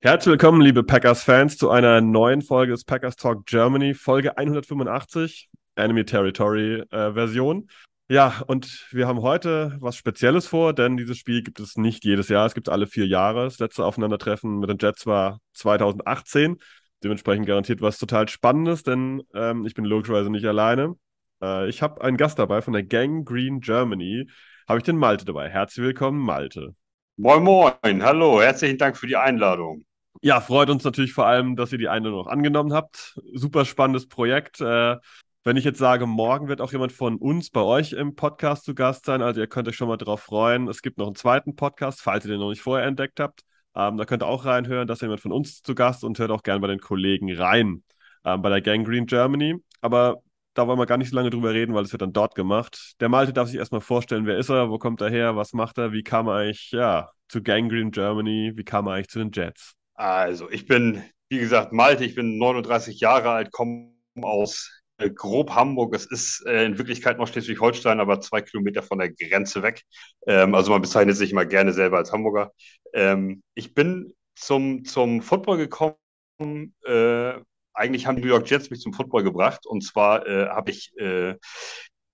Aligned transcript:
Herzlich 0.00 0.30
willkommen, 0.30 0.60
liebe 0.60 0.84
Packers-Fans, 0.84 1.56
zu 1.56 1.70
einer 1.70 2.00
neuen 2.00 2.40
Folge 2.40 2.70
des 2.70 2.84
Packers 2.84 3.16
Talk 3.16 3.46
Germany, 3.46 3.94
Folge 3.94 4.38
185, 4.38 5.50
Enemy 5.74 6.04
Territory-Version. 6.04 7.68
Äh, 8.08 8.14
ja, 8.14 8.40
und 8.46 8.86
wir 8.92 9.08
haben 9.08 9.22
heute 9.22 9.76
was 9.80 9.96
Spezielles 9.96 10.46
vor, 10.46 10.72
denn 10.72 10.96
dieses 10.96 11.18
Spiel 11.18 11.42
gibt 11.42 11.58
es 11.58 11.76
nicht 11.76 12.04
jedes 12.04 12.28
Jahr, 12.28 12.46
es 12.46 12.54
gibt 12.54 12.68
alle 12.68 12.86
vier 12.86 13.08
Jahre. 13.08 13.42
Das 13.42 13.58
letzte 13.58 13.84
Aufeinandertreffen 13.84 14.60
mit 14.60 14.70
den 14.70 14.78
Jets 14.80 15.04
war 15.04 15.40
2018. 15.54 16.58
Dementsprechend 17.02 17.46
garantiert 17.46 17.80
was 17.80 17.98
total 17.98 18.28
Spannendes, 18.28 18.84
denn 18.84 19.24
ähm, 19.34 19.66
ich 19.66 19.74
bin 19.74 19.84
logischerweise 19.84 20.30
nicht 20.30 20.46
alleine. 20.46 20.94
Äh, 21.42 21.68
ich 21.68 21.82
habe 21.82 22.02
einen 22.02 22.16
Gast 22.16 22.38
dabei 22.38 22.62
von 22.62 22.72
der 22.72 22.84
Gang 22.84 23.26
Green 23.26 23.58
Germany 23.58 24.30
habe 24.68 24.78
ich 24.78 24.84
den 24.84 24.96
Malte 24.96 25.24
dabei. 25.24 25.48
Herzlich 25.48 25.84
willkommen, 25.84 26.20
Malte. 26.20 26.76
Moin, 27.16 27.42
moin. 27.42 28.04
Hallo, 28.04 28.40
herzlichen 28.40 28.78
Dank 28.78 28.96
für 28.96 29.08
die 29.08 29.16
Einladung. 29.16 29.84
Ja, 30.22 30.40
freut 30.40 30.68
uns 30.70 30.84
natürlich 30.84 31.12
vor 31.12 31.26
allem, 31.26 31.54
dass 31.54 31.70
ihr 31.72 31.78
die 31.78 31.88
Einladung 31.88 32.18
noch 32.18 32.26
angenommen 32.26 32.72
habt. 32.72 33.18
Super 33.34 33.64
spannendes 33.64 34.08
Projekt. 34.08 34.60
Äh, 34.60 34.96
wenn 35.44 35.56
ich 35.56 35.64
jetzt 35.64 35.78
sage, 35.78 36.06
morgen 36.06 36.48
wird 36.48 36.60
auch 36.60 36.72
jemand 36.72 36.92
von 36.92 37.16
uns 37.16 37.50
bei 37.50 37.62
euch 37.62 37.92
im 37.92 38.16
Podcast 38.16 38.64
zu 38.64 38.74
Gast 38.74 39.06
sein, 39.06 39.22
also 39.22 39.40
ihr 39.40 39.46
könnt 39.46 39.68
euch 39.68 39.76
schon 39.76 39.88
mal 39.88 39.96
darauf 39.96 40.20
freuen. 40.20 40.68
Es 40.68 40.82
gibt 40.82 40.98
noch 40.98 41.06
einen 41.06 41.14
zweiten 41.14 41.56
Podcast, 41.56 42.02
falls 42.02 42.24
ihr 42.24 42.32
den 42.32 42.40
noch 42.40 42.50
nicht 42.50 42.60
vorher 42.60 42.86
entdeckt 42.86 43.20
habt. 43.20 43.42
Ähm, 43.74 43.96
da 43.96 44.04
könnt 44.04 44.22
ihr 44.22 44.26
auch 44.26 44.44
reinhören, 44.44 44.88
dass 44.88 45.00
jemand 45.00 45.20
von 45.20 45.32
uns 45.32 45.62
zu 45.62 45.74
Gast 45.74 46.02
und 46.04 46.18
hört 46.18 46.32
auch 46.32 46.42
gerne 46.42 46.60
bei 46.60 46.66
den 46.66 46.80
Kollegen 46.80 47.32
rein. 47.34 47.84
Ähm, 48.24 48.42
bei 48.42 48.50
der 48.50 48.60
Gang 48.60 48.86
Green 48.86 49.06
Germany. 49.06 49.56
Aber 49.80 50.22
da 50.54 50.66
wollen 50.66 50.78
wir 50.78 50.86
gar 50.86 50.98
nicht 50.98 51.10
so 51.10 51.16
lange 51.16 51.30
drüber 51.30 51.54
reden, 51.54 51.74
weil 51.74 51.84
es 51.84 51.92
wird 51.92 52.02
dann 52.02 52.12
dort 52.12 52.34
gemacht. 52.34 52.94
Der 53.00 53.08
Malte 53.08 53.32
darf 53.32 53.48
sich 53.48 53.58
erstmal 53.58 53.80
vorstellen, 53.80 54.26
wer 54.26 54.38
ist 54.38 54.48
er, 54.50 54.70
wo 54.70 54.78
kommt 54.78 55.00
er 55.00 55.10
her, 55.10 55.36
was 55.36 55.52
macht 55.52 55.78
er, 55.78 55.92
wie 55.92 56.02
kam 56.02 56.26
er 56.26 56.34
eigentlich 56.34 56.72
ja, 56.72 57.10
zu 57.28 57.42
Gangrene 57.42 57.90
Germany, 57.90 58.52
wie 58.56 58.64
kam 58.64 58.88
er 58.88 58.94
eigentlich 58.94 59.08
zu 59.08 59.20
den 59.20 59.30
Jets? 59.32 59.77
Also, 59.98 60.48
ich 60.48 60.66
bin, 60.66 61.02
wie 61.28 61.40
gesagt, 61.40 61.72
Malte, 61.72 62.04
ich 62.04 62.14
bin 62.14 62.38
39 62.38 63.00
Jahre 63.00 63.30
alt, 63.30 63.50
komme 63.50 63.90
aus 64.22 64.70
äh, 64.98 65.10
grob 65.10 65.50
Hamburg. 65.50 65.92
Es 65.92 66.06
ist 66.06 66.46
äh, 66.46 66.66
in 66.66 66.78
Wirklichkeit 66.78 67.18
noch 67.18 67.26
Schleswig-Holstein, 67.26 67.98
aber 67.98 68.20
zwei 68.20 68.40
Kilometer 68.40 68.84
von 68.84 68.98
der 68.98 69.10
Grenze 69.10 69.60
weg. 69.64 69.82
Ähm, 70.28 70.54
also 70.54 70.70
man 70.70 70.82
bezeichnet 70.82 71.16
sich 71.16 71.32
immer 71.32 71.46
gerne 71.46 71.72
selber 71.72 71.96
als 71.96 72.12
Hamburger. 72.12 72.52
Ähm, 72.94 73.42
ich 73.54 73.74
bin 73.74 74.14
zum, 74.36 74.84
zum 74.84 75.20
Football 75.20 75.56
gekommen, 75.56 75.96
äh, 76.86 77.32
eigentlich 77.74 78.06
haben 78.06 78.16
die 78.16 78.22
New 78.22 78.28
York 78.28 78.48
Jets 78.48 78.70
mich 78.70 78.80
zum 78.80 78.92
Football 78.92 79.24
gebracht. 79.24 79.66
Und 79.66 79.82
zwar 79.82 80.24
äh, 80.28 80.46
habe 80.46 80.70
ich 80.70 80.96
äh, 80.96 81.34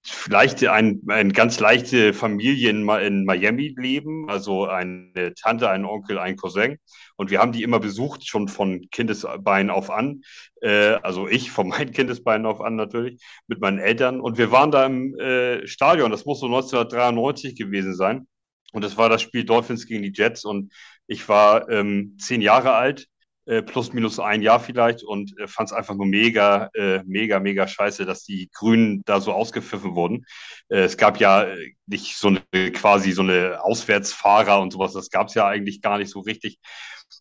vielleicht 0.06 0.64
ein, 0.66 1.00
ein 1.08 1.33
ganz 1.33 1.60
leichte 1.60 2.12
Familie 2.12 2.70
in, 2.70 2.88
in 2.88 3.24
Miami 3.24 3.74
leben, 3.77 4.28
also 4.28 4.66
eine 4.66 5.33
Tante, 5.34 5.70
ein 5.70 5.84
Onkel, 5.84 6.19
ein 6.19 6.36
Cousin. 6.36 6.78
Und 7.16 7.30
wir 7.30 7.41
haben 7.41 7.52
die 7.52 7.62
immer 7.62 7.80
besucht, 7.80 8.27
schon 8.27 8.48
von 8.48 8.88
Kindesbeinen 8.91 9.70
auf 9.70 9.91
an. 9.91 10.22
Äh, 10.61 10.94
also 11.02 11.27
ich 11.28 11.50
von 11.50 11.69
meinen 11.69 11.92
Kindesbeinen 11.92 12.46
auf 12.46 12.61
an 12.61 12.77
natürlich, 12.77 13.22
mit 13.46 13.61
meinen 13.61 13.78
Eltern. 13.78 14.20
Und 14.20 14.36
wir 14.36 14.50
waren 14.50 14.70
da 14.70 14.84
im 14.84 15.19
äh, 15.19 15.66
Stadion, 15.66 16.11
das 16.11 16.27
muss 16.27 16.40
so 16.40 16.46
1993 16.46 17.57
gewesen 17.57 17.95
sein. 17.95 18.27
Und 18.73 18.83
das 18.83 18.96
war 18.96 19.08
das 19.08 19.23
Spiel 19.23 19.45
Dolphins 19.45 19.86
gegen 19.86 20.02
die 20.02 20.12
Jets. 20.14 20.45
Und 20.45 20.73
ich 21.07 21.28
war 21.28 21.68
ähm, 21.70 22.17
zehn 22.18 22.40
Jahre 22.40 22.74
alt 22.74 23.08
äh, 23.46 23.62
plus 23.62 23.92
minus 23.92 24.18
ein 24.18 24.42
Jahr 24.42 24.60
vielleicht 24.60 25.02
und 25.02 25.38
äh, 25.38 25.46
fand 25.46 25.70
es 25.70 25.72
einfach 25.72 25.94
nur 25.94 26.06
mega, 26.06 26.70
äh, 26.74 27.02
mega, 27.05 27.40
mega 27.40 27.68
scheiße, 27.68 28.06
dass 28.06 28.24
die 28.24 28.48
Grünen 28.52 29.02
da 29.05 29.20
so 29.20 29.32
ausgepfiffen 29.32 29.94
wurden. 29.94 30.24
Äh, 30.68 30.80
es 30.80 30.96
gab 30.96 31.20
ja 31.20 31.44
äh, 31.44 31.74
nicht 31.86 32.16
so 32.16 32.28
eine 32.28 32.72
quasi 32.72 33.12
so 33.12 33.22
eine 33.22 33.62
Auswärtsfahrer 33.62 34.60
und 34.60 34.72
sowas, 34.72 34.92
das 34.92 35.10
gab 35.10 35.28
es 35.28 35.34
ja 35.34 35.46
eigentlich 35.46 35.83
gar 35.83 35.98
nicht 35.98 36.10
so 36.10 36.20
richtig. 36.20 36.58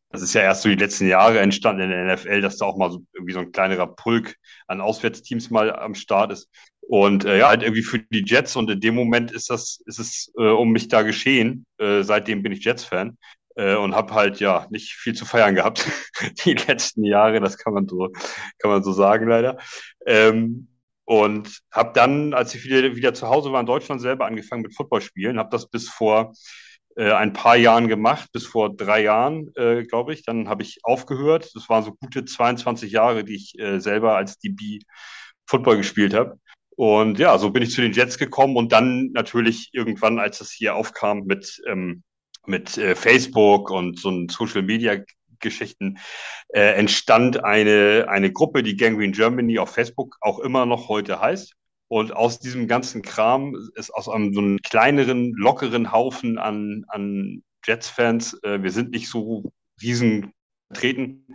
Das 0.10 0.22
ist 0.22 0.34
ja 0.34 0.42
erst 0.42 0.62
so 0.62 0.70
die 0.70 0.76
letzten 0.76 1.08
Jahre 1.08 1.40
entstanden 1.40 1.84
in 1.84 1.90
der 1.90 2.16
NFL, 2.16 2.42
dass 2.42 2.58
da 2.58 2.66
auch 2.66 2.78
mal 2.78 2.92
so 2.92 3.04
irgendwie 3.14 3.34
so 3.34 3.40
ein 3.40 3.52
kleinerer 3.52 3.88
Pulk 3.88 4.36
an 4.68 4.80
Auswärtsteams 4.80 5.50
mal 5.50 5.76
am 5.76 5.96
Start 5.96 6.32
ist. 6.32 6.50
Und 6.82 7.26
äh, 7.26 7.40
ja, 7.40 7.48
halt 7.48 7.64
irgendwie 7.64 7.82
für 7.82 8.00
die 8.00 8.24
Jets 8.26 8.56
und 8.56 8.70
in 8.70 8.80
dem 8.80 8.96
Moment 8.96 9.32
ist 9.32 9.50
das, 9.50 9.82
ist 9.86 10.00
es 10.00 10.32
äh, 10.38 10.44
um 10.44 10.72
mich 10.72 10.88
da 10.88 11.02
geschehen. 11.02 11.66
Äh, 11.78 12.04
seitdem 12.04 12.44
bin 12.44 12.52
ich 12.52 12.64
Jets-Fan 12.64 13.18
äh, 13.56 13.76
und 13.76 13.96
habe 13.96 14.14
halt 14.14 14.40
ja 14.40 14.68
nicht 14.70 14.94
viel 14.94 15.14
zu 15.14 15.26
feiern 15.26 15.56
gehabt 15.56 15.88
die 16.46 16.54
letzten 16.54 17.04
Jahre, 17.04 17.40
das 17.40 17.58
kann 17.58 17.74
man 17.74 17.88
so, 17.88 18.10
kann 18.60 18.72
man 18.72 18.84
so 18.84 18.92
sagen 18.94 19.28
leider. 19.28 19.58
Ähm, 20.06 20.68
und 21.06 21.60
habe 21.72 21.92
dann, 21.94 22.34
als 22.34 22.56
ich 22.56 22.64
wieder, 22.64 22.96
wieder 22.96 23.14
zu 23.14 23.28
Hause 23.28 23.52
war 23.52 23.60
in 23.60 23.66
Deutschland, 23.66 24.02
selber 24.02 24.26
angefangen 24.26 24.62
mit 24.62 24.76
Footballspielen, 24.76 25.38
habe 25.38 25.50
das 25.52 25.70
bis 25.70 25.90
vor 25.90 26.34
äh, 26.96 27.12
ein 27.12 27.34
paar 27.34 27.58
Jahren 27.58 27.88
gemacht, 27.88 28.30
bis 28.32 28.46
vor 28.46 28.76
drei 28.76 29.04
Jahren, 29.04 29.52
äh, 29.56 29.84
glaube 29.84 30.14
ich. 30.14 30.24
Dann 30.24 30.48
habe 30.48 30.64
ich 30.64 30.80
aufgehört. 30.84 31.50
Das 31.56 31.68
waren 31.70 31.84
so 31.84 31.94
gute 31.94 32.24
22 32.24 32.92
Jahre, 32.92 33.24
die 33.24 33.36
ich 33.36 33.60
äh, 33.60 33.80
selber 33.80 34.16
als 34.16 34.38
DB 34.38 34.80
Football 35.46 35.78
gespielt 35.78 36.14
habe. 36.14 36.40
Und 36.76 37.20
ja, 37.20 37.38
so 37.38 37.52
bin 37.52 37.64
ich 37.64 37.72
zu 37.72 37.82
den 37.82 37.94
Jets 37.94 38.18
gekommen 38.18 38.56
und 38.56 38.72
dann 38.72 39.12
natürlich 39.12 39.70
irgendwann, 39.74 40.20
als 40.20 40.40
das 40.40 40.52
hier 40.52 40.76
aufkam 40.76 41.24
mit 41.26 41.62
ähm, 41.68 42.04
mit 42.46 42.78
äh, 42.78 42.96
Facebook 42.96 43.72
und 43.72 44.00
so 44.00 44.12
Social 44.30 44.64
Media 44.64 44.98
Geschichten 45.40 46.00
äh, 46.50 46.76
entstand 46.76 47.44
eine, 47.44 48.06
eine 48.10 48.32
Gruppe, 48.32 48.64
die 48.64 48.78
Gangrene 48.78 49.12
Germany 49.12 49.60
auf 49.60 49.72
Facebook 49.72 50.18
auch 50.22 50.40
immer 50.40 50.66
noch 50.66 50.90
heute 50.90 51.20
heißt. 51.20 51.54
Und 51.90 52.16
aus 52.16 52.40
diesem 52.40 52.68
ganzen 52.68 53.04
Kram 53.04 53.56
ist 53.76 53.94
aus 53.94 54.10
einem 54.10 54.34
so 54.34 54.40
einem 54.40 54.58
kleineren, 54.64 55.34
lockeren 55.36 55.92
Haufen 55.92 56.40
an, 56.40 56.86
an 56.88 57.44
Jets-Fans, 57.64 58.42
äh, 58.44 58.64
wir 58.64 58.72
sind 58.72 58.92
nicht 58.92 59.10
so 59.10 59.52
riesen 59.82 60.34
vertreten 60.74 61.28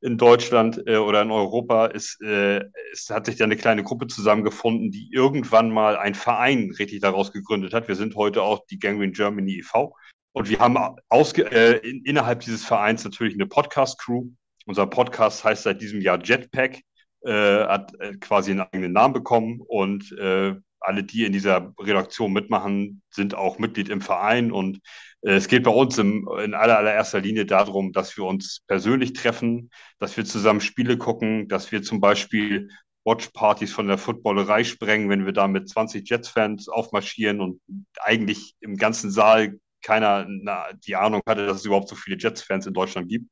in 0.00 0.16
Deutschland 0.16 0.80
äh, 0.86 0.96
oder 0.96 1.22
in 1.22 1.30
Europa, 1.30 1.86
ist, 1.86 2.20
äh, 2.22 2.64
es 2.92 3.10
hat 3.10 3.26
sich 3.26 3.36
da 3.36 3.44
eine 3.44 3.56
kleine 3.56 3.82
Gruppe 3.82 4.06
zusammengefunden, 4.06 4.90
die 4.90 5.10
irgendwann 5.12 5.70
mal 5.70 5.96
ein 5.96 6.14
Verein 6.14 6.72
richtig 6.78 7.00
daraus 7.00 7.32
gegründet 7.32 7.74
hat. 7.74 7.88
Wir 7.88 7.96
sind 7.96 8.14
heute 8.14 8.42
auch 8.42 8.64
die 8.70 8.78
Gangrene 8.78 9.12
Germany 9.12 9.58
e.V. 9.58 9.94
Und 10.38 10.48
wir 10.48 10.60
haben 10.60 10.78
ausge 11.08 11.50
äh, 11.50 11.78
in, 11.78 12.04
innerhalb 12.04 12.38
dieses 12.42 12.64
Vereins 12.64 13.02
natürlich 13.02 13.34
eine 13.34 13.48
Podcast-Crew. 13.48 14.26
Unser 14.66 14.86
Podcast 14.86 15.42
heißt 15.42 15.64
seit 15.64 15.82
diesem 15.82 16.00
Jahr 16.00 16.22
Jetpack, 16.22 16.78
äh, 17.22 17.32
hat 17.32 17.92
äh, 17.98 18.12
quasi 18.20 18.52
einen 18.52 18.60
eigenen 18.60 18.92
Namen 18.92 19.14
bekommen 19.14 19.60
und 19.66 20.12
äh, 20.12 20.54
alle, 20.78 21.02
die 21.02 21.24
in 21.24 21.32
dieser 21.32 21.74
Redaktion 21.80 22.32
mitmachen, 22.32 23.02
sind 23.10 23.34
auch 23.34 23.58
Mitglied 23.58 23.88
im 23.88 24.00
Verein. 24.00 24.52
Und 24.52 24.78
äh, 25.22 25.32
es 25.32 25.48
geht 25.48 25.64
bei 25.64 25.72
uns 25.72 25.98
im, 25.98 26.28
in 26.40 26.54
aller, 26.54 26.78
allererster 26.78 27.20
Linie 27.20 27.44
darum, 27.44 27.90
dass 27.90 28.16
wir 28.16 28.22
uns 28.22 28.60
persönlich 28.68 29.14
treffen, 29.14 29.70
dass 29.98 30.16
wir 30.16 30.24
zusammen 30.24 30.60
Spiele 30.60 30.98
gucken, 30.98 31.48
dass 31.48 31.72
wir 31.72 31.82
zum 31.82 31.98
Beispiel 32.00 32.68
Watchpartys 33.04 33.72
von 33.72 33.88
der 33.88 33.98
Footballerei 33.98 34.62
sprengen, 34.62 35.10
wenn 35.10 35.26
wir 35.26 35.32
da 35.32 35.48
mit 35.48 35.68
20 35.68 36.08
Jets-Fans 36.08 36.68
aufmarschieren 36.68 37.40
und 37.40 37.60
eigentlich 38.04 38.54
im 38.60 38.76
ganzen 38.76 39.10
Saal 39.10 39.58
keiner 39.82 40.26
na, 40.28 40.66
die 40.86 40.96
Ahnung 40.96 41.22
hatte, 41.26 41.46
dass 41.46 41.58
es 41.58 41.64
überhaupt 41.64 41.88
so 41.88 41.96
viele 41.96 42.16
Jets-Fans 42.18 42.66
in 42.66 42.74
Deutschland 42.74 43.08
gibt. 43.08 43.30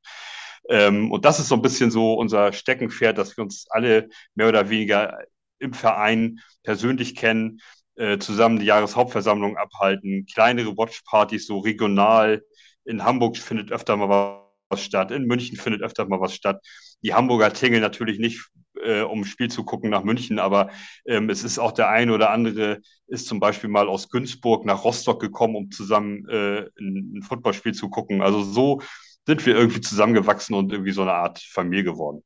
Ähm, 0.68 1.10
und 1.12 1.24
das 1.24 1.38
ist 1.38 1.48
so 1.48 1.54
ein 1.54 1.62
bisschen 1.62 1.90
so 1.90 2.14
unser 2.14 2.52
Steckenpferd, 2.52 3.18
dass 3.18 3.36
wir 3.36 3.44
uns 3.44 3.66
alle 3.70 4.08
mehr 4.34 4.48
oder 4.48 4.68
weniger 4.70 5.18
im 5.58 5.72
Verein 5.74 6.40
persönlich 6.62 7.14
kennen, 7.14 7.60
äh, 7.96 8.18
zusammen 8.18 8.58
die 8.58 8.66
Jahreshauptversammlung 8.66 9.56
abhalten, 9.56 10.26
kleinere 10.26 10.76
Watchpartys 10.76 11.46
so 11.46 11.58
regional. 11.58 12.42
In 12.84 13.04
Hamburg 13.04 13.36
findet 13.38 13.72
öfter 13.72 13.96
mal 13.96 14.42
was 14.68 14.82
statt, 14.82 15.10
in 15.12 15.26
München 15.26 15.56
findet 15.56 15.82
öfter 15.82 16.06
mal 16.06 16.20
was 16.20 16.34
statt. 16.34 16.60
Die 17.02 17.14
Hamburger 17.14 17.52
tingeln 17.52 17.82
natürlich 17.82 18.18
nicht 18.18 18.50
äh, 18.82 19.02
um 19.02 19.24
Spiel 19.24 19.48
zu 19.50 19.64
gucken 19.64 19.90
nach 19.90 20.04
München, 20.04 20.38
aber 20.38 20.70
ähm, 21.06 21.30
es 21.30 21.44
ist 21.44 21.58
auch 21.58 21.72
der 21.72 21.88
eine 21.88 22.12
oder 22.12 22.30
andere 22.30 22.80
ist 23.06 23.26
zum 23.26 23.40
Beispiel 23.40 23.70
mal 23.70 23.88
aus 23.88 24.08
Günzburg 24.08 24.64
nach 24.64 24.84
Rostock 24.84 25.20
gekommen, 25.20 25.56
um 25.56 25.70
zusammen 25.70 26.28
äh, 26.28 26.68
ein, 26.78 27.16
ein 27.16 27.22
Footballspiel 27.22 27.72
zu 27.72 27.88
gucken. 27.88 28.22
Also 28.22 28.42
so 28.42 28.82
sind 29.26 29.44
wir 29.46 29.56
irgendwie 29.56 29.80
zusammengewachsen 29.80 30.54
und 30.54 30.72
irgendwie 30.72 30.92
so 30.92 31.02
eine 31.02 31.12
Art 31.12 31.38
Familie 31.38 31.84
geworden. 31.84 32.22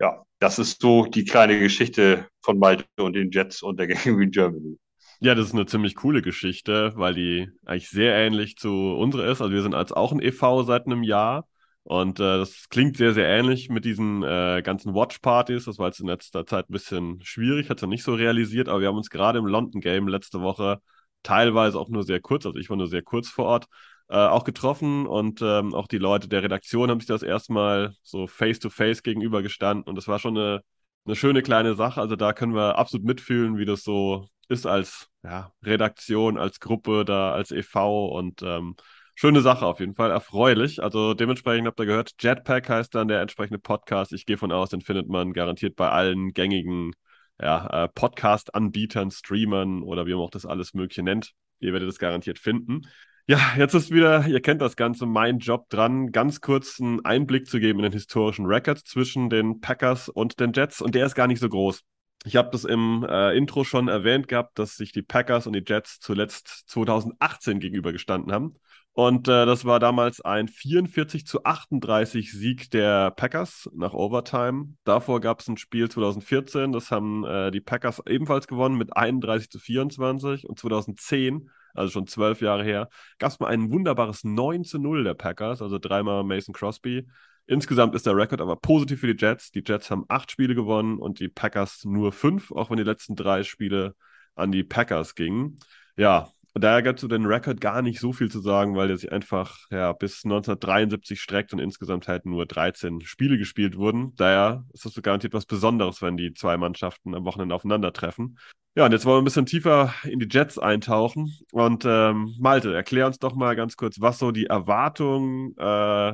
Ja, 0.00 0.22
das 0.38 0.58
ist 0.58 0.80
so 0.80 1.06
die 1.06 1.24
kleine 1.24 1.58
Geschichte 1.58 2.28
von 2.42 2.58
Malte 2.58 2.86
und 2.98 3.14
den 3.14 3.30
Jets 3.30 3.62
und 3.62 3.78
der 3.78 3.88
Gang 3.88 4.30
Germany. 4.30 4.78
Ja, 5.20 5.34
das 5.34 5.48
ist 5.48 5.54
eine 5.54 5.66
ziemlich 5.66 5.96
coole 5.96 6.22
Geschichte, 6.22 6.92
weil 6.94 7.14
die 7.14 7.48
eigentlich 7.64 7.88
sehr 7.88 8.14
ähnlich 8.14 8.56
zu 8.56 8.94
unserer 8.94 9.26
ist. 9.26 9.40
Also 9.40 9.52
wir 9.52 9.62
sind 9.62 9.74
als 9.74 9.92
auch 9.92 10.12
ein 10.12 10.22
e.V. 10.22 10.62
seit 10.62 10.86
einem 10.86 11.02
Jahr 11.02 11.48
Und 11.88 12.20
äh, 12.20 12.36
das 12.36 12.68
klingt 12.68 12.98
sehr, 12.98 13.14
sehr 13.14 13.26
ähnlich 13.26 13.70
mit 13.70 13.86
diesen 13.86 14.22
äh, 14.22 14.60
ganzen 14.62 14.94
Watch-Partys. 14.94 15.64
Das 15.64 15.78
war 15.78 15.86
jetzt 15.86 16.00
in 16.00 16.06
letzter 16.06 16.44
Zeit 16.44 16.68
ein 16.68 16.72
bisschen 16.72 17.18
schwierig, 17.22 17.70
hat 17.70 17.82
es 17.82 17.88
nicht 17.88 18.02
so 18.02 18.12
realisiert, 18.12 18.68
aber 18.68 18.82
wir 18.82 18.88
haben 18.88 18.98
uns 18.98 19.08
gerade 19.08 19.38
im 19.38 19.46
London 19.46 19.80
Game 19.80 20.06
letzte 20.06 20.42
Woche 20.42 20.82
teilweise 21.22 21.80
auch 21.80 21.88
nur 21.88 22.02
sehr 22.02 22.20
kurz, 22.20 22.44
also 22.44 22.58
ich 22.58 22.68
war 22.68 22.76
nur 22.76 22.88
sehr 22.88 23.00
kurz 23.00 23.30
vor 23.30 23.46
Ort, 23.46 23.66
äh, 24.10 24.16
auch 24.16 24.44
getroffen 24.44 25.06
und 25.06 25.40
ähm, 25.40 25.72
auch 25.72 25.86
die 25.86 25.96
Leute 25.96 26.28
der 26.28 26.42
Redaktion 26.42 26.90
haben 26.90 27.00
sich 27.00 27.06
das 27.08 27.22
erstmal 27.22 27.94
so 28.02 28.26
face-to-face 28.26 28.98
-face 28.98 29.02
gegenübergestanden 29.02 29.84
und 29.88 29.94
das 29.96 30.08
war 30.08 30.18
schon 30.18 30.36
eine, 30.36 30.60
eine 31.06 31.16
schöne 31.16 31.40
kleine 31.40 31.74
Sache. 31.74 32.02
Also 32.02 32.16
da 32.16 32.34
können 32.34 32.54
wir 32.54 32.76
absolut 32.76 33.06
mitfühlen, 33.06 33.56
wie 33.56 33.64
das 33.64 33.82
so 33.82 34.28
ist 34.48 34.66
als 34.66 35.08
ja, 35.22 35.52
Redaktion, 35.62 36.36
als 36.36 36.60
Gruppe, 36.60 37.06
da 37.06 37.32
als 37.32 37.50
e.V. 37.50 38.08
und 38.08 38.42
ähm, 38.42 38.76
schöne 39.18 39.40
Sache 39.40 39.66
auf 39.66 39.80
jeden 39.80 39.94
Fall, 39.94 40.12
erfreulich. 40.12 40.80
Also 40.80 41.12
dementsprechend 41.12 41.66
habt 41.66 41.80
ihr 41.80 41.86
gehört, 41.86 42.14
Jetpack 42.20 42.68
heißt 42.68 42.94
dann 42.94 43.08
der 43.08 43.20
entsprechende 43.20 43.58
Podcast. 43.58 44.12
Ich 44.12 44.26
gehe 44.26 44.38
von 44.38 44.52
aus, 44.52 44.70
den 44.70 44.80
findet 44.80 45.08
man 45.08 45.32
garantiert 45.32 45.74
bei 45.74 45.88
allen 45.88 46.32
gängigen 46.32 46.92
ja, 47.40 47.66
äh, 47.84 47.88
Podcast-Anbietern, 47.88 49.10
Streamern 49.10 49.82
oder 49.82 50.06
wie 50.06 50.12
man 50.12 50.20
auch 50.20 50.30
das 50.30 50.46
alles 50.46 50.72
Mögliche 50.72 51.02
nennt. 51.02 51.32
Ihr 51.58 51.72
werdet 51.72 51.88
es 51.88 51.98
garantiert 51.98 52.38
finden. 52.38 52.82
Ja, 53.26 53.40
jetzt 53.56 53.74
ist 53.74 53.90
wieder, 53.90 54.24
ihr 54.28 54.40
kennt 54.40 54.62
das 54.62 54.76
Ganze, 54.76 55.04
mein 55.04 55.40
Job 55.40 55.68
dran, 55.68 56.12
ganz 56.12 56.40
kurz 56.40 56.80
einen 56.80 57.04
Einblick 57.04 57.48
zu 57.48 57.58
geben 57.58 57.80
in 57.80 57.84
den 57.84 57.92
historischen 57.92 58.46
Record 58.46 58.78
zwischen 58.78 59.30
den 59.30 59.60
Packers 59.60 60.08
und 60.08 60.38
den 60.38 60.52
Jets 60.52 60.80
und 60.80 60.94
der 60.94 61.06
ist 61.06 61.16
gar 61.16 61.26
nicht 61.26 61.40
so 61.40 61.48
groß. 61.48 61.82
Ich 62.24 62.36
habe 62.36 62.50
das 62.52 62.64
im 62.64 63.04
äh, 63.08 63.36
Intro 63.36 63.64
schon 63.64 63.88
erwähnt 63.88 64.28
gehabt, 64.28 64.60
dass 64.60 64.76
sich 64.76 64.92
die 64.92 65.02
Packers 65.02 65.48
und 65.48 65.54
die 65.54 65.64
Jets 65.66 65.98
zuletzt 65.98 66.68
2018 66.68 67.58
gegenübergestanden 67.58 68.32
haben. 68.32 68.54
Und 68.98 69.28
äh, 69.28 69.46
das 69.46 69.64
war 69.64 69.78
damals 69.78 70.20
ein 70.22 70.48
44 70.48 71.24
zu 71.24 71.44
38 71.44 72.32
Sieg 72.32 72.68
der 72.72 73.12
Packers 73.12 73.70
nach 73.72 73.94
Overtime. 73.94 74.74
Davor 74.82 75.20
gab 75.20 75.38
es 75.38 75.46
ein 75.46 75.56
Spiel 75.56 75.88
2014, 75.88 76.72
das 76.72 76.90
haben 76.90 77.24
äh, 77.24 77.52
die 77.52 77.60
Packers 77.60 78.02
ebenfalls 78.08 78.48
gewonnen 78.48 78.76
mit 78.76 78.96
31 78.96 79.50
zu 79.50 79.60
24. 79.60 80.48
Und 80.48 80.58
2010, 80.58 81.48
also 81.74 81.92
schon 81.92 82.08
zwölf 82.08 82.40
Jahre 82.40 82.64
her, 82.64 82.88
gab 83.20 83.30
es 83.30 83.38
mal 83.38 83.46
ein 83.46 83.70
wunderbares 83.70 84.24
9 84.24 84.64
zu 84.64 84.80
0 84.80 85.04
der 85.04 85.14
Packers, 85.14 85.62
also 85.62 85.78
dreimal 85.78 86.24
Mason 86.24 86.52
Crosby. 86.52 87.06
Insgesamt 87.46 87.94
ist 87.94 88.04
der 88.04 88.16
Rekord 88.16 88.40
aber 88.40 88.56
positiv 88.56 88.98
für 88.98 89.14
die 89.14 89.24
Jets. 89.24 89.52
Die 89.52 89.62
Jets 89.64 89.92
haben 89.92 90.06
acht 90.08 90.32
Spiele 90.32 90.56
gewonnen 90.56 90.98
und 90.98 91.20
die 91.20 91.28
Packers 91.28 91.84
nur 91.84 92.10
fünf, 92.10 92.50
auch 92.50 92.68
wenn 92.70 92.78
die 92.78 92.82
letzten 92.82 93.14
drei 93.14 93.44
Spiele 93.44 93.94
an 94.34 94.50
die 94.50 94.64
Packers 94.64 95.14
gingen. 95.14 95.60
Ja, 95.96 96.32
daher 96.58 96.82
gibt 96.82 96.98
es 96.98 97.00
zu 97.00 97.08
den 97.08 97.26
Rekord 97.26 97.60
gar 97.60 97.82
nicht 97.82 98.00
so 98.00 98.12
viel 98.12 98.30
zu 98.30 98.40
sagen, 98.40 98.76
weil 98.76 98.88
der 98.88 98.96
sich 98.96 99.12
einfach 99.12 99.58
ja, 99.70 99.92
bis 99.92 100.24
1973 100.24 101.20
streckt 101.20 101.52
und 101.52 101.58
insgesamt 101.58 102.08
halt 102.08 102.26
nur 102.26 102.46
13 102.46 103.00
Spiele 103.02 103.38
gespielt 103.38 103.76
wurden. 103.76 104.14
Daher 104.16 104.64
ist 104.72 104.84
das 104.84 104.92
so 104.92 105.02
garantiert 105.02 105.34
was 105.34 105.46
Besonderes, 105.46 106.02
wenn 106.02 106.16
die 106.16 106.34
zwei 106.34 106.56
Mannschaften 106.56 107.14
am 107.14 107.24
Wochenende 107.24 107.54
aufeinandertreffen. 107.54 108.38
Ja, 108.74 108.84
und 108.86 108.92
jetzt 108.92 109.04
wollen 109.04 109.16
wir 109.16 109.22
ein 109.22 109.24
bisschen 109.24 109.46
tiefer 109.46 109.92
in 110.04 110.20
die 110.20 110.28
Jets 110.30 110.58
eintauchen. 110.58 111.36
Und 111.50 111.84
ähm, 111.84 112.36
Malte, 112.38 112.72
erklär 112.74 113.06
uns 113.08 113.18
doch 113.18 113.34
mal 113.34 113.56
ganz 113.56 113.76
kurz, 113.76 114.00
was 114.00 114.18
so 114.18 114.30
die 114.30 114.46
Erwartungen 114.46 115.54
äh, 115.58 115.62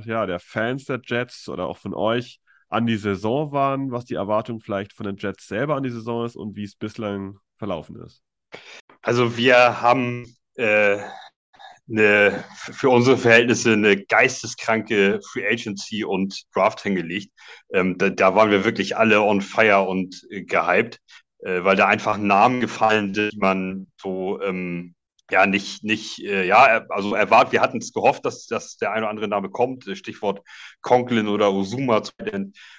ja, 0.08 0.24
der 0.24 0.38
Fans 0.40 0.86
der 0.86 1.00
Jets 1.04 1.48
oder 1.48 1.66
auch 1.66 1.76
von 1.76 1.92
euch 1.92 2.40
an 2.70 2.86
die 2.86 2.96
Saison 2.96 3.52
waren, 3.52 3.90
was 3.90 4.06
die 4.06 4.14
Erwartung 4.14 4.60
vielleicht 4.60 4.94
von 4.94 5.04
den 5.04 5.16
Jets 5.16 5.46
selber 5.46 5.76
an 5.76 5.82
die 5.82 5.90
Saison 5.90 6.24
ist 6.24 6.36
und 6.36 6.56
wie 6.56 6.64
es 6.64 6.74
bislang 6.74 7.38
verlaufen 7.56 7.96
ist. 7.96 8.22
Also 9.04 9.36
wir 9.36 9.82
haben 9.82 10.34
äh, 10.56 10.98
eine, 11.90 12.42
für 12.72 12.88
unsere 12.88 13.18
Verhältnisse 13.18 13.74
eine 13.74 14.02
geisteskranke 14.02 15.20
Free 15.30 15.46
Agency 15.46 16.04
und 16.04 16.44
Draft 16.54 16.80
hingelegt. 16.80 17.30
Ähm, 17.70 17.98
da, 17.98 18.08
da, 18.08 18.34
waren 18.34 18.50
wir 18.50 18.64
wirklich 18.64 18.96
alle 18.96 19.20
on 19.20 19.42
fire 19.42 19.82
und 19.82 20.26
äh, 20.30 20.44
gehypt, 20.44 21.00
äh, 21.40 21.62
weil 21.64 21.76
da 21.76 21.86
einfach 21.86 22.16
Namen 22.16 22.62
gefallen 22.62 23.12
sind, 23.12 23.34
die 23.34 23.38
man 23.38 23.88
so 24.00 24.40
ähm, 24.40 24.94
ja 25.30 25.44
nicht, 25.44 25.84
nicht, 25.84 26.20
äh, 26.24 26.46
ja, 26.46 26.86
also 26.88 27.14
erwartet, 27.14 27.52
wir 27.52 27.60
hatten 27.60 27.78
es 27.78 27.92
gehofft, 27.92 28.24
dass, 28.24 28.46
dass 28.46 28.78
der 28.78 28.92
eine 28.92 29.02
oder 29.02 29.10
andere 29.10 29.28
Name 29.28 29.50
kommt. 29.50 29.84
Stichwort 29.98 30.40
Conklin 30.80 31.28
oder 31.28 31.52
Uzuma, 31.52 32.02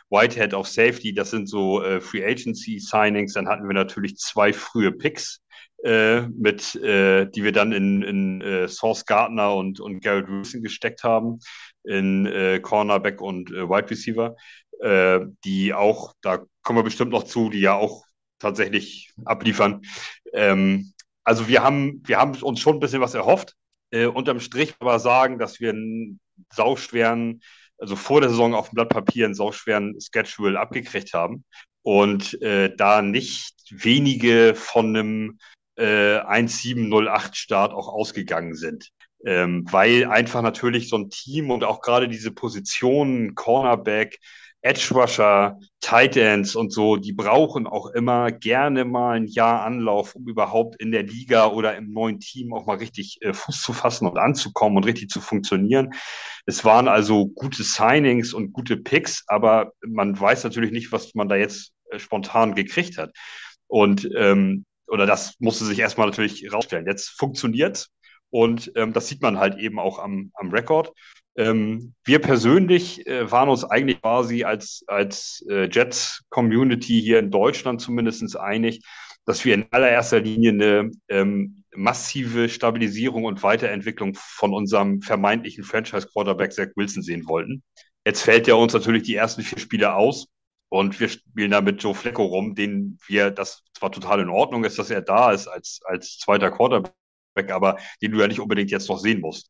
Whitehead 0.10 0.56
auf 0.56 0.68
Safety, 0.68 1.14
das 1.14 1.30
sind 1.30 1.48
so 1.48 1.84
äh, 1.84 2.02
Free 2.02 2.26
Agency 2.26 2.80
Signings. 2.80 3.34
Dann 3.34 3.48
hatten 3.48 3.68
wir 3.68 3.76
natürlich 3.76 4.18
zwei 4.18 4.54
frühe 4.54 4.92
Picks 4.92 5.42
äh, 5.86 6.28
mit, 6.30 6.76
äh, 6.76 7.28
die 7.28 7.44
wir 7.44 7.52
dann 7.52 7.72
in, 7.72 8.02
in 8.02 8.42
äh, 8.42 8.68
Source 8.68 9.06
Gardner 9.06 9.54
und, 9.54 9.80
und 9.80 10.02
Garrett 10.02 10.28
Wilson 10.28 10.64
gesteckt 10.64 11.04
haben, 11.04 11.40
in 11.84 12.26
äh, 12.26 12.60
Cornerback 12.60 13.22
und 13.22 13.52
äh, 13.52 13.70
Wide 13.70 13.92
Receiver, 13.92 14.36
äh, 14.82 15.20
die 15.44 15.76
auch, 15.76 16.14
da 16.22 16.44
kommen 16.64 16.80
wir 16.80 16.84
bestimmt 16.84 17.12
noch 17.12 17.24
zu, 17.24 17.52
die 17.52 17.60
ja 17.60 17.76
auch 17.76 18.04
tatsächlich 18.40 19.14
abliefern. 19.26 19.84
Ähm, 20.34 20.94
also 21.24 21.48
wir 21.48 21.62
haben, 21.62 22.02
wir 22.06 22.18
haben 22.18 22.36
uns 22.42 22.60
schon 22.60 22.78
ein 22.78 22.80
bisschen 22.80 23.02
was 23.02 23.14
erhofft. 23.14 23.54
Äh, 23.92 24.08
unterm 24.08 24.40
Strich 24.40 24.74
aber 24.80 24.98
sagen, 24.98 25.38
dass 25.38 25.60
wir 25.60 25.70
einen 25.70 26.20
sauschweren, 26.52 27.42
also 27.78 27.96
vor 27.96 28.22
der 28.22 28.32
Saison 28.32 28.56
auf 28.56 28.70
dem 28.70 28.76
Blatt 28.76 28.90
Papier 28.90 29.26
einen 29.26 29.36
sauschweren 29.36 30.00
Schedule 30.00 30.60
abgekriegt 30.60 31.14
haben 31.14 31.46
und 31.84 32.42
äh, 32.42 32.76
da 32.76 33.04
nicht 33.04 33.54
wenige 33.70 34.56
von 34.56 34.96
einem 34.96 35.38
äh, 35.78 36.18
1708 36.20 37.36
Start 37.36 37.74
auch 37.74 37.88
ausgegangen 37.88 38.56
sind. 38.56 38.92
Ähm, 39.26 39.66
weil 39.72 40.06
einfach 40.06 40.42
natürlich 40.42 40.88
so 40.90 40.98
ein 40.98 41.10
Team 41.10 41.50
und 41.50 41.64
auch 41.64 41.82
gerade 41.82 42.08
diese 42.08 42.32
Positionen, 42.32 43.34
Cornerback, 43.34 44.20
Edge 44.66 44.96
Rusher, 44.96 45.60
Tight 45.80 46.18
Ends 46.18 46.56
und 46.56 46.74
so, 46.74 46.96
die 46.96 47.14
brauchen 47.14 47.68
auch 47.68 47.86
immer 47.92 48.32
gerne 48.32 48.84
mal 48.84 49.18
ein 49.18 49.28
Jahr 49.28 49.64
Anlauf, 49.64 50.16
um 50.16 50.28
überhaupt 50.28 50.82
in 50.82 50.92
der 50.92 51.04
Liga 51.04 51.48
oder 51.52 51.76
im 51.76 51.94
neuen 51.94 52.20
Team 52.20 52.52
auch 52.52 52.66
mal 52.66 52.78
richtig 52.78 53.20
äh, 53.22 53.32
Fuß 53.32 53.62
zu 53.62 53.74
fassen 53.74 54.08
und 54.08 54.18
anzukommen 54.18 54.76
und 54.76 54.86
richtig 54.86 55.10
zu 55.10 55.22
funktionieren. 55.22 55.94
Es 56.48 56.66
waren 56.66 56.88
also 56.88 57.28
gute 57.28 57.62
Signings 57.62 58.34
und 58.34 58.54
gute 58.54 58.78
Picks, 58.78 59.24
aber 59.28 59.72
man 59.86 60.20
weiß 60.20 60.44
natürlich 60.44 60.72
nicht, 60.72 60.92
was 60.92 61.14
man 61.14 61.30
da 61.30 61.36
jetzt 61.36 61.72
äh, 61.92 62.00
spontan 62.00 62.56
gekriegt 62.56 62.98
hat. 62.98 63.12
Und 63.68 64.10
ähm, 64.18 64.66
oder 64.88 65.06
das 65.06 65.36
musste 65.40 65.66
sich 65.66 65.80
erstmal 65.80 66.08
natürlich 66.08 66.52
rausstellen. 66.52 66.88
Jetzt 66.88 67.10
funktioniert 67.10 67.88
und 68.30 68.72
ähm, 68.76 68.94
das 68.94 69.08
sieht 69.08 69.22
man 69.22 69.40
halt 69.40 69.58
eben 69.58 69.80
auch 69.80 70.00
am, 70.00 70.32
am 70.34 70.52
Rekord. 70.52 70.94
Ähm, 71.38 71.94
wir 72.06 72.20
persönlich 72.20 73.06
äh, 73.08 73.30
waren 73.30 73.50
uns 73.50 73.66
eigentlich 73.66 74.02
quasi 74.02 74.44
als, 74.44 74.84
als 74.88 75.46
äh, 75.50 75.70
Jets-Community 75.70 77.02
hier 77.02 77.20
in 77.20 77.32
Deutschland 77.32 77.82
zumindest 77.82 78.38
einig, 78.38 78.82
dass 79.26 79.44
wir 79.44 79.54
in 79.54 79.66
allererster 79.72 80.20
Linie 80.20 80.52
eine 80.52 80.92
ähm, 81.10 81.64
massive 81.76 82.48
Stabilisierung 82.48 83.26
und 83.26 83.44
Weiterentwicklung 83.44 84.16
von 84.16 84.54
unserem 84.54 85.02
vermeintlichen 85.02 85.64
Franchise-Quarterback 85.64 86.54
Zach 86.54 86.68
Wilson 86.76 87.04
sehen 87.04 87.28
wollten. 87.28 87.64
Jetzt 88.06 88.22
fällt 88.22 88.48
er 88.48 88.58
uns 88.58 88.74
natürlich 88.74 89.04
die 89.04 89.16
ersten 89.16 89.42
vier 89.42 89.58
Spiele 89.58 89.96
aus. 89.96 90.28
Und 90.76 91.00
wir 91.00 91.08
spielen 91.08 91.52
da 91.52 91.62
mit 91.62 91.82
Joe 91.82 91.96
Flecko 91.96 92.26
rum, 92.26 92.54
den 92.54 93.00
wir, 93.08 93.32
das 93.32 93.64
zwar 93.74 93.94
total 93.94 94.20
in 94.20 94.28
Ordnung 94.28 94.66
ist, 94.66 94.78
dass 94.78 94.90
er 94.90 95.02
da 95.02 95.32
ist 95.32 95.48
als, 95.48 95.80
als 95.86 96.18
zweiter 96.18 96.52
Quarterback, 96.52 97.50
aber 97.50 97.78
den 98.02 98.12
du 98.12 98.20
ja 98.20 98.28
nicht 98.28 98.42
unbedingt 98.42 98.72
jetzt 98.72 98.90
noch 98.90 99.00
sehen 99.00 99.22
musst. 99.22 99.50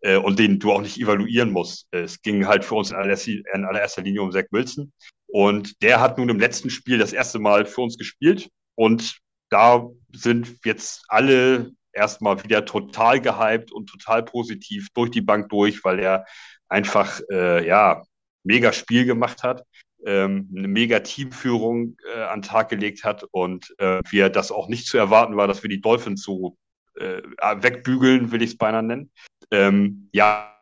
Äh, 0.00 0.16
und 0.16 0.38
den 0.38 0.58
du 0.58 0.72
auch 0.72 0.80
nicht 0.80 0.98
evaluieren 0.98 1.52
musst. 1.52 1.88
Es 1.90 2.22
ging 2.22 2.46
halt 2.46 2.64
für 2.64 2.76
uns 2.76 2.90
in 2.90 2.96
allererster, 2.96 3.32
in 3.52 3.66
allererster 3.66 4.00
Linie 4.00 4.22
um 4.22 4.32
Zach 4.32 4.46
Wilson. 4.50 4.94
Und 5.26 5.82
der 5.82 6.00
hat 6.00 6.16
nun 6.16 6.30
im 6.30 6.40
letzten 6.40 6.70
Spiel 6.70 6.96
das 6.96 7.12
erste 7.12 7.38
Mal 7.38 7.66
für 7.66 7.82
uns 7.82 7.98
gespielt. 7.98 8.48
Und 8.76 9.18
da 9.50 9.86
sind 10.14 10.56
jetzt 10.64 11.04
alle 11.08 11.72
erstmal 11.92 12.42
wieder 12.42 12.64
total 12.64 13.20
gehypt 13.20 13.72
und 13.72 13.90
total 13.90 14.22
positiv 14.22 14.88
durch 14.94 15.10
die 15.10 15.20
Bank 15.20 15.50
durch, 15.50 15.84
weil 15.84 15.98
er 15.98 16.24
einfach, 16.70 17.20
äh, 17.30 17.66
ja, 17.66 18.02
mega 18.42 18.72
Spiel 18.72 19.04
gemacht 19.04 19.42
hat 19.42 19.62
ähm, 20.06 20.48
eine 20.56 20.68
mega 20.68 21.00
Teamführung 21.00 21.96
äh, 22.14 22.22
an 22.22 22.40
den 22.40 22.48
Tag 22.48 22.68
gelegt 22.68 23.04
hat 23.04 23.24
und 23.32 23.74
äh, 23.78 24.00
wir 24.08 24.30
das 24.30 24.52
auch 24.52 24.68
nicht 24.68 24.86
zu 24.86 24.96
erwarten 24.96 25.36
war, 25.36 25.48
dass 25.48 25.62
wir 25.62 25.68
die 25.68 25.80
Dolphins 25.80 26.22
so 26.22 26.56
äh, 26.94 27.22
wegbügeln, 27.60 28.30
will 28.30 28.42
ich 28.42 28.50
es 28.50 28.56
beinahe 28.56 28.84
nennen. 28.84 29.10
Ähm, 29.50 30.08
ja, 30.12 30.52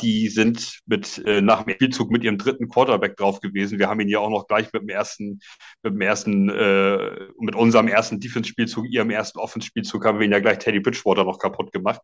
die 0.00 0.28
sind 0.28 0.80
mit 0.86 1.22
äh, 1.26 1.40
nach 1.40 1.64
dem 1.64 1.74
Spielzug 1.74 2.10
mit 2.10 2.22
ihrem 2.24 2.38
dritten 2.38 2.68
Quarterback 2.68 3.16
drauf 3.16 3.40
gewesen. 3.40 3.78
Wir 3.78 3.88
haben 3.88 4.00
ihn 4.00 4.08
ja 4.08 4.18
auch 4.18 4.30
noch 4.30 4.46
gleich 4.46 4.72
mit 4.72 4.82
dem 4.82 4.88
ersten, 4.88 5.40
mit 5.82 5.94
dem 5.94 6.00
ersten, 6.00 6.48
äh, 6.50 7.28
mit 7.40 7.54
unserem 7.54 7.88
ersten 7.88 8.20
Defense-Spielzug, 8.20 8.86
ihrem 8.88 9.10
ersten 9.10 9.38
Offense-Spielzug 9.38 10.04
haben 10.04 10.18
wir 10.18 10.26
ihn 10.26 10.32
ja 10.32 10.40
gleich 10.40 10.58
Teddy 10.58 10.80
Bridgewater 10.80 11.24
noch 11.24 11.38
kaputt 11.38 11.72
gemacht. 11.72 12.00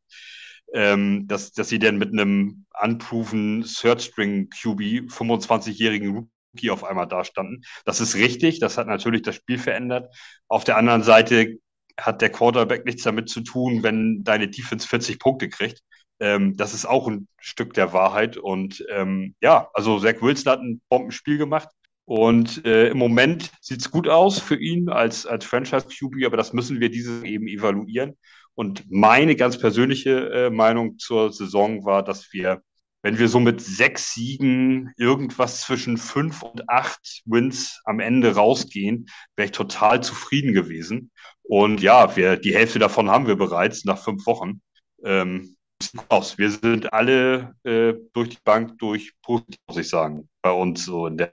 Ähm, 0.74 1.26
dass, 1.28 1.52
dass 1.52 1.68
sie 1.68 1.78
denn 1.78 1.96
mit 1.96 2.12
einem 2.12 2.66
unproven 2.82 3.64
Third 3.64 4.02
String 4.02 4.50
QB, 4.50 5.10
25-jährigen 5.10 6.10
Rookie 6.14 6.37
auf 6.70 6.84
einmal 6.84 7.06
dastanden. 7.06 7.64
Das 7.84 8.00
ist 8.00 8.14
richtig, 8.16 8.60
das 8.60 8.78
hat 8.78 8.86
natürlich 8.86 9.22
das 9.22 9.36
Spiel 9.36 9.58
verändert. 9.58 10.14
Auf 10.48 10.64
der 10.64 10.76
anderen 10.76 11.02
Seite 11.02 11.58
hat 11.98 12.22
der 12.22 12.30
Quarterback 12.30 12.84
nichts 12.84 13.02
damit 13.02 13.28
zu 13.28 13.40
tun, 13.40 13.82
wenn 13.82 14.22
deine 14.24 14.48
Defense 14.48 14.86
40 14.86 15.18
Punkte 15.18 15.48
kriegt. 15.48 15.82
Ähm, 16.20 16.56
das 16.56 16.74
ist 16.74 16.86
auch 16.86 17.08
ein 17.08 17.28
Stück 17.38 17.74
der 17.74 17.92
Wahrheit. 17.92 18.36
Und 18.36 18.84
ähm, 18.90 19.34
ja, 19.40 19.68
also 19.74 19.98
Zach 20.00 20.20
Wilson 20.20 20.52
hat 20.52 20.60
ein 20.60 20.80
Bombenspiel 20.88 21.38
gemacht. 21.38 21.68
Und 22.04 22.64
äh, 22.64 22.88
im 22.88 22.96
Moment 22.98 23.50
sieht 23.60 23.80
es 23.80 23.90
gut 23.90 24.08
aus 24.08 24.38
für 24.38 24.58
ihn 24.58 24.88
als, 24.88 25.26
als 25.26 25.44
Franchise-QB, 25.44 26.24
aber 26.24 26.38
das 26.38 26.54
müssen 26.54 26.80
wir 26.80 26.90
dieses 26.90 27.22
eben 27.22 27.46
evaluieren. 27.46 28.16
Und 28.54 28.90
meine 28.90 29.36
ganz 29.36 29.58
persönliche 29.58 30.30
äh, 30.30 30.50
Meinung 30.50 30.98
zur 30.98 31.32
Saison 31.32 31.84
war, 31.84 32.02
dass 32.02 32.32
wir, 32.32 32.62
wenn 33.02 33.18
wir 33.18 33.28
so 33.28 33.40
mit 33.40 33.60
sechs 33.60 34.14
Siegen 34.14 34.92
irgendwas 34.96 35.60
zwischen 35.60 35.98
fünf 35.98 36.42
und 36.42 36.68
acht 36.68 37.22
Wins 37.24 37.80
am 37.84 38.00
Ende 38.00 38.34
rausgehen, 38.34 39.06
wäre 39.36 39.46
ich 39.46 39.52
total 39.52 40.02
zufrieden 40.02 40.52
gewesen. 40.52 41.10
Und 41.42 41.80
ja, 41.80 42.16
wir, 42.16 42.36
die 42.36 42.54
Hälfte 42.54 42.78
davon 42.78 43.10
haben 43.10 43.26
wir 43.26 43.36
bereits 43.36 43.84
nach 43.84 44.02
fünf 44.02 44.26
Wochen. 44.26 44.60
Ähm. 45.04 45.54
Wir 46.36 46.50
sind 46.50 46.92
alle 46.92 47.54
äh, 47.62 47.94
durch 48.12 48.30
die 48.30 48.38
Bank 48.42 48.78
durch 48.78 49.12
positiv, 49.22 49.60
muss 49.68 49.78
ich 49.78 49.88
sagen, 49.88 50.28
bei 50.42 50.50
uns 50.50 50.84
so 50.84 51.06
in 51.06 51.18
der, 51.18 51.32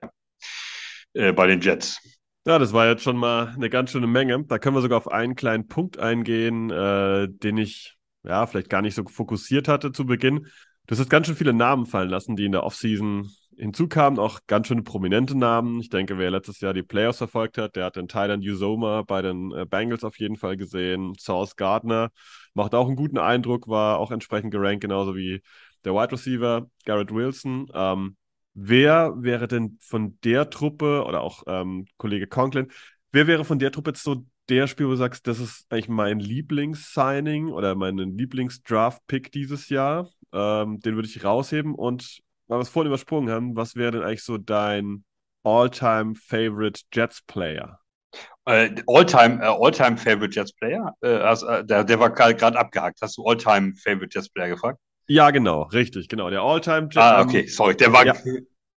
äh, 1.13 1.33
bei 1.33 1.47
den 1.47 1.61
Jets. 1.61 1.99
Ja, 2.45 2.59
das 2.59 2.71
war 2.71 2.87
jetzt 2.87 3.01
schon 3.01 3.17
mal 3.17 3.53
eine 3.55 3.71
ganz 3.71 3.89
schöne 3.89 4.05
Menge. 4.05 4.43
Da 4.45 4.59
können 4.59 4.75
wir 4.75 4.83
sogar 4.83 4.99
auf 4.99 5.11
einen 5.11 5.33
kleinen 5.33 5.67
Punkt 5.67 5.97
eingehen, 5.97 6.69
äh, 6.69 7.27
den 7.27 7.57
ich 7.57 7.95
ja 8.23 8.45
vielleicht 8.45 8.69
gar 8.69 8.83
nicht 8.83 8.93
so 8.93 9.03
fokussiert 9.07 9.67
hatte 9.67 9.91
zu 9.91 10.05
Beginn. 10.05 10.45
Du 10.87 10.95
hast 10.95 11.09
ganz 11.09 11.25
schön 11.25 11.35
viele 11.35 11.53
Namen 11.53 11.87
fallen 11.87 12.09
lassen, 12.09 12.35
die 12.35 12.45
in 12.45 12.51
der 12.51 12.63
Offseason 12.63 13.31
hinzukamen, 13.57 14.19
auch 14.19 14.41
ganz 14.45 14.67
schöne 14.67 14.83
prominente 14.83 15.35
Namen. 15.35 15.79
Ich 15.79 15.89
denke, 15.89 16.17
wer 16.17 16.29
letztes 16.29 16.59
Jahr 16.59 16.73
die 16.73 16.83
Playoffs 16.83 17.17
verfolgt 17.17 17.57
hat, 17.57 17.75
der 17.75 17.85
hat 17.85 17.95
den 17.95 18.07
Thailand 18.07 18.45
Usoma 18.45 19.01
bei 19.01 19.21
den 19.21 19.51
äh, 19.51 19.65
Bengals 19.65 20.03
auf 20.03 20.19
jeden 20.19 20.35
Fall 20.35 20.57
gesehen. 20.57 21.13
Sauce 21.17 21.55
Gardner 21.55 22.11
macht 22.53 22.75
auch 22.75 22.87
einen 22.87 22.95
guten 22.97 23.17
Eindruck, 23.17 23.67
war 23.67 23.97
auch 23.97 24.11
entsprechend 24.11 24.51
gerankt, 24.51 24.81
genauso 24.81 25.15
wie 25.15 25.41
der 25.85 25.93
Wide 25.93 26.11
Receiver 26.11 26.67
Garrett 26.85 27.11
Wilson. 27.11 27.67
Ähm, 27.73 28.17
wer 28.53 29.13
wäre 29.17 29.47
denn 29.47 29.77
von 29.81 30.19
der 30.23 30.49
Truppe 30.49 31.03
oder 31.05 31.21
auch 31.21 31.43
ähm, 31.47 31.85
Kollege 31.97 32.27
Conklin, 32.27 32.67
wer 33.11 33.25
wäre 33.25 33.45
von 33.45 33.57
der 33.57 33.71
Truppe 33.71 33.91
jetzt 33.91 34.03
so 34.03 34.25
der 34.49 34.67
Spiel, 34.67 34.87
wo 34.87 34.91
du 34.91 34.97
sagst, 34.97 35.27
das 35.27 35.39
ist 35.39 35.65
eigentlich 35.69 35.89
mein 35.89 36.19
Lieblings-Signing 36.19 37.49
oder 37.49 37.75
mein 37.75 37.97
Lieblings-Draft-Pick 37.97 39.31
dieses 39.31 39.69
Jahr? 39.69 40.09
Ähm, 40.33 40.79
den 40.79 40.95
würde 40.95 41.07
ich 41.07 41.23
rausheben 41.23 41.75
und 41.75 42.19
weil 42.47 42.59
wir 42.59 42.63
es 42.63 42.69
vorhin 42.69 42.91
übersprungen 42.91 43.29
haben, 43.29 43.55
was 43.55 43.75
wäre 43.75 43.91
denn 43.91 44.03
eigentlich 44.03 44.23
so 44.23 44.37
dein 44.37 45.03
All-Time 45.43 46.13
Favorite 46.15 46.81
Jets 46.93 47.21
Player? 47.21 47.79
Äh, 48.45 48.75
All-Time 48.87 49.41
äh, 49.41 49.47
All 49.47 49.73
Favorite 49.73 50.35
Jets 50.35 50.53
Player? 50.53 50.93
Äh, 51.01 51.07
also, 51.07 51.47
äh, 51.47 51.65
der, 51.65 51.83
der 51.83 51.99
war 51.99 52.11
gerade 52.11 52.57
abgehakt. 52.57 53.01
Hast 53.01 53.17
du 53.17 53.25
All-Time 53.25 53.73
Favorite 53.75 54.09
Jets 54.13 54.29
Player 54.29 54.49
gefragt? 54.49 54.79
Ja, 55.07 55.31
genau, 55.31 55.63
richtig, 55.63 56.07
genau. 56.07 56.29
Der 56.29 56.41
All-Time 56.41 56.83
Jets. 56.83 56.97
Ah, 56.97 57.21
okay, 57.21 57.47
sorry, 57.47 57.75
der 57.75 57.91
war. 57.91 58.05
Ja. 58.05 58.15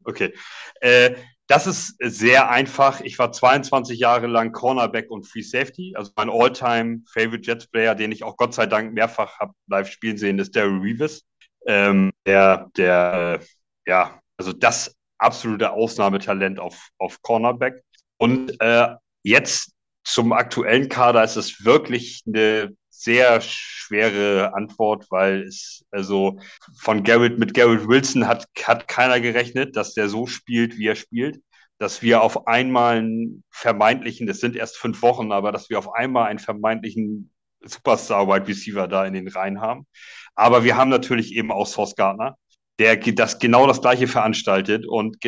Okay. 0.05 0.33
Äh, 0.81 1.15
das 1.49 1.67
ist 1.67 1.97
sehr 2.01 2.51
einfach. 2.51 3.01
Ich 3.01 3.19
war 3.19 3.31
22 3.31 3.99
Jahre 3.99 4.27
lang 4.27 4.53
Cornerback 4.53 5.11
und 5.11 5.25
Free 5.25 5.43
Safety. 5.43 5.95
Also 5.97 6.11
mein 6.17 6.29
All-Time 6.29 7.03
Favorite 7.07 7.47
Jets 7.47 7.67
Player, 7.69 7.95
den 7.95 8.11
ich 8.11 8.25
auch 8.25 8.37
Gott 8.37 8.55
sei 8.55 8.67
Dank 8.67 8.93
mehrfach 8.93 9.39
habe 9.39 9.53
live 9.69 9.89
spielen 9.89 10.19
sehen, 10.19 10.39
ist 10.39 10.57
Daryl 10.57 10.81
Reeves. 10.81 11.25
Ähm, 11.67 12.13
der, 12.27 12.71
der 12.77 13.41
ja, 13.87 14.21
also 14.37 14.53
das 14.53 14.97
absolute 15.19 15.73
Ausnahmetalent 15.73 16.59
auf, 16.59 16.89
auf 16.99 17.23
Cornerback. 17.23 17.83
Und 18.19 18.61
äh, 18.61 18.89
jetzt 19.23 19.73
zum 20.05 20.33
aktuellen 20.33 20.89
Kader 20.89 21.25
ist 21.25 21.37
es 21.37 21.65
wirklich 21.65 22.23
eine 22.27 22.75
sehr 22.99 23.41
schwere 23.41 24.55
Antwort, 24.55 25.07
weil 25.11 25.43
es 25.43 25.85
also 25.91 26.39
von 26.79 27.03
Garrett 27.03 27.39
mit 27.39 27.55
Garrett 27.55 27.87
Wilson 27.87 28.27
hat, 28.27 28.47
hat 28.65 28.89
keiner 28.89 29.21
gerechnet, 29.21 29.77
dass 29.77 29.95
der 29.95 30.09
so 30.09 30.27
spielt, 30.27 30.79
wie 30.79 30.89
er 30.89 30.97
spielt. 30.97 31.41
Dass 31.79 32.01
wir 32.01 32.23
auf 32.23 32.47
einmal 32.47 32.99
einen 32.99 33.45
vermeintlichen, 33.51 34.27
das 34.27 34.41
sind 34.41 34.57
erst 34.57 34.79
fünf 34.79 35.03
Wochen, 35.03 35.31
aber 35.31 35.53
dass 35.53 35.69
wir 35.69 35.79
auf 35.79 35.93
einmal 35.95 36.29
einen 36.29 36.39
vermeintlichen 36.39 37.31
Superstar-Wide 37.63 38.49
Receiver 38.49 38.89
da 38.89 39.05
in 39.05 39.13
den 39.13 39.29
Reihen 39.29 39.61
haben. 39.61 39.87
Aber 40.35 40.65
wir 40.65 40.77
haben 40.77 40.89
natürlich 40.91 41.35
eben 41.35 41.53
auch 41.53 41.67
Source 41.67 41.95
Gardner, 41.95 42.37
der 42.79 42.97
das 42.97 43.39
genau 43.39 43.67
das 43.67 43.81
gleiche 43.83 44.07
veranstaltet 44.07 44.87
und 44.87 45.21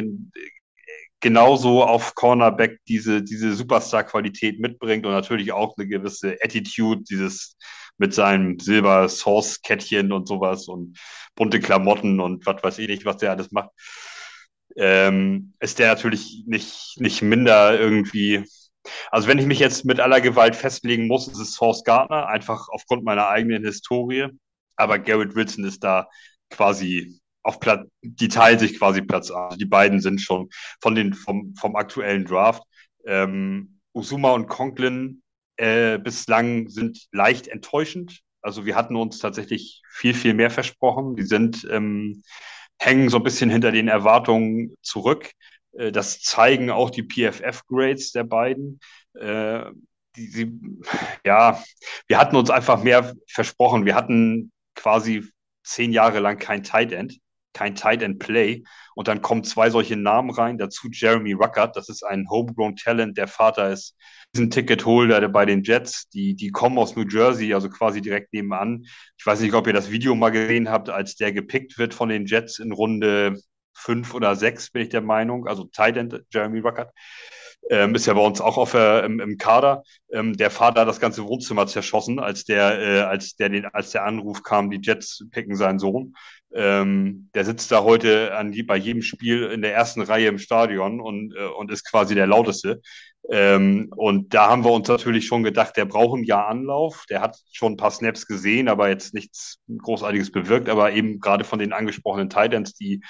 genauso 1.20 1.84
auf 1.84 2.14
Cornerback 2.14 2.80
diese, 2.86 3.22
diese 3.22 3.54
Superstar-Qualität 3.54 4.60
mitbringt 4.60 5.04
und 5.06 5.12
natürlich 5.12 5.52
auch 5.52 5.76
eine 5.76 5.88
gewisse 5.88 6.36
Attitude, 6.42 7.02
dieses 7.02 7.56
mit 7.98 8.14
seinem 8.14 8.58
Silber-Source-Kettchen 8.58 10.12
und 10.12 10.28
sowas 10.28 10.68
und 10.68 10.98
bunte 11.34 11.60
Klamotten 11.60 12.20
und 12.20 12.46
was 12.46 12.62
weiß 12.62 12.78
ich 12.78 12.88
nicht, 12.88 13.04
was 13.04 13.16
der 13.18 13.32
alles 13.32 13.50
macht, 13.50 13.70
ähm, 14.76 15.54
ist 15.60 15.78
der 15.78 15.88
natürlich 15.88 16.44
nicht, 16.46 17.00
nicht 17.00 17.22
minder 17.22 17.78
irgendwie. 17.78 18.44
Also 19.10 19.28
wenn 19.28 19.38
ich 19.38 19.46
mich 19.46 19.58
jetzt 19.58 19.84
mit 19.84 20.00
aller 20.00 20.20
Gewalt 20.20 20.56
festlegen 20.56 21.08
muss, 21.08 21.28
ist 21.28 21.38
es 21.38 21.54
Source 21.54 21.82
Gardner, 21.84 22.28
einfach 22.28 22.68
aufgrund 22.70 23.04
meiner 23.04 23.28
eigenen 23.28 23.64
Historie. 23.64 24.28
Aber 24.76 24.98
Garrett 25.00 25.34
Wilson 25.34 25.64
ist 25.64 25.82
da 25.82 26.08
quasi 26.50 27.20
auf 27.42 27.60
Platz, 27.60 27.88
die 28.02 28.28
teilen 28.28 28.58
sich 28.58 28.78
quasi 28.78 29.02
Platz 29.02 29.30
A. 29.30 29.50
Die 29.56 29.64
beiden 29.64 30.00
sind 30.00 30.20
schon 30.20 30.48
von 30.80 30.94
den, 30.94 31.14
vom, 31.14 31.54
vom 31.54 31.76
aktuellen 31.76 32.24
Draft. 32.24 32.62
Ähm, 33.06 33.80
Usuma 33.94 34.32
und 34.32 34.48
Conklin 34.48 35.22
äh, 35.56 35.98
bislang 35.98 36.68
sind 36.68 37.06
leicht 37.12 37.48
enttäuschend. 37.48 38.20
Also 38.42 38.66
wir 38.66 38.76
hatten 38.76 38.96
uns 38.96 39.18
tatsächlich 39.18 39.82
viel, 39.90 40.14
viel 40.14 40.34
mehr 40.34 40.50
versprochen. 40.50 41.16
Die 41.16 41.24
sind, 41.24 41.66
ähm, 41.70 42.22
hängen 42.78 43.08
so 43.08 43.16
ein 43.16 43.24
bisschen 43.24 43.50
hinter 43.50 43.72
den 43.72 43.88
Erwartungen 43.88 44.76
zurück. 44.82 45.32
Äh, 45.72 45.92
das 45.92 46.20
zeigen 46.20 46.70
auch 46.70 46.90
die 46.90 47.02
PFF-Grades 47.02 48.12
der 48.12 48.24
beiden. 48.24 48.80
Äh, 49.14 49.64
die, 50.16 50.30
die, 50.30 50.80
ja, 51.24 51.62
wir 52.06 52.18
hatten 52.18 52.36
uns 52.36 52.50
einfach 52.50 52.82
mehr 52.82 53.14
versprochen. 53.28 53.84
Wir 53.84 53.94
hatten 53.94 54.52
quasi 54.74 55.24
zehn 55.64 55.92
Jahre 55.92 56.20
lang 56.20 56.38
kein 56.38 56.62
Tight 56.62 56.92
End 56.92 57.18
kein 57.58 57.74
Tight 57.74 58.02
End 58.02 58.20
Play. 58.20 58.62
Und 58.94 59.08
dann 59.08 59.20
kommen 59.20 59.42
zwei 59.42 59.68
solche 59.68 59.96
Namen 59.96 60.30
rein. 60.30 60.58
Dazu 60.58 60.88
Jeremy 60.92 61.32
Ruckert, 61.32 61.76
das 61.76 61.88
ist 61.88 62.04
ein 62.04 62.30
Homegrown 62.30 62.76
Talent. 62.76 63.18
Der 63.18 63.26
Vater 63.26 63.70
ist 63.72 63.96
ein 64.36 64.50
Ticketholder 64.50 65.28
bei 65.28 65.44
den 65.44 65.64
Jets. 65.64 66.08
Die, 66.10 66.36
die 66.36 66.50
kommen 66.50 66.78
aus 66.78 66.94
New 66.94 67.04
Jersey, 67.08 67.52
also 67.54 67.68
quasi 67.68 68.00
direkt 68.00 68.32
nebenan. 68.32 68.84
Ich 69.18 69.26
weiß 69.26 69.40
nicht, 69.40 69.54
ob 69.54 69.66
ihr 69.66 69.72
das 69.72 69.90
Video 69.90 70.14
mal 70.14 70.30
gesehen 70.30 70.70
habt, 70.70 70.88
als 70.88 71.16
der 71.16 71.32
gepickt 71.32 71.78
wird 71.78 71.94
von 71.94 72.08
den 72.08 72.26
Jets 72.26 72.60
in 72.60 72.70
Runde 72.70 73.36
fünf 73.74 74.14
oder 74.14 74.36
sechs, 74.36 74.70
bin 74.70 74.82
ich 74.82 74.88
der 74.88 75.02
Meinung. 75.02 75.48
Also 75.48 75.64
Tight 75.64 75.96
End 75.96 76.22
Jeremy 76.30 76.60
Ruckert. 76.60 76.92
Ähm, 77.70 77.94
ist 77.94 78.06
ja 78.06 78.14
bei 78.14 78.24
uns 78.24 78.40
auch 78.40 78.56
auf, 78.56 78.74
äh, 78.74 79.04
im, 79.04 79.20
im, 79.20 79.36
Kader. 79.36 79.82
Ähm, 80.10 80.36
der 80.36 80.50
Vater 80.50 80.82
hat 80.82 80.88
das 80.88 81.00
ganze 81.00 81.24
Wohnzimmer 81.24 81.66
zerschossen, 81.66 82.18
als 82.18 82.44
der, 82.44 82.80
äh, 82.80 83.00
als 83.00 83.36
der, 83.36 83.50
den, 83.50 83.66
als 83.66 83.90
der 83.90 84.04
Anruf 84.04 84.42
kam, 84.42 84.70
die 84.70 84.80
Jets 84.80 85.26
picken 85.30 85.54
seinen 85.54 85.78
Sohn. 85.78 86.14
Ähm, 86.54 87.28
der 87.34 87.44
sitzt 87.44 87.70
da 87.70 87.82
heute 87.82 88.34
an 88.34 88.54
bei 88.66 88.76
jedem 88.76 89.02
Spiel 89.02 89.44
in 89.44 89.60
der 89.60 89.74
ersten 89.74 90.00
Reihe 90.00 90.28
im 90.28 90.38
Stadion 90.38 91.00
und, 91.00 91.34
äh, 91.36 91.44
und 91.44 91.70
ist 91.70 91.84
quasi 91.84 92.14
der 92.14 92.26
lauteste. 92.26 92.80
Ähm, 93.30 93.92
und 93.94 94.32
da 94.32 94.48
haben 94.48 94.64
wir 94.64 94.72
uns 94.72 94.88
natürlich 94.88 95.26
schon 95.26 95.42
gedacht, 95.42 95.76
der 95.76 95.84
braucht 95.84 96.18
ein 96.18 96.24
Jahr 96.24 96.48
Anlauf. 96.48 97.04
Der 97.10 97.20
hat 97.20 97.36
schon 97.52 97.72
ein 97.74 97.76
paar 97.76 97.90
Snaps 97.90 98.26
gesehen, 98.26 98.68
aber 98.68 98.88
jetzt 98.88 99.12
nichts 99.12 99.58
Großartiges 99.68 100.32
bewirkt. 100.32 100.70
Aber 100.70 100.92
eben 100.92 101.20
gerade 101.20 101.44
von 101.44 101.58
den 101.58 101.74
angesprochenen 101.74 102.30
Titans, 102.30 102.74
die 102.74 103.02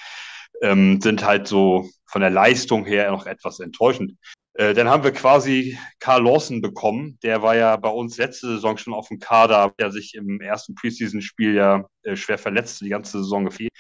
ähm, 0.60 1.00
sind 1.00 1.24
halt 1.24 1.46
so 1.46 1.88
von 2.06 2.20
der 2.20 2.30
Leistung 2.30 2.84
her 2.84 3.10
noch 3.12 3.26
etwas 3.26 3.60
enttäuschend. 3.60 4.14
Äh, 4.58 4.74
dann 4.74 4.88
haben 4.88 5.04
wir 5.04 5.12
quasi 5.12 5.78
Carl 6.00 6.24
Lawson 6.24 6.60
bekommen. 6.60 7.18
Der 7.22 7.42
war 7.42 7.54
ja 7.54 7.76
bei 7.76 7.90
uns 7.90 8.18
letzte 8.18 8.48
Saison 8.48 8.76
schon 8.76 8.92
auf 8.92 9.06
dem 9.08 9.20
Kader, 9.20 9.72
der 9.78 9.92
sich 9.92 10.14
im 10.16 10.40
ersten 10.40 10.74
Preseason-Spiel 10.74 11.54
ja 11.54 11.86
äh, 12.02 12.16
schwer 12.16 12.38
verletzt, 12.38 12.80
die 12.80 12.88
ganze 12.88 13.18
Saison 13.18 13.44
gefehlt. 13.44 13.70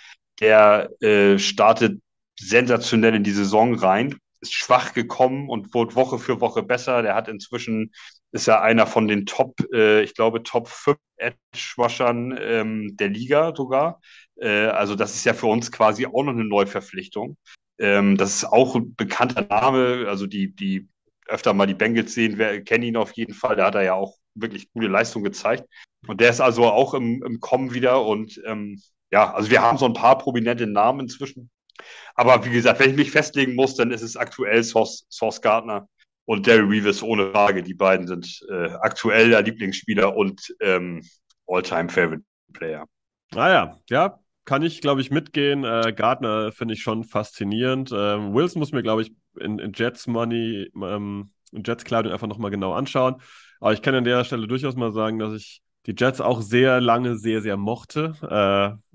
Der 0.40 0.88
äh, 1.02 1.36
startet 1.38 2.00
sensationell 2.38 3.16
in 3.16 3.24
die 3.24 3.32
Saison 3.32 3.74
rein, 3.74 4.18
ist 4.40 4.54
schwach 4.54 4.94
gekommen 4.94 5.48
und 5.48 5.74
wurde 5.74 5.96
Woche 5.96 6.20
für 6.20 6.40
Woche 6.40 6.62
besser. 6.62 7.02
Der 7.02 7.16
hat 7.16 7.26
inzwischen, 7.26 7.90
ist 8.30 8.46
ja 8.46 8.60
einer 8.60 8.86
von 8.86 9.08
den 9.08 9.26
Top, 9.26 9.56
äh, 9.72 10.02
ich 10.02 10.14
glaube, 10.14 10.44
Top 10.44 10.68
5 10.68 10.96
Edge-Washern 11.16 12.38
ähm, 12.40 12.96
der 12.96 13.08
Liga 13.08 13.52
sogar. 13.52 14.00
Äh, 14.36 14.66
also 14.66 14.94
das 14.94 15.16
ist 15.16 15.24
ja 15.24 15.34
für 15.34 15.46
uns 15.48 15.72
quasi 15.72 16.06
auch 16.06 16.22
noch 16.22 16.34
eine 16.34 16.44
Neuverpflichtung. 16.44 17.36
Ähm, 17.78 18.16
das 18.16 18.36
ist 18.36 18.44
auch 18.44 18.76
ein 18.76 18.94
bekannter 18.94 19.42
Name. 19.42 20.06
Also 20.08 20.26
die, 20.26 20.54
die 20.54 20.88
öfter 21.26 21.52
mal 21.54 21.66
die 21.66 21.74
Bengals 21.74 22.14
sehen, 22.14 22.38
wer, 22.38 22.62
kennen 22.62 22.84
ihn 22.84 22.96
auf 22.96 23.12
jeden 23.12 23.34
Fall. 23.34 23.56
Da 23.56 23.66
hat 23.66 23.74
er 23.74 23.82
ja 23.82 23.94
auch 23.94 24.16
wirklich 24.34 24.72
gute 24.72 24.88
Leistung 24.88 25.22
gezeigt. 25.22 25.64
Und 26.06 26.20
der 26.20 26.30
ist 26.30 26.40
also 26.40 26.64
auch 26.64 26.94
im, 26.94 27.22
im 27.22 27.40
Kommen 27.40 27.74
wieder. 27.74 28.04
Und 28.04 28.40
ähm, 28.46 28.80
ja, 29.10 29.32
also 29.32 29.50
wir 29.50 29.62
haben 29.62 29.78
so 29.78 29.86
ein 29.86 29.94
paar 29.94 30.18
prominente 30.18 30.66
Namen 30.66 31.00
inzwischen. 31.00 31.50
Aber 32.14 32.44
wie 32.44 32.50
gesagt, 32.50 32.80
wenn 32.80 32.90
ich 32.90 32.96
mich 32.96 33.10
festlegen 33.10 33.54
muss, 33.54 33.76
dann 33.76 33.90
ist 33.90 34.02
es 34.02 34.16
aktuell 34.16 34.64
Source, 34.64 35.06
Source 35.10 35.40
Gardner 35.40 35.88
und 36.24 36.46
Daryl 36.46 36.68
Reeves 36.68 37.02
ohne 37.02 37.30
Frage. 37.30 37.62
Die 37.62 37.74
beiden 37.74 38.06
sind 38.06 38.40
äh, 38.50 38.70
aktuell 38.80 39.30
der 39.30 39.42
Lieblingsspieler 39.42 40.16
und 40.16 40.54
ähm, 40.60 41.02
All-Time 41.46 41.88
Favorite 41.88 42.24
Player. 42.52 42.86
Naja, 43.32 43.72
ah 43.72 43.80
ja, 43.88 44.18
kann 44.48 44.62
ich, 44.62 44.80
glaube 44.80 45.02
ich, 45.02 45.10
mitgehen. 45.10 45.62
Äh, 45.62 45.92
Gardner 45.94 46.52
finde 46.52 46.72
ich 46.72 46.80
schon 46.80 47.04
faszinierend. 47.04 47.90
Ähm, 47.94 48.32
Wilson 48.32 48.60
muss 48.60 48.72
mir, 48.72 48.82
glaube 48.82 49.02
ich, 49.02 49.12
in, 49.38 49.58
in, 49.58 49.74
Jets 49.74 50.06
Money, 50.06 50.70
ähm, 50.74 51.32
in 51.52 51.64
Jets 51.66 51.84
Cloud 51.84 52.06
einfach 52.06 52.26
nochmal 52.26 52.50
genau 52.50 52.72
anschauen. 52.72 53.16
Aber 53.60 53.74
ich 53.74 53.82
kann 53.82 53.94
an 53.94 54.04
der 54.04 54.24
Stelle 54.24 54.48
durchaus 54.48 54.74
mal 54.74 54.90
sagen, 54.90 55.18
dass 55.18 55.34
ich 55.34 55.60
die 55.84 55.94
Jets 55.94 56.22
auch 56.22 56.40
sehr 56.40 56.80
lange 56.80 57.18
sehr, 57.18 57.42
sehr 57.42 57.58
mochte. 57.58 58.14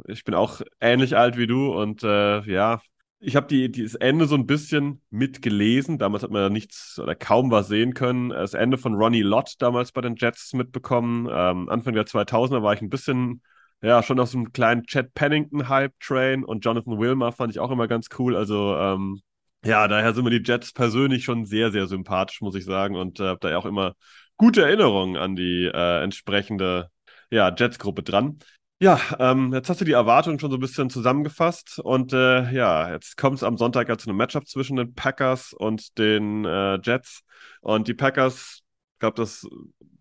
Äh, 0.07 0.11
ich 0.11 0.23
bin 0.23 0.33
auch 0.33 0.61
ähnlich 0.81 1.15
alt 1.15 1.37
wie 1.37 1.45
du 1.45 1.71
und 1.71 2.01
äh, 2.01 2.41
ja, 2.51 2.81
ich 3.19 3.35
habe 3.35 3.45
die, 3.45 3.71
das 3.71 3.93
Ende 3.93 4.25
so 4.25 4.33
ein 4.33 4.47
bisschen 4.47 5.03
mitgelesen. 5.11 5.99
Damals 5.99 6.23
hat 6.23 6.31
man 6.31 6.41
ja 6.41 6.49
nichts 6.49 6.97
oder 6.97 7.13
kaum 7.13 7.51
was 7.51 7.67
sehen 7.67 7.93
können. 7.93 8.29
Das 8.29 8.55
Ende 8.55 8.79
von 8.79 8.95
Ronnie 8.95 9.21
Lott 9.21 9.53
damals 9.59 9.91
bei 9.91 10.01
den 10.01 10.15
Jets 10.15 10.53
mitbekommen. 10.53 11.29
Ähm, 11.31 11.69
Anfang 11.69 11.93
der 11.93 12.07
2000er 12.07 12.63
war 12.63 12.73
ich 12.73 12.81
ein 12.81 12.89
bisschen, 12.89 13.43
ja, 13.83 14.01
schon 14.01 14.19
auf 14.19 14.29
so 14.29 14.37
einem 14.37 14.53
kleinen 14.53 14.85
Chad 14.85 15.13
Pennington-Hype-Train 15.13 16.43
und 16.43 16.63
Jonathan 16.63 16.99
Wilmer 16.99 17.33
fand 17.33 17.51
ich 17.51 17.59
auch 17.59 17.69
immer 17.69 17.87
ganz 17.87 18.07
cool. 18.17 18.35
Also, 18.35 18.75
ähm, 18.77 19.21
ja, 19.65 19.87
daher 19.87 20.13
sind 20.13 20.23
mir 20.23 20.39
die 20.39 20.43
Jets 20.43 20.73
persönlich 20.73 21.25
schon 21.25 21.45
sehr, 21.45 21.71
sehr 21.71 21.87
sympathisch, 21.87 22.41
muss 22.41 22.55
ich 22.55 22.65
sagen. 22.65 22.95
Und 22.95 23.19
äh, 23.19 23.27
habe 23.27 23.39
da 23.41 23.49
ja 23.49 23.57
auch 23.57 23.65
immer 23.65 23.93
gute 24.37 24.63
Erinnerungen 24.63 25.17
an 25.17 25.35
die 25.35 25.69
äh, 25.73 26.01
entsprechende 26.01 26.89
ja, 27.29 27.53
Jets-Gruppe 27.53 28.03
dran. 28.03 28.39
Ja, 28.79 28.99
ähm, 29.19 29.53
jetzt 29.53 29.69
hast 29.69 29.79
du 29.79 29.85
die 29.85 29.93
Erwartungen 29.93 30.39
schon 30.39 30.51
so 30.51 30.57
ein 30.57 30.61
bisschen 30.61 30.89
zusammengefasst 30.89 31.79
und 31.79 32.11
äh, 32.11 32.51
ja, 32.51 32.91
jetzt 32.91 33.15
kommt 33.15 33.37
es 33.37 33.43
am 33.43 33.57
Sonntag 33.57 33.87
ja 33.87 33.97
zu 33.97 34.09
einem 34.09 34.17
Matchup 34.17 34.45
zwischen 34.45 34.75
den 34.75 34.93
Packers 34.93 35.53
und 35.53 35.97
den 35.97 36.43
äh, 36.43 36.79
Jets 36.83 37.23
und 37.61 37.87
die 37.87 37.93
Packers, 37.93 38.62
glaube, 39.03 39.17
das 39.17 39.45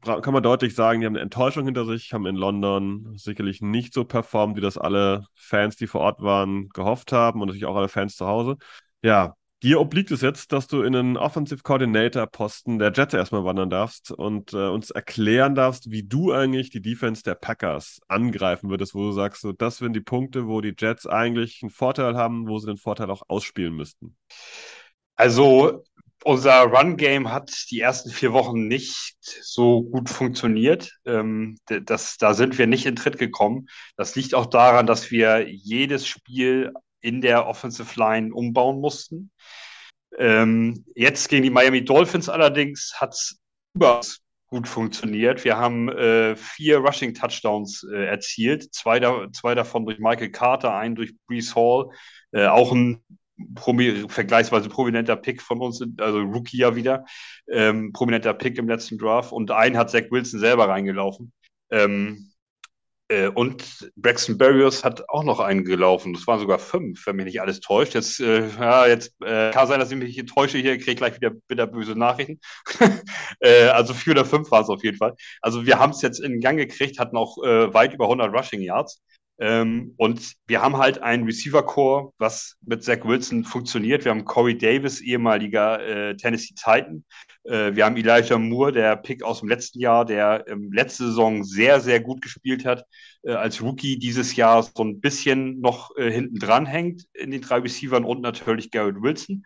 kann 0.02 0.32
man 0.32 0.42
deutlich 0.42 0.74
sagen, 0.76 1.00
die 1.00 1.06
haben 1.06 1.14
eine 1.14 1.22
Enttäuschung 1.22 1.64
hinter 1.64 1.84
sich, 1.86 2.12
haben 2.12 2.26
in 2.26 2.36
London 2.36 3.14
sicherlich 3.16 3.60
nicht 3.60 3.92
so 3.92 4.04
performt, 4.04 4.56
wie 4.56 4.60
das 4.60 4.78
alle 4.78 5.26
Fans, 5.34 5.76
die 5.76 5.88
vor 5.88 6.02
Ort 6.02 6.22
waren, 6.22 6.68
gehofft 6.68 7.10
haben 7.12 7.40
und 7.40 7.48
natürlich 7.48 7.66
auch 7.66 7.76
alle 7.76 7.88
Fans 7.88 8.16
zu 8.16 8.26
Hause. 8.26 8.56
Ja, 9.02 9.34
Dir 9.62 9.78
obliegt 9.78 10.10
es 10.10 10.22
jetzt, 10.22 10.50
dass 10.50 10.66
du 10.66 10.82
in 10.82 10.96
einen 10.96 11.16
Offensive 11.16 11.62
Coordinator 11.62 12.26
Posten 12.26 12.80
der 12.80 12.90
Jets 12.92 13.14
erstmal 13.14 13.44
wandern 13.44 13.70
darfst 13.70 14.10
und 14.10 14.52
äh, 14.52 14.66
uns 14.66 14.90
erklären 14.90 15.54
darfst, 15.54 15.88
wie 15.92 16.02
du 16.02 16.32
eigentlich 16.32 16.70
die 16.70 16.82
Defense 16.82 17.22
der 17.22 17.36
Packers 17.36 18.00
angreifen 18.08 18.70
würdest, 18.70 18.92
wo 18.92 19.02
du 19.02 19.12
sagst, 19.12 19.40
so, 19.40 19.52
das 19.52 19.76
sind 19.76 19.92
die 19.92 20.00
Punkte, 20.00 20.48
wo 20.48 20.60
die 20.60 20.74
Jets 20.76 21.06
eigentlich 21.06 21.60
einen 21.62 21.70
Vorteil 21.70 22.16
haben, 22.16 22.48
wo 22.48 22.58
sie 22.58 22.66
den 22.66 22.76
Vorteil 22.76 23.08
auch 23.08 23.22
ausspielen 23.28 23.74
müssten. 23.74 24.16
Also 25.14 25.84
unser 26.24 26.62
Run-Game 26.62 27.30
hat 27.30 27.70
die 27.70 27.80
ersten 27.80 28.10
vier 28.10 28.32
Wochen 28.32 28.66
nicht 28.66 29.14
so 29.20 29.82
gut 29.82 30.08
funktioniert. 30.08 30.98
Ähm, 31.04 31.58
das, 31.66 32.16
da 32.18 32.34
sind 32.34 32.58
wir 32.58 32.66
nicht 32.66 32.86
in 32.86 32.96
Tritt 32.96 33.18
gekommen. 33.18 33.68
Das 33.96 34.14
liegt 34.14 34.34
auch 34.34 34.46
daran, 34.46 34.86
dass 34.86 35.10
wir 35.10 35.48
jedes 35.48 36.06
Spiel 36.06 36.72
in 37.00 37.20
der 37.20 37.46
Offensive 37.46 37.98
Line 37.98 38.32
umbauen 38.32 38.80
mussten. 38.80 39.30
Ähm, 40.18 40.84
jetzt 40.94 41.28
gegen 41.28 41.42
die 41.42 41.50
Miami 41.50 41.84
Dolphins 41.84 42.28
allerdings 42.28 42.94
hat 42.96 43.14
es 43.14 43.40
überaus 43.74 44.20
gut 44.52 44.68
funktioniert. 44.68 45.44
Wir 45.44 45.56
haben 45.56 45.88
äh, 45.88 46.36
vier 46.36 46.78
Rushing 46.78 47.14
Touchdowns 47.14 47.86
äh, 47.90 48.04
erzielt, 48.04 48.74
zwei, 48.74 49.00
da, 49.00 49.26
zwei, 49.32 49.54
davon 49.54 49.86
durch 49.86 49.98
Michael 49.98 50.30
Carter, 50.30 50.74
einen 50.74 50.94
durch 50.94 51.14
Brees 51.26 51.56
Hall, 51.56 51.90
äh, 52.32 52.46
auch 52.46 52.70
ein 52.70 53.02
promi 53.54 54.08
vergleichsweise 54.08 54.68
prominenter 54.68 55.16
Pick 55.16 55.42
von 55.42 55.60
uns, 55.60 55.82
also 55.98 56.20
Rookie 56.20 56.58
ja 56.58 56.76
wieder, 56.76 57.04
ähm, 57.50 57.92
prominenter 57.92 58.34
Pick 58.34 58.58
im 58.58 58.68
letzten 58.68 58.98
Draft 58.98 59.32
und 59.32 59.50
einen 59.50 59.76
hat 59.76 59.90
Zach 59.90 60.04
Wilson 60.10 60.40
selber 60.40 60.68
reingelaufen. 60.68 61.32
Ähm, 61.70 62.32
äh, 63.12 63.28
und 63.28 63.90
Braxton 63.96 64.38
Berrios 64.38 64.84
hat 64.84 65.08
auch 65.08 65.22
noch 65.24 65.38
einen 65.40 65.64
gelaufen. 65.64 66.14
Das 66.14 66.26
waren 66.26 66.40
sogar 66.40 66.58
fünf, 66.58 67.06
wenn 67.06 67.16
mich 67.16 67.26
nicht 67.26 67.40
alles 67.42 67.60
täuscht. 67.60 67.94
Jetzt, 67.94 68.20
äh, 68.20 68.48
ja, 68.48 68.86
jetzt 68.86 69.14
äh, 69.22 69.50
kann 69.50 69.66
sein, 69.66 69.80
dass 69.80 69.90
ich 69.90 69.98
mich 69.98 70.24
täusche 70.26 70.58
hier, 70.58 70.78
kriege 70.78 70.96
gleich 70.96 71.16
wieder 71.16 71.30
bitter 71.46 71.66
böse 71.66 71.94
Nachrichten. 71.94 72.40
äh, 73.40 73.66
also 73.66 73.92
vier 73.92 74.12
oder 74.12 74.24
fünf 74.24 74.50
waren 74.50 74.62
es 74.62 74.70
auf 74.70 74.82
jeden 74.82 74.96
Fall. 74.96 75.14
Also 75.42 75.66
wir 75.66 75.78
haben 75.78 75.90
es 75.90 76.00
jetzt 76.00 76.20
in 76.20 76.40
Gang 76.40 76.56
gekriegt, 76.56 76.98
hatten 76.98 77.16
auch 77.16 77.36
äh, 77.44 77.72
weit 77.74 77.92
über 77.92 78.04
100 78.04 78.32
Rushing 78.32 78.62
Yards. 78.62 79.02
Ähm, 79.42 79.94
und 79.96 80.34
wir 80.46 80.62
haben 80.62 80.76
halt 80.76 81.02
ein 81.02 81.24
Receiver-Core, 81.24 82.12
was 82.18 82.56
mit 82.64 82.84
Zach 82.84 83.04
Wilson 83.04 83.42
funktioniert. 83.42 84.04
Wir 84.04 84.12
haben 84.12 84.24
Corey 84.24 84.56
Davis, 84.56 85.00
ehemaliger 85.00 85.84
äh, 85.84 86.16
Tennessee 86.16 86.54
Titan. 86.54 87.02
Äh, 87.42 87.74
wir 87.74 87.84
haben 87.84 87.96
Elijah 87.96 88.38
Moore, 88.38 88.70
der 88.70 88.94
Pick 88.94 89.24
aus 89.24 89.40
dem 89.40 89.48
letzten 89.48 89.80
Jahr, 89.80 90.04
der 90.04 90.44
ähm, 90.46 90.70
letzte 90.72 91.06
Saison 91.06 91.42
sehr, 91.42 91.80
sehr 91.80 91.98
gut 91.98 92.22
gespielt 92.22 92.64
hat. 92.64 92.84
Äh, 93.24 93.32
als 93.32 93.60
Rookie 93.60 93.98
dieses 93.98 94.36
Jahr 94.36 94.62
so 94.62 94.84
ein 94.84 95.00
bisschen 95.00 95.58
noch 95.58 95.90
äh, 95.96 96.08
hinten 96.12 96.38
dran 96.38 96.64
hängt 96.64 97.06
in 97.12 97.32
den 97.32 97.40
drei 97.40 97.58
Receivern 97.58 98.04
und 98.04 98.20
natürlich 98.20 98.70
Garrett 98.70 99.02
Wilson. 99.02 99.44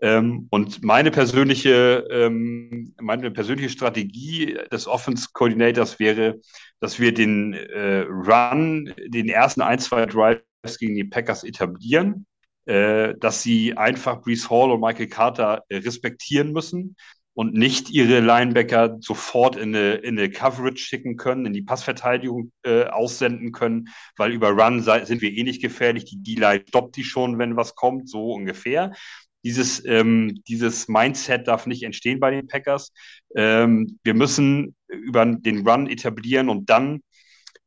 Ähm, 0.00 0.46
und 0.50 0.82
meine 0.84 1.10
persönliche, 1.10 2.06
ähm, 2.10 2.94
meine 3.00 3.30
persönliche 3.30 3.68
Strategie 3.68 4.56
des 4.70 4.86
Offense 4.86 5.28
Coordinators 5.32 5.98
wäre, 5.98 6.40
dass 6.80 7.00
wir 7.00 7.12
den 7.12 7.54
äh, 7.54 8.02
Run, 8.08 8.94
den 9.06 9.28
ersten 9.28 9.60
ein, 9.60 9.80
zwei 9.80 10.06
Drives 10.06 10.78
gegen 10.78 10.94
die 10.94 11.04
Packers 11.04 11.42
etablieren, 11.42 12.26
äh, 12.66 13.14
dass 13.18 13.42
sie 13.42 13.76
einfach 13.76 14.20
Brees 14.20 14.48
Hall 14.48 14.70
und 14.70 14.80
Michael 14.80 15.08
Carter 15.08 15.64
äh, 15.68 15.78
respektieren 15.78 16.52
müssen 16.52 16.94
und 17.34 17.54
nicht 17.54 17.90
ihre 17.90 18.20
Linebacker 18.20 18.98
sofort 19.00 19.56
in 19.56 19.74
eine, 19.74 19.94
in 19.94 20.18
eine 20.18 20.30
Coverage 20.30 20.78
schicken 20.78 21.16
können, 21.16 21.46
in 21.46 21.52
die 21.52 21.62
Passverteidigung 21.62 22.50
aussenden 22.64 23.52
können, 23.52 23.90
weil 24.16 24.32
über 24.32 24.50
Run 24.50 24.82
sind 24.82 25.22
wir 25.22 25.30
eh 25.30 25.44
nicht 25.44 25.62
gefährlich. 25.62 26.04
Die 26.04 26.20
D-Line 26.20 26.64
stoppt 26.66 26.96
die 26.96 27.04
schon, 27.04 27.38
wenn 27.38 27.54
was 27.54 27.76
kommt, 27.76 28.10
so 28.10 28.32
ungefähr. 28.32 28.92
Dieses, 29.44 29.84
ähm, 29.84 30.42
dieses 30.48 30.88
Mindset 30.88 31.46
darf 31.46 31.66
nicht 31.66 31.82
entstehen 31.82 32.20
bei 32.20 32.30
den 32.30 32.48
Packers. 32.48 32.92
Ähm, 33.34 33.98
wir 34.02 34.14
müssen 34.14 34.74
über 34.88 35.24
den 35.26 35.66
Run 35.66 35.88
etablieren 35.88 36.48
und 36.48 36.70
dann, 36.70 37.00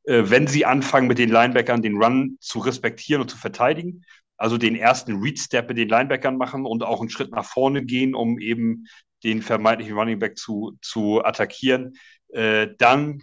äh, 0.04 0.24
wenn 0.26 0.48
sie 0.48 0.66
anfangen, 0.66 1.08
mit 1.08 1.18
den 1.18 1.30
Linebackern 1.30 1.82
den 1.82 2.02
Run 2.02 2.38
zu 2.40 2.60
respektieren 2.60 3.22
und 3.22 3.30
zu 3.30 3.38
verteidigen, 3.38 4.04
also 4.38 4.58
den 4.58 4.76
ersten 4.76 5.22
Read-Step 5.22 5.70
mit 5.70 5.78
den 5.78 5.90
Linebackern 5.90 6.36
machen 6.36 6.66
und 6.66 6.84
auch 6.84 7.00
einen 7.00 7.10
Schritt 7.10 7.32
nach 7.32 7.46
vorne 7.46 7.86
gehen, 7.86 8.16
um 8.16 8.40
eben 8.40 8.86
den 9.24 9.42
vermeintlichen 9.42 9.96
Running 9.96 10.20
Back 10.20 10.38
zu, 10.38 10.78
zu 10.82 11.24
attackieren, 11.24 11.94
äh, 12.30 12.68
dann 12.78 13.22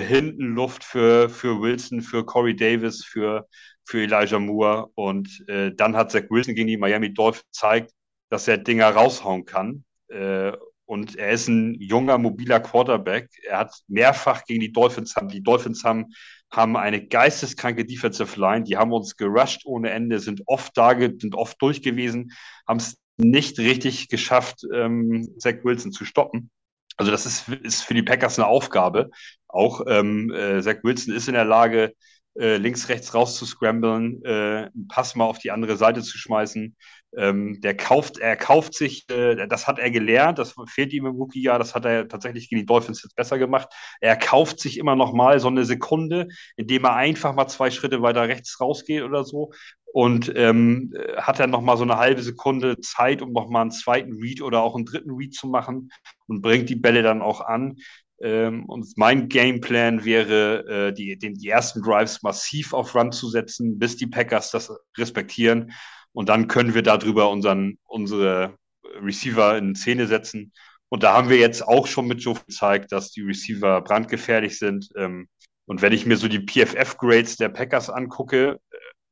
hinten 0.00 0.54
Luft 0.54 0.84
für, 0.84 1.28
für 1.28 1.60
Wilson, 1.60 2.02
für 2.02 2.24
Corey 2.24 2.56
Davis, 2.56 3.04
für 3.04 3.46
für 3.84 4.02
Elijah 4.02 4.38
Moore. 4.38 4.90
Und 4.94 5.44
äh, 5.48 5.72
dann 5.74 5.96
hat 5.96 6.10
Zach 6.10 6.24
Wilson 6.30 6.54
gegen 6.54 6.68
die 6.68 6.76
Miami 6.76 7.12
Dolphins 7.12 7.44
gezeigt, 7.52 7.92
dass 8.30 8.48
er 8.48 8.58
Dinger 8.58 8.90
raushauen 8.90 9.44
kann. 9.44 9.84
Äh, 10.08 10.52
und 10.84 11.16
er 11.16 11.30
ist 11.30 11.48
ein 11.48 11.74
junger, 11.80 12.18
mobiler 12.18 12.60
Quarterback. 12.60 13.30
Er 13.48 13.58
hat 13.60 13.74
mehrfach 13.88 14.44
gegen 14.44 14.60
die 14.60 14.72
Dolphins 14.72 15.16
haben. 15.16 15.28
Die 15.28 15.42
Dolphins 15.42 15.84
haben, 15.84 16.12
haben 16.50 16.76
eine 16.76 17.06
geisteskranke 17.06 17.84
Defensive 17.84 18.38
Line. 18.38 18.64
Die 18.64 18.76
haben 18.76 18.92
uns 18.92 19.16
gerusht 19.16 19.62
ohne 19.64 19.90
Ende, 19.90 20.18
sind 20.18 20.42
oft 20.46 20.76
da, 20.76 20.98
sind 20.98 21.34
oft 21.34 21.60
durch 21.62 21.82
gewesen, 21.82 22.32
haben 22.66 22.78
es 22.78 22.98
nicht 23.16 23.58
richtig 23.58 24.08
geschafft, 24.08 24.66
ähm, 24.72 25.34
Zach 25.38 25.56
Wilson 25.62 25.92
zu 25.92 26.04
stoppen. 26.04 26.50
Also 26.96 27.10
das 27.10 27.26
ist, 27.26 27.48
ist 27.48 27.82
für 27.82 27.94
die 27.94 28.02
Packers 28.02 28.38
eine 28.38 28.48
Aufgabe. 28.48 29.10
Auch 29.48 29.82
ähm, 29.86 30.30
äh, 30.30 30.60
Zach 30.60 30.82
Wilson 30.82 31.14
ist 31.14 31.28
in 31.28 31.34
der 31.34 31.44
Lage, 31.44 31.94
äh, 32.38 32.56
links, 32.56 32.88
rechts 32.88 33.14
raus 33.14 33.36
zu 33.36 33.46
scramblen, 33.46 34.22
äh, 34.24 34.70
einen 34.74 34.88
Pass 34.88 35.14
mal 35.14 35.24
auf 35.24 35.38
die 35.38 35.50
andere 35.50 35.76
Seite 35.76 36.02
zu 36.02 36.18
schmeißen. 36.18 36.76
Ähm, 37.14 37.60
der 37.60 37.76
kauft, 37.76 38.18
er 38.18 38.36
kauft 38.36 38.72
sich, 38.74 39.06
äh, 39.10 39.46
das 39.46 39.66
hat 39.66 39.78
er 39.78 39.90
gelernt, 39.90 40.38
das 40.38 40.54
fehlt 40.66 40.94
ihm 40.94 41.04
im 41.04 41.16
Rookie-Jahr, 41.16 41.58
das 41.58 41.74
hat 41.74 41.84
er 41.84 42.08
tatsächlich 42.08 42.48
gegen 42.48 42.60
die 42.60 42.66
Dolphins 42.66 43.02
jetzt 43.02 43.16
besser 43.16 43.38
gemacht. 43.38 43.68
Er 44.00 44.16
kauft 44.16 44.60
sich 44.60 44.78
immer 44.78 44.96
noch 44.96 45.12
mal 45.12 45.38
so 45.38 45.48
eine 45.48 45.66
Sekunde, 45.66 46.28
indem 46.56 46.84
er 46.84 46.96
einfach 46.96 47.34
mal 47.34 47.48
zwei 47.48 47.70
Schritte 47.70 48.00
weiter 48.00 48.28
rechts 48.28 48.58
rausgeht 48.60 49.02
oder 49.02 49.24
so 49.24 49.50
und 49.92 50.32
ähm, 50.36 50.94
hat 51.16 51.38
dann 51.38 51.50
noch 51.50 51.60
mal 51.60 51.76
so 51.76 51.82
eine 51.82 51.98
halbe 51.98 52.22
Sekunde 52.22 52.80
Zeit, 52.80 53.20
um 53.20 53.32
noch 53.32 53.48
mal 53.48 53.60
einen 53.60 53.70
zweiten 53.70 54.14
Read 54.14 54.40
oder 54.40 54.62
auch 54.62 54.74
einen 54.74 54.86
dritten 54.86 55.10
Read 55.10 55.34
zu 55.34 55.46
machen 55.48 55.90
und 56.26 56.40
bringt 56.40 56.70
die 56.70 56.76
Bälle 56.76 57.02
dann 57.02 57.20
auch 57.20 57.42
an. 57.42 57.76
Ähm, 58.22 58.64
und 58.66 58.86
mein 58.96 59.28
Gameplan 59.28 60.04
wäre, 60.04 60.88
äh, 60.88 60.92
die, 60.92 61.18
den, 61.18 61.34
die 61.34 61.48
ersten 61.48 61.82
Drives 61.82 62.22
massiv 62.22 62.72
auf 62.72 62.94
Run 62.94 63.12
zu 63.12 63.28
setzen, 63.28 63.78
bis 63.78 63.96
die 63.96 64.06
Packers 64.06 64.50
das 64.50 64.72
respektieren. 64.96 65.72
Und 66.12 66.28
dann 66.28 66.46
können 66.46 66.74
wir 66.74 66.82
darüber 66.82 67.30
unseren, 67.30 67.78
unsere 67.84 68.56
Receiver 69.00 69.58
in 69.58 69.74
Szene 69.74 70.06
setzen. 70.06 70.52
Und 70.88 71.02
da 71.02 71.14
haben 71.14 71.30
wir 71.30 71.38
jetzt 71.38 71.66
auch 71.66 71.86
schon 71.86 72.06
mit 72.06 72.22
Joe 72.22 72.36
gezeigt, 72.46 72.92
dass 72.92 73.10
die 73.10 73.22
Receiver 73.22 73.80
brandgefährlich 73.80 74.58
sind. 74.58 74.90
Ähm, 74.96 75.28
und 75.66 75.82
wenn 75.82 75.92
ich 75.92 76.06
mir 76.06 76.16
so 76.16 76.28
die 76.28 76.44
PFF-Grades 76.44 77.36
der 77.36 77.48
Packers 77.48 77.90
angucke, 77.90 78.60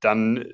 dann 0.00 0.44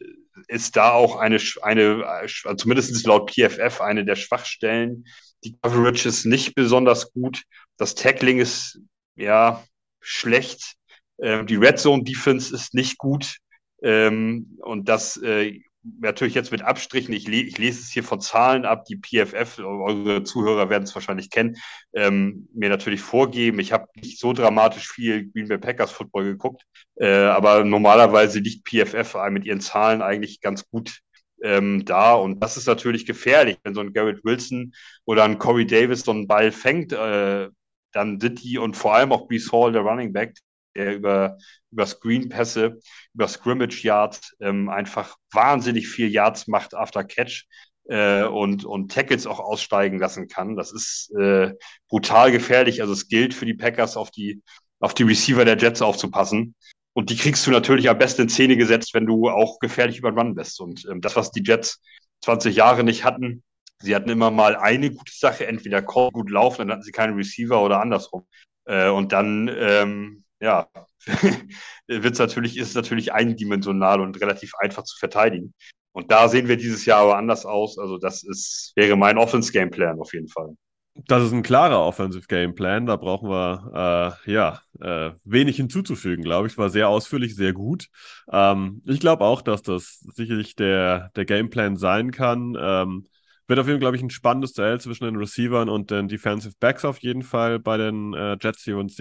ist 0.49 0.77
da 0.77 0.93
auch 0.93 1.17
eine, 1.17 1.39
eine 1.63 2.27
zumindest 2.57 3.07
laut 3.07 3.31
PFF, 3.31 3.81
eine 3.81 4.05
der 4.05 4.17
Schwachstellen. 4.17 5.05
Die 5.45 5.57
Coverage 5.61 6.09
ist 6.09 6.25
nicht 6.25 6.55
besonders 6.55 7.13
gut 7.13 7.43
das 7.77 7.95
Tackling 7.95 8.39
ist 8.39 8.81
ja 9.17 9.65
schlecht. 10.01 10.77
Ähm, 11.21 11.47
die 11.47 11.57
Red 11.57 11.79
Zone 11.79 12.05
Defense 12.05 12.55
ist 12.55 12.75
nicht 12.75 12.99
gut. 12.99 13.39
Ähm, 13.83 14.59
und 14.63 14.89
das 14.89 15.17
äh, 15.19 15.61
natürlich 16.01 16.35
jetzt 16.35 16.51
mit 16.51 16.63
Abstrichen, 16.63 17.15
ich, 17.15 17.29
le 17.29 17.37
ich, 17.37 17.59
lese 17.59 17.81
es 17.81 17.91
hier 17.91 18.03
von 18.03 18.21
Zahlen 18.21 18.65
ab, 18.65 18.87
die 18.87 18.97
PFF, 18.97 19.59
eure 19.61 20.25
Zuhörer 20.25 20.69
werden 20.69 20.83
es 20.83 20.95
wahrscheinlich 20.95 21.31
kennen, 21.31 21.57
ähm, 21.95 22.49
mir 22.53 22.69
natürlich 22.69 23.03
vorgeben. 23.03 23.61
Ich 23.61 23.73
habe 23.73 23.87
nicht 23.95 24.19
so 24.19 24.33
dramatisch 24.33 24.89
viel 24.89 25.31
Green 25.31 25.49
Bay 25.49 25.59
Packers 25.59 25.93
Football 25.93 26.25
geguckt, 26.25 26.65
äh, 26.97 27.07
aber 27.07 27.63
normalerweise 27.63 28.41
liegt 28.41 28.69
PFF 28.69 29.17
mit 29.31 29.45
ihren 29.45 29.61
Zahlen 29.61 30.03
eigentlich 30.03 30.41
ganz 30.41 30.69
gut 30.69 31.03
ähm, 31.43 31.85
da. 31.85 32.15
Und 32.15 32.41
das 32.41 32.57
ist 32.57 32.67
natürlich 32.67 33.07
gefährlich, 33.07 33.59
wenn 33.63 33.75
so 33.75 33.81
ein 33.81 33.93
Garrett 33.93 34.25
Wilson 34.25 34.73
oder 35.05 35.25
ein 35.25 35.39
Corey 35.39 35.67
Davis 35.67 36.03
so 36.03 36.13
einen 36.13 36.27
Ball 36.27 36.53
fängt, 36.53 36.93
äh, 36.93 37.49
dann 37.93 38.21
sind 38.21 38.43
die 38.43 38.59
und 38.59 38.77
vor 38.77 38.95
allem 38.95 39.13
auch 39.13 39.27
Brees 39.27 39.51
Hall, 39.53 39.73
der 39.73 39.83
Running 39.83 40.13
Back, 40.13 40.35
der 40.75 40.95
über, 40.95 41.39
über 41.71 41.87
Screen-Pässe, 41.87 42.79
über 43.15 43.29
Scrimmage-Yards 43.29 44.37
ähm, 44.41 44.69
einfach 44.69 45.17
wahnsinnig 45.33 45.89
viel 45.89 46.09
Yards 46.09 46.47
macht 46.47 46.75
after 46.75 47.05
Catch 47.05 47.47
äh, 47.89 48.25
und, 48.25 48.65
und 48.65 48.93
Tackles 48.93 49.27
auch 49.27 49.41
aussteigen 49.41 49.99
lassen 49.99 50.29
kann. 50.29 50.57
Das 50.57 50.73
ist 50.73 51.11
äh, 51.19 51.55
brutal 51.89 52.33
gefährlich. 52.33 52.83
Also 52.83 52.93
es 52.93 53.09
gilt 53.09 53.35
für 53.35 53.47
die 53.47 53.55
Packers, 53.55 53.97
auf 53.97 54.11
die, 54.11 54.43
auf 54.81 54.95
die 54.95 55.05
Receiver 55.05 55.45
der 55.45 55.57
Jets 55.57 55.83
aufzupassen. 55.83 56.55
Und 56.97 57.11
die 57.11 57.17
kriegst 57.17 57.47
du 57.47 57.51
natürlich 57.51 57.91
am 57.91 57.99
besten 57.99 58.23
in 58.23 58.29
Szene 58.31 58.57
gesetzt, 58.57 58.95
wenn 58.95 59.05
du 59.05 59.29
auch 59.29 59.59
gefährlich 59.59 59.99
über 59.99 60.11
den 60.11 60.19
Run 60.19 60.35
bist. 60.35 60.59
Und 60.61 60.87
ähm, 60.91 61.03
das, 61.03 61.15
was 61.15 61.31
die 61.31 61.43
Jets 61.45 61.83
20 62.25 62.57
Jahre 62.57 62.85
nicht 62.85 63.05
hatten, 63.05 63.43
sie 63.83 63.95
hatten 63.95 64.09
immer 64.09 64.31
mal 64.31 64.57
eine 64.57 64.91
gute 64.91 65.13
Sache, 65.13 65.47
entweder 65.47 65.83
Call 65.83 66.11
gut 66.11 66.31
laufen, 66.31 66.61
dann 66.61 66.71
hatten 66.71 66.85
sie 66.85 66.93
keinen 66.93 67.15
Receiver 67.15 67.63
oder 67.63 67.83
andersrum. 67.83 68.27
Äh, 68.65 68.89
und 68.89 69.13
dann 69.13 69.55
ähm, 69.59 70.25
ja, 70.41 70.69
wird's 71.87 72.19
natürlich, 72.19 72.57
ist 72.57 72.69
es 72.69 72.75
natürlich 72.75 73.13
eindimensional 73.13 74.01
und 74.01 74.19
relativ 74.19 74.55
einfach 74.59 74.85
zu 74.85 74.97
verteidigen. 74.99 75.53
Und 75.93 76.11
da 76.11 76.29
sehen 76.29 76.49
wir 76.49 76.57
dieses 76.57 76.87
Jahr 76.87 77.01
aber 77.01 77.19
anders 77.19 77.45
aus. 77.45 77.79
Also, 77.79 77.99
das 77.99 78.23
ist, 78.23 78.73
wäre 78.75 78.97
mein 78.97 79.19
Offense-Gameplan 79.19 80.01
auf 80.01 80.15
jeden 80.15 80.29
Fall. 80.29 80.57
Das 81.05 81.23
ist 81.23 81.33
ein 81.33 81.43
klarer 81.43 81.81
Offensive 81.85 82.27
Gameplan. 82.27 82.87
Da 82.87 82.97
brauchen 82.97 83.29
wir 83.29 84.17
äh, 84.27 84.33
ja 84.33 84.61
äh, 84.81 85.13
wenig 85.25 85.57
hinzuzufügen, 85.57 86.25
glaube 86.25 86.49
ich. 86.49 86.57
War 86.57 86.71
sehr 86.71 86.89
ausführlich, 86.89 87.37
sehr 87.37 87.53
gut. 87.53 87.89
Ähm, 88.33 88.83
ich 88.87 89.01
glaube 89.01 89.25
auch, 89.25 89.43
dass 89.43 89.63
das 89.63 90.01
sicherlich 90.15 90.57
der, 90.57 91.11
der 91.15 91.25
Gameplan 91.27 91.77
sein 91.77 92.13
kann. 92.13 92.57
Ähm, 92.59 93.07
wird 93.47 93.59
auf 93.59 93.67
jeden 93.67 93.77
Fall, 93.77 93.81
glaube 93.81 93.97
ich, 93.97 94.03
ein 94.03 94.11
spannendes 94.11 94.55
Duell 94.55 94.81
zwischen 94.81 95.05
den 95.05 95.17
Receivern 95.17 95.69
und 95.69 95.91
den 95.91 96.09
Defensive 96.09 96.55
Backs 96.59 96.85
auf 96.85 96.99
jeden 96.99 97.23
Fall 97.23 97.59
bei 97.61 97.77
den 97.77 98.15
äh, 98.15 98.37
Jets 98.41 98.65
hier 98.65 98.79
und 98.79 98.99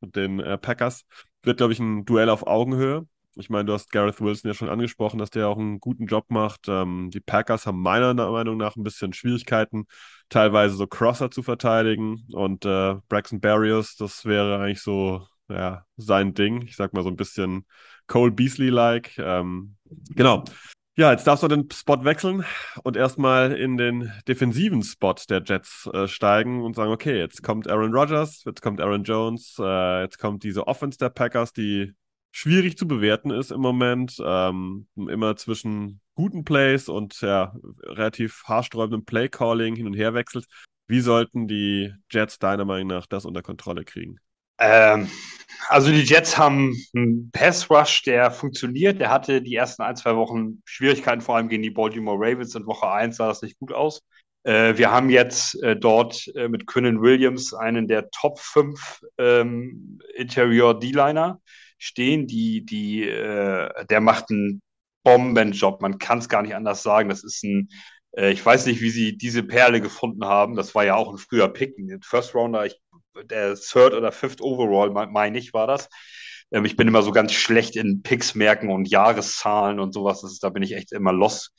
den 0.00 0.40
äh, 0.40 0.58
Packers. 0.58 1.04
Wird, 1.42 1.56
glaube 1.56 1.72
ich, 1.72 1.80
ein 1.80 2.04
Duell 2.04 2.28
auf 2.28 2.46
Augenhöhe. 2.46 3.06
Ich 3.36 3.48
meine, 3.48 3.64
du 3.64 3.72
hast 3.72 3.92
Gareth 3.92 4.20
Wilson 4.20 4.50
ja 4.50 4.54
schon 4.54 4.68
angesprochen, 4.68 5.18
dass 5.18 5.30
der 5.30 5.48
auch 5.48 5.58
einen 5.58 5.80
guten 5.80 6.06
Job 6.06 6.26
macht. 6.30 6.66
Ähm, 6.68 7.10
die 7.12 7.20
Packers 7.20 7.66
haben 7.66 7.80
meiner 7.80 8.14
Meinung 8.14 8.56
nach 8.56 8.76
ein 8.76 8.82
bisschen 8.82 9.12
Schwierigkeiten, 9.12 9.86
teilweise 10.28 10.74
so 10.74 10.86
Crosser 10.86 11.30
zu 11.30 11.42
verteidigen. 11.42 12.26
Und 12.32 12.64
äh, 12.64 12.96
Braxton 13.08 13.40
Barrios, 13.40 13.96
das 13.96 14.24
wäre 14.24 14.60
eigentlich 14.60 14.82
so 14.82 15.26
ja, 15.48 15.84
sein 15.96 16.34
Ding. 16.34 16.62
Ich 16.62 16.76
sag 16.76 16.92
mal 16.92 17.02
so 17.02 17.08
ein 17.08 17.16
bisschen 17.16 17.66
Cole 18.06 18.32
Beasley-like. 18.32 19.18
Ähm, 19.18 19.76
genau. 20.14 20.44
Ja, 20.96 21.12
jetzt 21.12 21.26
darfst 21.26 21.42
du 21.42 21.48
den 21.48 21.70
Spot 21.72 22.04
wechseln 22.04 22.44
und 22.82 22.96
erstmal 22.96 23.52
in 23.52 23.76
den 23.76 24.12
defensiven 24.28 24.82
Spot 24.82 25.14
der 25.30 25.42
Jets 25.42 25.88
äh, 25.94 26.08
steigen 26.08 26.62
und 26.62 26.76
sagen, 26.76 26.90
okay, 26.90 27.16
jetzt 27.16 27.42
kommt 27.42 27.68
Aaron 27.70 27.94
Rodgers, 27.94 28.42
jetzt 28.44 28.60
kommt 28.60 28.80
Aaron 28.80 29.04
Jones, 29.04 29.56
äh, 29.58 30.02
jetzt 30.02 30.18
kommt 30.18 30.42
diese 30.42 30.66
Offense 30.66 30.98
der 30.98 31.08
Packers, 31.08 31.52
die 31.52 31.94
schwierig 32.32 32.76
zu 32.76 32.86
bewerten 32.86 33.30
ist 33.30 33.50
im 33.50 33.60
Moment, 33.60 34.16
ähm, 34.24 34.86
immer 34.96 35.36
zwischen 35.36 36.00
guten 36.14 36.44
Plays 36.44 36.88
und 36.88 37.20
ja, 37.20 37.54
relativ 37.82 38.44
haarsträubendem 38.44 39.04
Play-Calling 39.04 39.74
hin 39.74 39.86
und 39.86 39.94
her 39.94 40.14
wechselt. 40.14 40.46
Wie 40.86 41.00
sollten 41.00 41.46
die 41.46 41.94
Jets 42.10 42.38
deiner 42.38 42.64
Meinung 42.64 42.88
nach 42.88 43.06
das 43.06 43.24
unter 43.24 43.42
Kontrolle 43.42 43.84
kriegen? 43.84 44.18
Ähm, 44.58 45.08
also 45.68 45.90
die 45.90 46.02
Jets 46.02 46.36
haben 46.36 46.76
einen 46.94 47.30
Pass-Rush, 47.30 48.02
der 48.02 48.30
funktioniert. 48.30 49.00
Der 49.00 49.10
hatte 49.10 49.40
die 49.40 49.54
ersten 49.54 49.82
ein, 49.82 49.96
zwei 49.96 50.16
Wochen 50.16 50.62
Schwierigkeiten, 50.64 51.20
vor 51.20 51.36
allem 51.36 51.48
gegen 51.48 51.62
die 51.62 51.70
Baltimore 51.70 52.18
Ravens. 52.18 52.54
In 52.54 52.66
Woche 52.66 52.90
1 52.90 53.16
sah 53.16 53.28
das 53.28 53.42
nicht 53.42 53.58
gut 53.58 53.72
aus. 53.72 54.02
Äh, 54.42 54.76
wir 54.76 54.90
haben 54.90 55.10
jetzt 55.10 55.62
äh, 55.62 55.76
dort 55.76 56.26
äh, 56.34 56.48
mit 56.48 56.66
Quinnen 56.66 57.02
Williams 57.02 57.54
einen 57.54 57.88
der 57.88 58.10
Top 58.10 58.38
5 58.38 59.00
ähm, 59.18 60.00
Interior 60.16 60.78
D-Liner 60.78 61.40
stehen. 61.80 62.26
Die, 62.26 62.64
die, 62.64 63.08
äh, 63.08 63.84
der 63.86 64.00
macht 64.00 64.30
einen 64.30 64.62
Bombenjob. 65.02 65.82
Man 65.82 65.98
kann 65.98 66.18
es 66.18 66.28
gar 66.28 66.42
nicht 66.42 66.54
anders 66.54 66.82
sagen. 66.82 67.08
Das 67.08 67.24
ist 67.24 67.42
ein 67.42 67.68
äh, 68.16 68.30
ich 68.32 68.44
weiß 68.44 68.66
nicht, 68.66 68.80
wie 68.80 68.90
sie 68.90 69.16
diese 69.16 69.42
Perle 69.42 69.80
gefunden 69.80 70.24
haben. 70.24 70.56
Das 70.56 70.74
war 70.74 70.84
ja 70.84 70.94
auch 70.94 71.10
ein 71.10 71.18
früher 71.18 71.48
Pick, 71.48 71.78
ein 71.78 72.00
First 72.02 72.34
Rounder. 72.34 72.66
Ich 72.66 72.80
der 73.24 73.54
Third 73.56 73.94
oder 73.94 74.12
Fifth 74.12 74.40
Overall, 74.40 74.90
meine 74.90 75.38
ich, 75.38 75.52
war 75.52 75.66
das. 75.66 75.88
Ähm, 76.52 76.64
ich 76.64 76.76
bin 76.76 76.88
immer 76.88 77.02
so 77.02 77.12
ganz 77.12 77.32
schlecht 77.32 77.76
in 77.76 78.02
Picks 78.02 78.34
merken 78.34 78.70
und 78.70 78.88
Jahreszahlen 78.88 79.80
und 79.80 79.92
sowas. 79.92 80.24
Ist, 80.24 80.42
da 80.42 80.50
bin 80.50 80.62
ich 80.62 80.72
echt 80.72 80.92
immer 80.92 81.12
lost. 81.12 81.52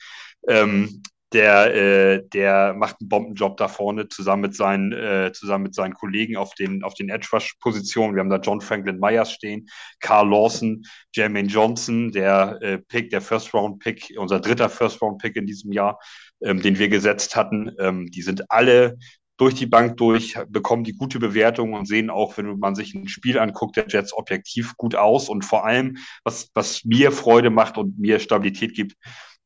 Ähm, 0.48 1.02
der, 1.32 1.74
äh, 1.74 2.28
der 2.28 2.74
macht 2.74 2.96
einen 3.00 3.08
Bombenjob 3.08 3.56
da 3.56 3.68
vorne 3.68 4.08
zusammen 4.08 4.42
mit 4.42 4.54
seinen, 4.54 4.92
äh, 4.92 5.32
zusammen 5.32 5.64
mit 5.64 5.74
seinen 5.74 5.94
Kollegen 5.94 6.36
auf 6.36 6.54
den, 6.54 6.82
auf 6.82 6.94
den 6.94 7.08
Edge 7.08 7.28
Rush 7.32 7.54
Positionen. 7.60 8.14
Wir 8.14 8.20
haben 8.20 8.30
da 8.30 8.38
John 8.38 8.60
Franklin 8.60 8.98
Myers 8.98 9.32
stehen, 9.32 9.68
Carl 10.00 10.28
Lawson, 10.28 10.84
Jermaine 11.14 11.48
Johnson, 11.48 12.12
der 12.12 12.58
äh, 12.62 12.78
Pick, 12.78 13.10
der 13.10 13.20
First 13.20 13.54
Round 13.54 13.78
Pick, 13.78 14.12
unser 14.16 14.40
dritter 14.40 14.68
First 14.68 15.00
Round 15.02 15.20
Pick 15.20 15.36
in 15.36 15.46
diesem 15.46 15.72
Jahr, 15.72 15.98
ähm, 16.42 16.60
den 16.60 16.78
wir 16.78 16.88
gesetzt 16.88 17.36
hatten. 17.36 17.70
Ähm, 17.78 18.10
die 18.10 18.22
sind 18.22 18.50
alle 18.50 18.98
durch 19.38 19.54
die 19.54 19.66
Bank 19.66 19.96
durch, 19.96 20.38
bekommen 20.48 20.84
die 20.84 20.92
gute 20.92 21.18
Bewertung 21.18 21.72
und 21.72 21.88
sehen 21.88 22.10
auch, 22.10 22.36
wenn 22.36 22.58
man 22.58 22.76
sich 22.76 22.94
ein 22.94 23.08
Spiel 23.08 23.38
anguckt, 23.38 23.76
der 23.76 23.86
Jets 23.88 24.12
objektiv 24.12 24.76
gut 24.76 24.94
aus 24.94 25.28
und 25.28 25.44
vor 25.44 25.64
allem, 25.64 25.96
was, 26.22 26.50
was 26.54 26.84
mir 26.84 27.10
Freude 27.10 27.50
macht 27.50 27.76
und 27.76 27.98
mir 27.98 28.20
Stabilität 28.20 28.74
gibt, 28.74 28.94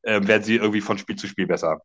äh, 0.07 0.25
werden 0.25 0.43
sie 0.43 0.55
irgendwie 0.55 0.81
von 0.81 0.97
Spiel 0.97 1.17
zu 1.17 1.27
Spiel 1.27 1.47
besser. 1.47 1.81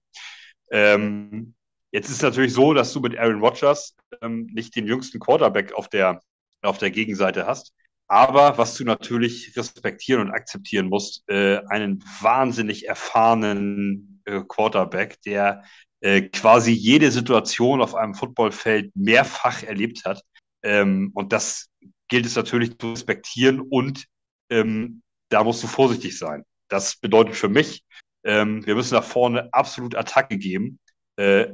Ähm, 0.70 1.54
jetzt 1.90 2.08
ist 2.08 2.16
es 2.16 2.22
natürlich 2.22 2.52
so, 2.52 2.72
dass 2.72 2.92
du 2.92 3.00
mit 3.00 3.18
Aaron 3.18 3.40
Rodgers 3.40 3.96
ähm, 4.22 4.48
nicht 4.52 4.74
den 4.76 4.86
jüngsten 4.86 5.18
Quarterback 5.18 5.72
auf 5.74 5.88
der, 5.88 6.20
auf 6.62 6.78
der 6.78 6.90
Gegenseite 6.90 7.46
hast. 7.46 7.74
Aber 8.06 8.58
was 8.58 8.76
du 8.76 8.84
natürlich 8.84 9.56
respektieren 9.56 10.20
und 10.20 10.30
akzeptieren 10.30 10.88
musst, 10.88 11.28
äh, 11.28 11.60
einen 11.68 12.04
wahnsinnig 12.20 12.86
erfahrenen 12.86 14.22
äh, 14.24 14.42
Quarterback, 14.46 15.20
der 15.22 15.64
äh, 16.00 16.22
quasi 16.22 16.72
jede 16.72 17.10
Situation 17.10 17.80
auf 17.80 17.94
einem 17.94 18.14
Footballfeld 18.14 18.94
mehrfach 18.94 19.62
erlebt 19.62 20.04
hat. 20.04 20.22
Ähm, 20.62 21.10
und 21.14 21.32
das 21.32 21.70
gilt 22.08 22.26
es 22.26 22.36
natürlich 22.36 22.78
zu 22.78 22.92
respektieren 22.92 23.60
und 23.60 24.04
ähm, 24.50 25.02
da 25.30 25.42
musst 25.42 25.62
du 25.62 25.66
vorsichtig 25.66 26.18
sein. 26.18 26.44
Das 26.68 26.96
bedeutet 26.96 27.36
für 27.36 27.48
mich, 27.48 27.84
ähm, 28.24 28.64
wir 28.66 28.74
müssen 28.74 28.94
nach 28.94 29.04
vorne 29.04 29.52
absolut 29.52 29.96
Attacke 29.96 30.38
geben. 30.38 30.78
Äh, 31.16 31.48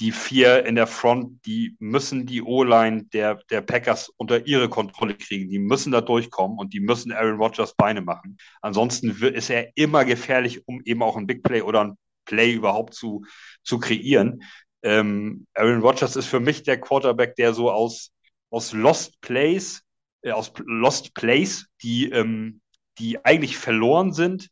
die 0.00 0.10
vier 0.10 0.66
in 0.66 0.74
der 0.74 0.88
Front, 0.88 1.46
die 1.46 1.76
müssen 1.78 2.26
die 2.26 2.42
O-Line 2.42 3.04
der, 3.12 3.36
der 3.50 3.60
Packers 3.60 4.10
unter 4.16 4.46
ihre 4.46 4.68
Kontrolle 4.68 5.14
kriegen. 5.14 5.48
Die 5.48 5.60
müssen 5.60 5.92
da 5.92 6.00
durchkommen 6.00 6.58
und 6.58 6.72
die 6.72 6.80
müssen 6.80 7.12
Aaron 7.12 7.36
Rodgers 7.36 7.74
Beine 7.76 8.00
machen. 8.00 8.36
Ansonsten 8.60 9.10
ist 9.10 9.50
er 9.50 9.70
immer 9.76 10.04
gefährlich, 10.04 10.66
um 10.66 10.82
eben 10.84 11.02
auch 11.02 11.16
ein 11.16 11.26
Big 11.28 11.44
Play 11.44 11.62
oder 11.62 11.84
ein 11.84 11.98
Play 12.24 12.52
überhaupt 12.52 12.94
zu, 12.94 13.24
zu 13.62 13.78
kreieren. 13.78 14.42
Ähm, 14.82 15.46
Aaron 15.54 15.80
Rodgers 15.80 16.16
ist 16.16 16.26
für 16.26 16.40
mich 16.40 16.64
der 16.64 16.80
Quarterback, 16.80 17.36
der 17.36 17.54
so 17.54 17.70
aus, 17.70 18.10
aus 18.50 18.72
Lost 18.72 19.20
Plays, 19.20 19.82
äh, 20.22 20.32
aus 20.32 20.52
Lost 20.66 21.14
Plays, 21.14 21.66
die, 21.82 22.10
ähm, 22.10 22.60
die 22.98 23.24
eigentlich 23.24 23.56
verloren 23.58 24.12
sind, 24.12 24.48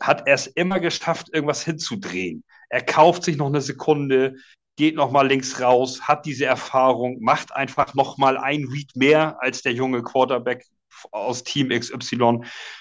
hat 0.00 0.26
er 0.26 0.34
es 0.34 0.46
immer 0.48 0.80
geschafft, 0.80 1.28
irgendwas 1.32 1.64
hinzudrehen. 1.64 2.44
Er 2.68 2.82
kauft 2.82 3.24
sich 3.24 3.36
noch 3.36 3.46
eine 3.46 3.60
Sekunde, 3.60 4.36
geht 4.76 4.96
noch 4.96 5.10
mal 5.10 5.26
links 5.26 5.60
raus, 5.60 6.02
hat 6.02 6.26
diese 6.26 6.46
Erfahrung, 6.46 7.20
macht 7.20 7.54
einfach 7.54 7.94
noch 7.94 8.18
mal 8.18 8.38
ein 8.38 8.64
Read 8.64 8.96
mehr 8.96 9.40
als 9.40 9.62
der 9.62 9.72
junge 9.72 10.02
Quarterback 10.02 10.64
aus 11.10 11.44
Team 11.44 11.68
XY 11.68 12.40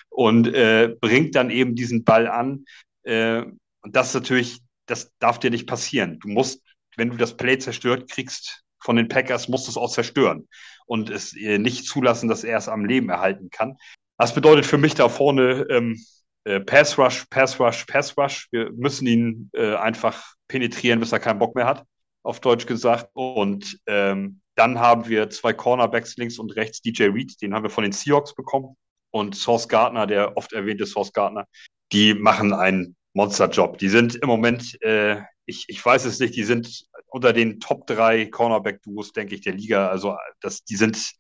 und 0.10 0.48
äh, 0.48 0.96
bringt 1.00 1.36
dann 1.36 1.50
eben 1.50 1.76
diesen 1.76 2.04
Ball 2.04 2.28
an. 2.28 2.66
Äh, 3.04 3.44
und 3.82 3.96
das 3.96 4.10
ist 4.10 4.14
natürlich, 4.14 4.62
das 4.86 5.12
darf 5.20 5.40
dir 5.40 5.50
nicht 5.50 5.68
passieren. 5.68 6.20
Du 6.20 6.30
musst, 6.30 6.62
wenn 6.98 7.10
du 7.10 7.18
das 7.18 7.38
Play 7.38 7.58
zerstört 7.58 8.10
kriegst 8.10 8.64
von 8.80 8.96
den 8.96 9.08
Packers, 9.08 9.48
musst 9.48 9.68
du 9.68 9.72
es 9.72 9.78
auch 9.78 9.92
zerstören 9.92 10.48
und 10.86 11.10
es 11.10 11.36
äh, 11.36 11.58
nicht 11.58 11.86
zulassen, 11.86 12.30
dass 12.30 12.44
er 12.44 12.58
es 12.58 12.68
am 12.68 12.86
Leben 12.86 13.10
erhalten 13.10 13.50
kann. 13.50 13.78
Das 14.18 14.34
bedeutet 14.34 14.66
für 14.66 14.78
mich 14.78 14.94
da 14.94 15.10
vorne 15.10 15.66
ähm, 15.70 16.00
äh, 16.44 16.60
Pass 16.60 16.98
Rush, 16.98 17.26
Pass 17.30 17.60
Rush, 17.60 17.86
Pass 17.86 18.18
Rush. 18.18 18.48
Wir 18.52 18.72
müssen 18.72 19.08
ihn 19.08 19.50
äh, 19.54 19.76
einfach 19.76 20.36
penetrieren, 20.48 21.00
bis 21.00 21.12
er 21.12 21.20
keinen 21.20 21.40
Bock 21.40 21.56
mehr 21.56 21.66
hat. 21.66 21.86
auf 22.24 22.40
Deutsch 22.40 22.66
gesagt. 22.66 23.10
Und 23.14 23.80
ähm, 23.88 24.42
dann 24.56 24.80
haben 24.80 25.08
wir 25.08 25.30
zwei 25.30 25.54
Cornerbacks 25.54 26.18
links 26.18 26.38
und 26.38 26.56
rechts, 26.56 26.82
DJ 26.82 27.06
Reed, 27.06 27.42
den 27.42 27.54
haben 27.54 27.64
wir 27.64 27.70
von 27.70 27.84
den 27.84 27.94
Seahawks 27.94 28.36
bekommen. 28.36 28.76
Und 29.12 29.36
Source 29.36 29.68
Gardner, 29.68 30.08
der 30.08 30.38
oft 30.38 30.54
erwähnte 30.54 30.86
Source 30.86 31.12
Gardner, 31.14 31.46
die 31.92 32.14
machen 32.14 32.54
einen 32.54 32.96
Monsterjob. 33.14 33.78
Die 33.78 33.90
sind 33.90 34.16
im 34.16 34.28
Moment, 34.28 34.82
äh, 34.82 35.22
ich, 35.46 35.66
ich 35.68 35.84
weiß 35.84 36.06
es 36.06 36.20
nicht, 36.20 36.36
die 36.36 36.44
sind 36.44 36.86
unter 37.08 37.34
den 37.34 37.60
Top 37.60 37.88
3 37.88 38.28
Cornerback-Duos, 38.28 39.12
denke 39.12 39.36
ich, 39.36 39.42
der 39.42 39.54
Liga. 39.54 39.90
Also 39.90 40.16
das, 40.40 40.64
die 40.64 40.76
sind 40.76 41.12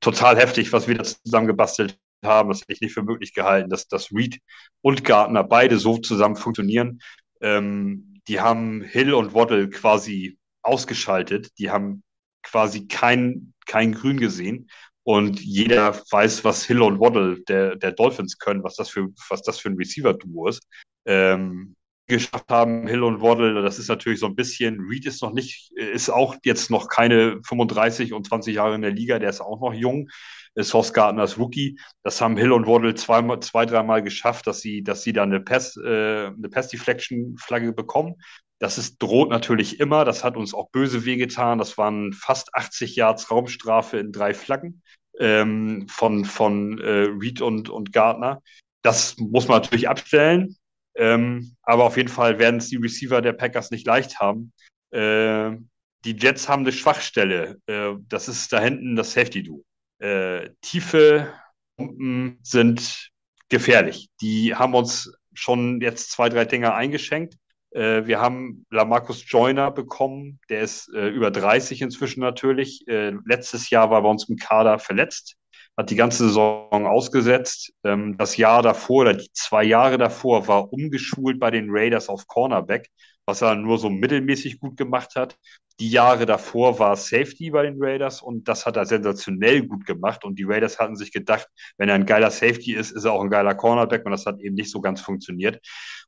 total 0.00 0.36
heftig, 0.36 0.72
was 0.72 0.86
wir 0.86 0.96
da 0.96 1.04
zusammengebastelt 1.04 1.98
haben. 2.24 2.48
Das 2.48 2.60
hätte 2.60 2.72
ich 2.72 2.80
nicht 2.80 2.94
für 2.94 3.02
möglich 3.02 3.34
gehalten, 3.34 3.70
dass, 3.70 3.88
dass 3.88 4.12
Reed 4.12 4.38
und 4.82 5.04
Gardner 5.04 5.44
beide 5.44 5.78
so 5.78 5.98
zusammen 5.98 6.36
funktionieren. 6.36 7.00
Ähm, 7.40 8.20
die 8.28 8.40
haben 8.40 8.82
Hill 8.82 9.14
und 9.14 9.34
Waddle 9.34 9.70
quasi 9.70 10.38
ausgeschaltet. 10.62 11.58
Die 11.58 11.70
haben 11.70 12.02
quasi 12.42 12.86
kein, 12.86 13.54
kein 13.66 13.92
Grün 13.92 14.18
gesehen. 14.18 14.70
Und 15.02 15.40
jeder 15.40 15.94
weiß, 16.10 16.44
was 16.44 16.64
Hill 16.64 16.82
und 16.82 17.00
Waddle 17.00 17.40
der, 17.48 17.76
der 17.76 17.92
Dolphins 17.92 18.38
können, 18.38 18.62
was 18.62 18.76
das 18.76 18.90
für, 18.90 19.08
was 19.28 19.42
das 19.42 19.58
für 19.58 19.70
ein 19.70 19.76
Receiver-Duo 19.76 20.48
ist. 20.48 20.62
Ähm, 21.06 21.74
geschafft 22.10 22.50
haben, 22.50 22.86
Hill 22.86 23.02
und 23.02 23.22
Waddle, 23.22 23.62
das 23.62 23.78
ist 23.78 23.88
natürlich 23.88 24.20
so 24.20 24.26
ein 24.26 24.36
bisschen, 24.36 24.80
Reed 24.80 25.06
ist 25.06 25.22
noch 25.22 25.32
nicht, 25.32 25.72
ist 25.72 26.10
auch 26.10 26.36
jetzt 26.44 26.70
noch 26.70 26.88
keine 26.88 27.40
35 27.42 28.12
und 28.12 28.26
20 28.26 28.54
Jahre 28.54 28.74
in 28.74 28.82
der 28.82 28.90
Liga, 28.90 29.18
der 29.18 29.30
ist 29.30 29.40
auch 29.40 29.60
noch 29.60 29.72
jung. 29.72 30.10
Sauce 30.58 30.92
Gardner 30.92 31.22
als 31.22 31.38
Rookie. 31.38 31.78
Das 32.02 32.20
haben 32.20 32.36
Hill 32.36 32.52
und 32.52 32.66
Waddle 32.66 32.94
zwei, 32.94 33.36
zwei 33.38 33.66
dreimal 33.66 34.02
geschafft, 34.02 34.46
dass 34.46 34.60
sie, 34.60 34.82
dass 34.82 35.02
sie 35.02 35.12
da 35.12 35.22
eine 35.22 35.40
Pass, 35.40 35.76
äh, 35.76 36.26
eine 36.26 36.48
Pass-Deflection-Flagge 36.50 37.72
bekommen. 37.72 38.16
Das 38.58 38.76
ist, 38.76 38.98
droht 38.98 39.30
natürlich 39.30 39.80
immer. 39.80 40.04
Das 40.04 40.22
hat 40.22 40.36
uns 40.36 40.52
auch 40.52 40.70
böse 40.70 41.04
wehgetan. 41.04 41.58
Das 41.58 41.78
waren 41.78 42.12
fast 42.12 42.54
80 42.54 42.96
Yards 42.96 43.30
Raumstrafe 43.30 43.98
in 43.98 44.12
drei 44.12 44.34
Flaggen 44.34 44.82
ähm, 45.18 45.86
von, 45.88 46.24
von 46.24 46.78
äh, 46.78 47.08
Reed 47.08 47.40
und, 47.40 47.70
und 47.70 47.92
Gardner. 47.92 48.42
Das 48.82 49.16
muss 49.18 49.48
man 49.48 49.60
natürlich 49.60 49.88
abstellen. 49.88 50.56
Ähm, 50.96 51.56
aber 51.62 51.84
auf 51.84 51.96
jeden 51.96 52.08
Fall 52.08 52.38
werden 52.38 52.56
es 52.56 52.68
die 52.68 52.76
Receiver 52.76 53.22
der 53.22 53.32
Packers 53.32 53.70
nicht 53.70 53.86
leicht 53.86 54.18
haben. 54.18 54.52
Äh, 54.90 55.56
die 56.04 56.16
Jets 56.16 56.48
haben 56.48 56.62
eine 56.62 56.72
Schwachstelle. 56.72 57.58
Äh, 57.66 57.94
das 58.08 58.28
ist 58.28 58.52
da 58.52 58.60
hinten 58.60 58.96
das 58.96 59.12
Safety-Do 59.12 59.64
äh, 60.00 60.50
tiefe 60.62 61.32
Pumpen 61.76 62.38
sind 62.42 63.10
gefährlich. 63.48 64.08
Die 64.20 64.54
haben 64.54 64.74
uns 64.74 65.12
schon 65.34 65.80
jetzt 65.80 66.10
zwei, 66.10 66.28
drei 66.28 66.44
Dinger 66.44 66.74
eingeschenkt. 66.74 67.36
Äh, 67.70 68.06
wir 68.06 68.20
haben 68.20 68.66
Lamarcus 68.70 69.24
Joyner 69.26 69.70
bekommen, 69.70 70.40
der 70.48 70.62
ist 70.62 70.92
äh, 70.94 71.08
über 71.08 71.30
30 71.30 71.82
inzwischen 71.82 72.20
natürlich. 72.20 72.86
Äh, 72.88 73.12
letztes 73.24 73.70
Jahr 73.70 73.90
war 73.90 74.02
bei 74.02 74.08
uns 74.08 74.28
im 74.28 74.36
Kader 74.36 74.78
verletzt, 74.78 75.36
hat 75.80 75.90
die 75.90 75.96
ganze 75.96 76.28
Saison 76.28 76.86
ausgesetzt. 76.86 77.72
Ähm, 77.84 78.16
das 78.18 78.36
Jahr 78.36 78.62
davor 78.62 79.02
oder 79.02 79.14
die 79.14 79.30
zwei 79.32 79.64
Jahre 79.64 79.96
davor 79.96 80.46
war 80.46 80.72
umgeschult 80.72 81.40
bei 81.40 81.50
den 81.50 81.68
Raiders 81.70 82.10
auf 82.10 82.26
Cornerback, 82.26 82.88
was 83.24 83.40
er 83.40 83.54
nur 83.54 83.78
so 83.78 83.88
mittelmäßig 83.88 84.60
gut 84.60 84.76
gemacht 84.76 85.16
hat. 85.16 85.36
Die 85.78 85.90
Jahre 85.90 86.26
davor 86.26 86.78
war 86.78 86.94
Safety 86.96 87.50
bei 87.50 87.62
den 87.62 87.76
Raiders 87.78 88.20
und 88.20 88.46
das 88.46 88.66
hat 88.66 88.76
er 88.76 88.84
sensationell 88.84 89.66
gut 89.66 89.86
gemacht. 89.86 90.22
Und 90.22 90.38
die 90.38 90.44
Raiders 90.44 90.78
hatten 90.78 90.96
sich 90.96 91.12
gedacht, 91.12 91.48
wenn 91.78 91.88
er 91.88 91.94
ein 91.94 92.04
geiler 92.04 92.30
Safety 92.30 92.74
ist, 92.74 92.90
ist 92.90 93.06
er 93.06 93.12
auch 93.12 93.22
ein 93.22 93.30
geiler 93.30 93.54
Cornerback 93.54 94.04
und 94.04 94.12
das 94.12 94.26
hat 94.26 94.38
eben 94.40 94.56
nicht 94.56 94.70
so 94.70 94.82
ganz 94.82 95.00
funktioniert. 95.00 95.58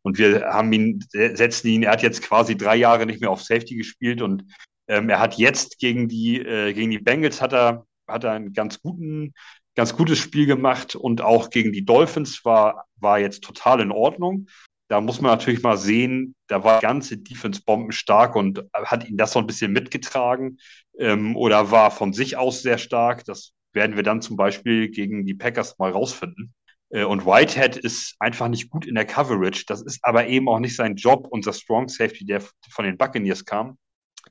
Und 0.03 0.19
wir 0.19 0.43
haben 0.43 0.71
ihn, 0.75 1.03
setzen 1.11 1.69
ihn, 1.69 1.85
er 1.85 1.93
hat 1.93 2.03
jetzt 2.03 2.21
quasi 2.21 2.59
drei 2.59 2.77
Jahre 2.77 3.07
nicht 3.07 3.23
mehr 3.23 3.31
auf 3.31 3.43
Safety 3.43 3.77
gespielt 3.77 4.21
und 4.21 4.45
ähm, 4.89 5.09
er 5.09 5.21
hat 5.21 5.39
jetzt 5.39 5.79
gegen 5.79 6.09
die, 6.09 6.41
äh, 6.41 6.75
gegen 6.75 6.91
die 6.91 6.99
Bengals 6.99 7.41
hat 7.41 7.55
er, 7.55 7.87
hat 8.07 8.25
er 8.25 8.33
einen 8.33 8.53
ganz 8.53 8.83
guten, 8.83 9.33
ganz 9.75 9.97
gutes 9.97 10.19
Spiel 10.19 10.47
gemacht 10.47 10.95
und 10.95 11.23
auch 11.23 11.51
gegen 11.51 11.73
die 11.73 11.85
Dolphins 11.85 12.45
war, 12.45 12.87
war 12.97 13.19
jetzt 13.19 13.43
total 13.43 13.81
in 13.81 13.91
Ordnung 13.91 14.47
da 14.93 15.01
muss 15.01 15.23
man 15.23 15.31
natürlich 15.31 15.63
mal 15.63 15.79
sehen, 15.79 16.35
da 16.49 16.65
war 16.65 16.79
die 16.79 16.85
ganze 16.85 17.17
Defense 17.17 17.63
bombenstark 17.65 18.37
und 18.37 18.63
hat 18.75 19.09
ihn 19.09 19.17
das 19.17 19.33
so 19.33 19.39
ein 19.39 19.47
bisschen 19.47 19.73
mitgetragen 19.73 20.59
ähm, 20.99 21.35
oder 21.35 21.71
war 21.71 21.91
von 21.91 22.13
sich 22.13 22.37
aus 22.37 22.61
sehr 22.61 22.77
stark. 22.77 23.25
Das 23.25 23.55
werden 23.73 23.97
wir 23.97 24.03
dann 24.03 24.21
zum 24.21 24.37
Beispiel 24.37 24.91
gegen 24.91 25.25
die 25.25 25.33
Packers 25.33 25.79
mal 25.79 25.93
rausfinden. 25.93 26.53
Äh, 26.91 27.05
und 27.05 27.25
Whitehead 27.25 27.79
ist 27.79 28.17
einfach 28.19 28.49
nicht 28.49 28.69
gut 28.69 28.85
in 28.85 28.95
der 28.95 29.07
Coverage. 29.07 29.65
Das 29.67 29.81
ist 29.81 30.01
aber 30.03 30.27
eben 30.27 30.47
auch 30.47 30.59
nicht 30.59 30.77
sein 30.77 30.95
Job. 30.95 31.27
Unser 31.31 31.55
Strong 31.55 31.89
Safety, 31.89 32.27
der 32.27 32.43
von 32.69 32.85
den 32.85 32.99
Buccaneers 32.99 33.47
kam, 33.47 33.79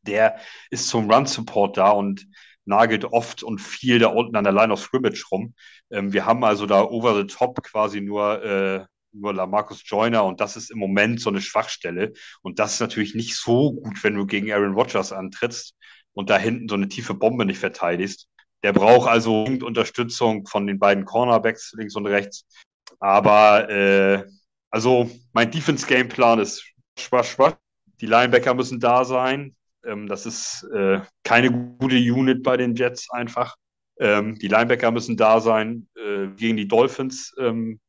der 0.04 0.38
ist 0.70 0.90
zum 0.90 1.10
Run 1.10 1.26
Support 1.26 1.76
da 1.78 1.90
und 1.90 2.28
nagelt 2.66 3.06
oft 3.06 3.44
und 3.44 3.60
viel 3.60 4.00
da 4.00 4.08
unten 4.08 4.36
an 4.36 4.44
der 4.44 4.54
Line 4.54 4.74
of 4.74 4.82
Scrimmage 4.82 5.26
rum. 5.32 5.54
Ähm, 5.92 6.14
wir 6.14 6.26
haben 6.26 6.44
also 6.44 6.66
da 6.66 6.84
over 6.84 7.16
the 7.16 7.28
top 7.28 7.62
quasi 7.64 8.02
nur 8.02 8.44
äh, 8.44 8.86
nur 9.14 9.34
Lamarcus 9.34 9.84
Joyner 9.86 10.24
und 10.24 10.40
das 10.40 10.56
ist 10.56 10.72
im 10.72 10.80
Moment 10.80 11.22
so 11.22 11.30
eine 11.30 11.42
Schwachstelle. 11.42 12.14
Und 12.42 12.60
das 12.60 12.74
ist 12.74 12.80
natürlich 12.80 13.16
nicht 13.16 13.36
so 13.36 13.74
gut, 13.74 14.04
wenn 14.04 14.16
du 14.16 14.26
gegen 14.26 14.52
Aaron 14.52 14.74
Rodgers 14.74 15.12
antrittst 15.12 15.76
und 16.14 16.30
da 16.30 16.38
hinten 16.38 16.70
so 16.70 16.76
eine 16.76 16.88
tiefe 16.88 17.14
Bombe 17.14 17.46
nicht 17.46 17.60
verteidigst. 17.60 18.28
Der 18.64 18.74
braucht 18.74 19.10
also 19.10 19.44
Unterstützung 19.44 20.46
von 20.46 20.68
den 20.68 20.80
beiden 20.80 21.06
Cornerbacks 21.06 21.74
links 21.74 21.96
und 21.96 22.06
rechts. 22.06 22.46
Aber 23.00 23.70
äh, 23.70 24.26
also 24.70 25.10
mein 25.34 25.52
Defense-Gameplan 25.52 26.40
ist 26.40 26.64
schwach, 26.98 27.26
schwach. 27.26 27.56
Die 28.00 28.06
Linebacker 28.06 28.54
müssen 28.54 28.80
da 28.80 29.04
sein. 29.04 29.56
Ähm, 29.86 30.08
das 30.08 30.26
ist 30.26 30.68
äh, 30.74 31.02
keine 31.24 31.52
gute 31.52 31.98
Unit 31.98 32.44
bei 32.44 32.58
den 32.58 32.76
Jets 32.76 33.10
einfach. 33.12 33.56
Ähm, 34.00 34.36
die 34.36 34.48
Linebacker 34.48 34.92
müssen 34.92 35.18
da 35.18 35.40
sein. 35.40 35.88
Äh, 35.96 36.28
gegen 36.36 36.58
die 36.58 36.68
Dolphins 36.68 37.34
ähm, 37.40 37.80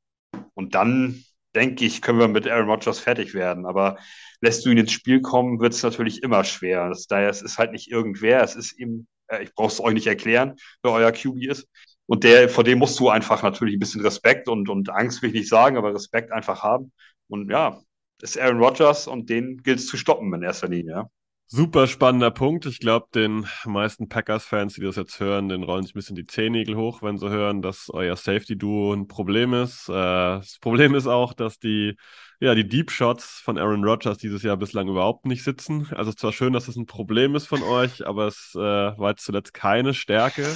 und 0.55 0.75
dann, 0.75 1.25
denke 1.55 1.85
ich, 1.85 2.03
können 2.03 2.19
wir 2.19 2.29
mit 2.29 2.49
Aaron 2.49 2.71
Rodgers 2.71 2.99
fertig 2.99 3.35
werden. 3.35 3.67
Aber 3.67 3.99
lässt 4.41 4.65
du 4.65 4.71
ihn 4.71 4.79
ins 4.79 4.93
Spiel 4.93 5.21
kommen, 5.21 5.61
wird 5.61 5.75
es 5.75 5.83
natürlich 5.83 6.23
immer 6.23 6.45
schwer. 6.45 6.89
Das, 6.89 7.07
daher, 7.07 7.31
es 7.31 7.43
ist 7.43 7.59
halt 7.59 7.73
nicht 7.73 7.91
irgendwer, 7.91 8.43
es 8.43 8.57
ist 8.57 8.79
ihm, 8.79 9.07
äh, 9.29 9.43
ich 9.43 9.55
brauche 9.55 9.69
es 9.69 9.81
euch 9.81 9.95
nicht 9.95 10.07
erklären, 10.07 10.57
wer 10.83 10.93
euer 10.93 11.13
QB 11.13 11.43
ist. 11.45 11.69
Und 12.07 12.25
der, 12.25 12.49
vor 12.49 12.65
dem 12.65 12.79
musst 12.79 12.99
du 13.01 13.09
einfach 13.09 13.43
natürlich 13.43 13.77
ein 13.77 13.81
bisschen 13.81 14.03
Respekt 14.03 14.49
und, 14.49 14.69
und 14.69 14.91
Angst 14.91 15.23
will 15.23 15.31
ich 15.31 15.35
nicht 15.37 15.49
sagen, 15.49 15.77
aber 15.77 15.95
Respekt 15.95 16.33
einfach 16.33 16.63
haben. 16.63 16.93
Und 17.29 17.51
ja, 17.51 17.81
ist 18.21 18.39
Aaron 18.39 18.63
Rodgers 18.63 19.07
und 19.07 19.31
den 19.31 19.63
gilt 19.63 19.79
es 19.79 19.87
zu 19.87 19.97
stoppen 19.97 20.33
in 20.35 20.43
erster 20.43 20.69
Linie. 20.69 21.09
Super 21.47 21.87
spannender 21.87 22.31
Punkt. 22.31 22.65
Ich 22.65 22.81
glaube, 22.81 23.09
den 23.15 23.47
meisten 23.67 24.09
Packers-Fans, 24.09 24.75
die 24.75 24.81
das 24.81 24.97
jetzt 24.97 25.21
hören, 25.21 25.51
den 25.51 25.63
rollen 25.65 25.83
sich 25.83 25.95
ein 25.95 25.99
bisschen 25.99 26.17
die 26.17 26.27
Zehennägel 26.27 26.77
hoch, 26.77 27.03
wenn 27.03 27.19
sie 27.19 27.29
hören, 27.29 27.61
dass 27.61 27.91
euer 27.93 28.17
Safety-Duo 28.17 28.95
ein 28.95 29.07
Problem 29.07 29.53
ist. 29.53 29.89
Äh, 29.91 29.93
das 29.93 30.59
Problem 30.61 30.95
ist 30.95 31.07
auch, 31.07 31.35
dass 31.35 31.59
die, 31.59 31.95
ja, 32.41 32.55
die 32.55 32.67
Deep 32.67 32.91
Shots 32.91 33.41
von 33.45 33.59
Aaron 33.59 33.85
Rodgers 33.85 34.17
dieses 34.17 34.43
Jahr 34.43 34.57
bislang 34.57 34.89
überhaupt 34.89 35.27
nicht 35.27 35.45
sitzen. 35.45 35.89
Also 35.91 36.09
es 36.09 36.15
ist 36.17 36.21
zwar 36.21 36.33
schön, 36.33 36.55
dass 36.55 36.69
es 36.69 36.77
ein 36.77 36.87
Problem 36.87 37.35
ist 37.35 37.47
von 37.47 37.63
euch, 37.63 38.07
aber 38.07 38.29
es 38.29 38.53
äh, 38.55 38.59
war 38.59 39.11
jetzt 39.11 39.25
zuletzt 39.25 39.53
keine 39.53 39.93
Stärke 39.93 40.47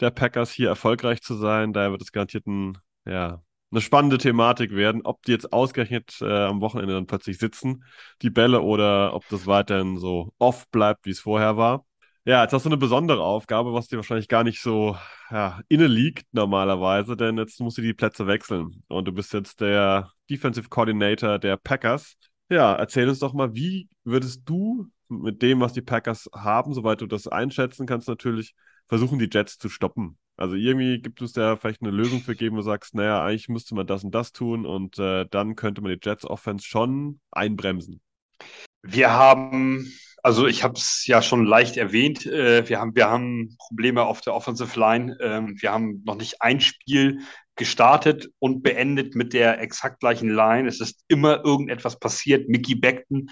der 0.00 0.10
Packers, 0.10 0.50
hier 0.50 0.68
erfolgreich 0.68 1.22
zu 1.22 1.36
sein. 1.36 1.72
Daher 1.72 1.92
wird 1.92 2.02
es 2.02 2.12
garantiert 2.12 2.46
ein, 2.46 2.78
ja, 3.06 3.42
eine 3.72 3.80
spannende 3.80 4.18
Thematik 4.18 4.72
werden, 4.72 5.02
ob 5.04 5.22
die 5.22 5.32
jetzt 5.32 5.52
ausgerechnet 5.52 6.18
äh, 6.20 6.44
am 6.44 6.60
Wochenende 6.60 6.94
dann 6.94 7.06
plötzlich 7.06 7.38
sitzen, 7.38 7.84
die 8.20 8.30
Bälle, 8.30 8.62
oder 8.62 9.14
ob 9.14 9.28
das 9.30 9.46
weiterhin 9.46 9.98
so 9.98 10.32
off 10.38 10.68
bleibt, 10.70 11.06
wie 11.06 11.10
es 11.10 11.20
vorher 11.20 11.56
war. 11.56 11.84
Ja, 12.24 12.42
jetzt 12.42 12.52
hast 12.52 12.64
du 12.64 12.68
eine 12.68 12.76
besondere 12.76 13.24
Aufgabe, 13.24 13.72
was 13.72 13.88
dir 13.88 13.96
wahrscheinlich 13.96 14.28
gar 14.28 14.44
nicht 14.44 14.60
so 14.60 14.96
ja, 15.30 15.60
inne 15.68 15.88
liegt 15.88 16.32
normalerweise, 16.32 17.16
denn 17.16 17.36
jetzt 17.36 17.58
musst 17.60 17.78
du 17.78 17.82
die 17.82 17.94
Plätze 17.94 18.28
wechseln 18.28 18.84
und 18.86 19.08
du 19.08 19.12
bist 19.12 19.32
jetzt 19.32 19.60
der 19.60 20.12
Defensive 20.30 20.68
Coordinator 20.68 21.40
der 21.40 21.56
Packers. 21.56 22.16
Ja, 22.48 22.74
erzähl 22.74 23.08
uns 23.08 23.18
doch 23.18 23.32
mal, 23.32 23.54
wie 23.54 23.88
würdest 24.04 24.42
du 24.44 24.86
mit 25.08 25.42
dem, 25.42 25.60
was 25.60 25.72
die 25.72 25.82
Packers 25.82 26.28
haben, 26.34 26.74
soweit 26.74 27.00
du 27.00 27.06
das 27.06 27.26
einschätzen 27.26 27.86
kannst, 27.86 28.06
natürlich 28.06 28.54
versuchen, 28.86 29.18
die 29.18 29.28
Jets 29.32 29.58
zu 29.58 29.68
stoppen? 29.68 30.16
Also 30.42 30.56
irgendwie 30.56 30.98
gibt 30.98 31.22
es 31.22 31.32
da 31.32 31.54
vielleicht 31.54 31.82
eine 31.82 31.92
Lösung 31.92 32.20
für 32.20 32.34
geben, 32.34 32.56
wo 32.56 32.62
du 32.62 32.64
sagst, 32.64 32.96
naja, 32.96 33.24
eigentlich 33.24 33.48
müsste 33.48 33.76
man 33.76 33.86
das 33.86 34.02
und 34.02 34.12
das 34.12 34.32
tun 34.32 34.66
und 34.66 34.98
äh, 34.98 35.24
dann 35.30 35.54
könnte 35.54 35.82
man 35.82 35.92
die 35.92 36.00
Jets 36.02 36.24
Offense 36.24 36.66
schon 36.66 37.20
einbremsen. 37.30 38.00
Wir 38.82 39.12
haben, 39.12 39.92
also 40.20 40.48
ich 40.48 40.64
habe 40.64 40.74
es 40.74 41.06
ja 41.06 41.22
schon 41.22 41.44
leicht 41.44 41.76
erwähnt, 41.76 42.26
äh, 42.26 42.68
wir, 42.68 42.80
haben, 42.80 42.96
wir 42.96 43.08
haben 43.08 43.54
Probleme 43.56 44.02
auf 44.02 44.20
der 44.20 44.34
Offensive 44.34 44.76
Line. 44.80 45.16
Ähm, 45.20 45.54
wir 45.60 45.70
haben 45.70 46.02
noch 46.04 46.16
nicht 46.16 46.42
ein 46.42 46.60
Spiel 46.60 47.20
gestartet 47.54 48.28
und 48.40 48.64
beendet 48.64 49.14
mit 49.14 49.34
der 49.34 49.60
exakt 49.60 50.00
gleichen 50.00 50.28
Line. 50.28 50.66
Es 50.66 50.80
ist 50.80 51.04
immer 51.06 51.44
irgendetwas 51.44 52.00
passiert. 52.00 52.48
Mickey 52.48 52.74
Beckton 52.74 53.30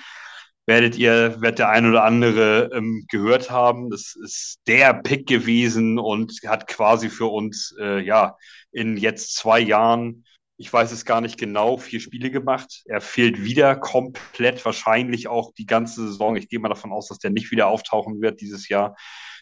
werdet 0.67 0.97
ihr, 0.97 1.41
wird 1.41 1.59
der 1.59 1.71
ein 1.71 1.89
oder 1.89 2.05
andere 2.05 2.71
ähm, 2.73 3.07
gehört 3.09 3.51
haben. 3.51 3.91
Das 3.91 4.15
ist 4.23 4.59
der 4.67 4.95
Pick 4.95 5.27
gewesen 5.27 5.99
und 5.99 6.33
hat 6.47 6.67
quasi 6.67 7.11
für 7.11 7.27
uns, 7.27 7.75
äh, 7.81 8.01
ja, 8.01 8.37
in 8.73 8.97
jetzt 8.97 9.37
zwei 9.37 9.61
Jahren 9.61 10.25
ich 10.61 10.71
weiß 10.71 10.93
es 10.93 11.07
gar 11.07 11.23
nicht 11.23 11.39
genau, 11.39 11.79
vier 11.79 12.01
Spiele 12.01 12.31
gemacht. 12.31 12.83
Er 12.85 13.01
fehlt 13.01 13.43
wieder 13.43 13.77
komplett, 13.77 14.63
wahrscheinlich 14.63 15.27
auch 15.27 15.55
die 15.55 15.65
ganze 15.65 16.07
Saison. 16.07 16.37
Ich 16.37 16.51
gehe 16.51 16.59
mal 16.59 16.69
davon 16.69 16.93
aus, 16.93 17.09
dass 17.09 17.19
der 17.19 17.31
nicht 17.31 17.51
wieder 17.51 17.69
auftauchen 17.69 18.21
wird 18.21 18.43
dieses 18.43 18.69
Jahr. 18.69 18.95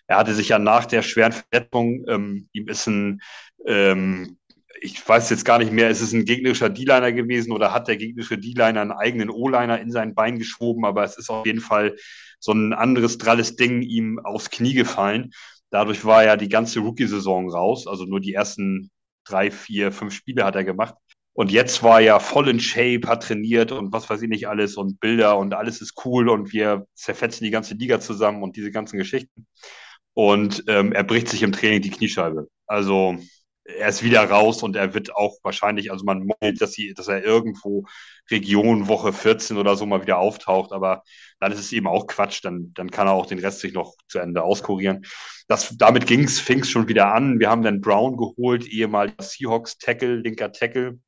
Er 0.06 0.16
hatte 0.16 0.32
sich 0.32 0.50
ja 0.50 0.60
nach 0.60 0.86
der 0.86 1.02
schweren 1.02 1.32
Verletzung, 1.32 2.04
ähm, 2.08 2.48
ihm 2.52 2.68
ist 2.68 2.86
ein, 2.86 3.20
ähm, 3.66 4.37
ich 4.80 5.06
weiß 5.06 5.30
jetzt 5.30 5.44
gar 5.44 5.58
nicht 5.58 5.72
mehr, 5.72 5.90
ist 5.90 6.00
es 6.00 6.12
ein 6.12 6.24
gegnerischer 6.24 6.68
D-Liner 6.68 7.12
gewesen 7.12 7.52
oder 7.52 7.72
hat 7.72 7.88
der 7.88 7.96
gegnerische 7.96 8.38
D-Liner 8.38 8.80
einen 8.80 8.92
eigenen 8.92 9.30
O-Liner 9.30 9.80
in 9.80 9.90
sein 9.90 10.14
Bein 10.14 10.38
geschoben, 10.38 10.84
aber 10.84 11.04
es 11.04 11.16
ist 11.16 11.30
auf 11.30 11.46
jeden 11.46 11.60
Fall 11.60 11.96
so 12.38 12.52
ein 12.52 12.72
anderes 12.72 13.18
dralles 13.18 13.56
Ding 13.56 13.82
ihm 13.82 14.18
aufs 14.20 14.50
Knie 14.50 14.74
gefallen. 14.74 15.32
Dadurch 15.70 16.04
war 16.04 16.24
ja 16.24 16.36
die 16.36 16.48
ganze 16.48 16.80
Rookie-Saison 16.80 17.50
raus, 17.50 17.86
also 17.86 18.04
nur 18.04 18.20
die 18.20 18.34
ersten 18.34 18.90
drei, 19.24 19.50
vier, 19.50 19.92
fünf 19.92 20.14
Spiele 20.14 20.44
hat 20.44 20.56
er 20.56 20.64
gemacht. 20.64 20.94
Und 21.34 21.52
jetzt 21.52 21.82
war 21.82 22.00
er 22.00 22.18
voll 22.18 22.48
in 22.48 22.58
Shape, 22.58 23.06
hat 23.06 23.22
trainiert 23.22 23.70
und 23.70 23.92
was 23.92 24.10
weiß 24.10 24.22
ich 24.22 24.28
nicht 24.28 24.48
alles 24.48 24.76
und 24.76 24.98
Bilder 25.00 25.38
und 25.38 25.54
alles 25.54 25.80
ist 25.80 25.94
cool 26.04 26.28
und 26.28 26.52
wir 26.52 26.86
zerfetzen 26.94 27.44
die 27.44 27.50
ganze 27.50 27.74
Liga 27.74 28.00
zusammen 28.00 28.42
und 28.42 28.56
diese 28.56 28.72
ganzen 28.72 28.98
Geschichten. 28.98 29.46
Und 30.14 30.64
ähm, 30.66 30.92
er 30.92 31.04
bricht 31.04 31.28
sich 31.28 31.44
im 31.44 31.52
Training 31.52 31.80
die 31.80 31.90
Kniescheibe. 31.90 32.48
Also 32.66 33.18
er 33.76 33.88
ist 33.88 34.02
wieder 34.02 34.24
raus 34.24 34.62
und 34.62 34.76
er 34.76 34.94
wird 34.94 35.14
auch 35.14 35.38
wahrscheinlich, 35.42 35.92
also 35.92 36.04
man 36.04 36.28
meint, 36.40 36.60
dass, 36.60 36.72
sie, 36.72 36.94
dass 36.94 37.08
er 37.08 37.22
irgendwo 37.22 37.84
Region 38.30 38.88
Woche 38.88 39.12
14 39.12 39.58
oder 39.58 39.76
so 39.76 39.84
mal 39.84 40.02
wieder 40.02 40.18
auftaucht, 40.18 40.72
aber 40.72 41.02
dann 41.38 41.52
ist 41.52 41.60
es 41.60 41.72
eben 41.72 41.86
auch 41.86 42.06
Quatsch, 42.06 42.40
dann, 42.42 42.72
dann 42.74 42.90
kann 42.90 43.06
er 43.06 43.12
auch 43.12 43.26
den 43.26 43.38
Rest 43.38 43.60
sich 43.60 43.74
noch 43.74 43.94
zu 44.08 44.18
Ende 44.18 44.42
auskurieren. 44.42 45.04
Das, 45.48 45.76
damit 45.76 46.06
ging's, 46.06 46.40
fing's 46.40 46.70
schon 46.70 46.88
wieder 46.88 47.12
an. 47.14 47.40
Wir 47.40 47.50
haben 47.50 47.62
dann 47.62 47.80
Brown 47.80 48.16
geholt, 48.16 48.66
ehemaliger 48.66 49.22
Seahawks 49.22 49.78
Tackle, 49.78 50.16
linker 50.16 50.52
Tackle, 50.52 50.98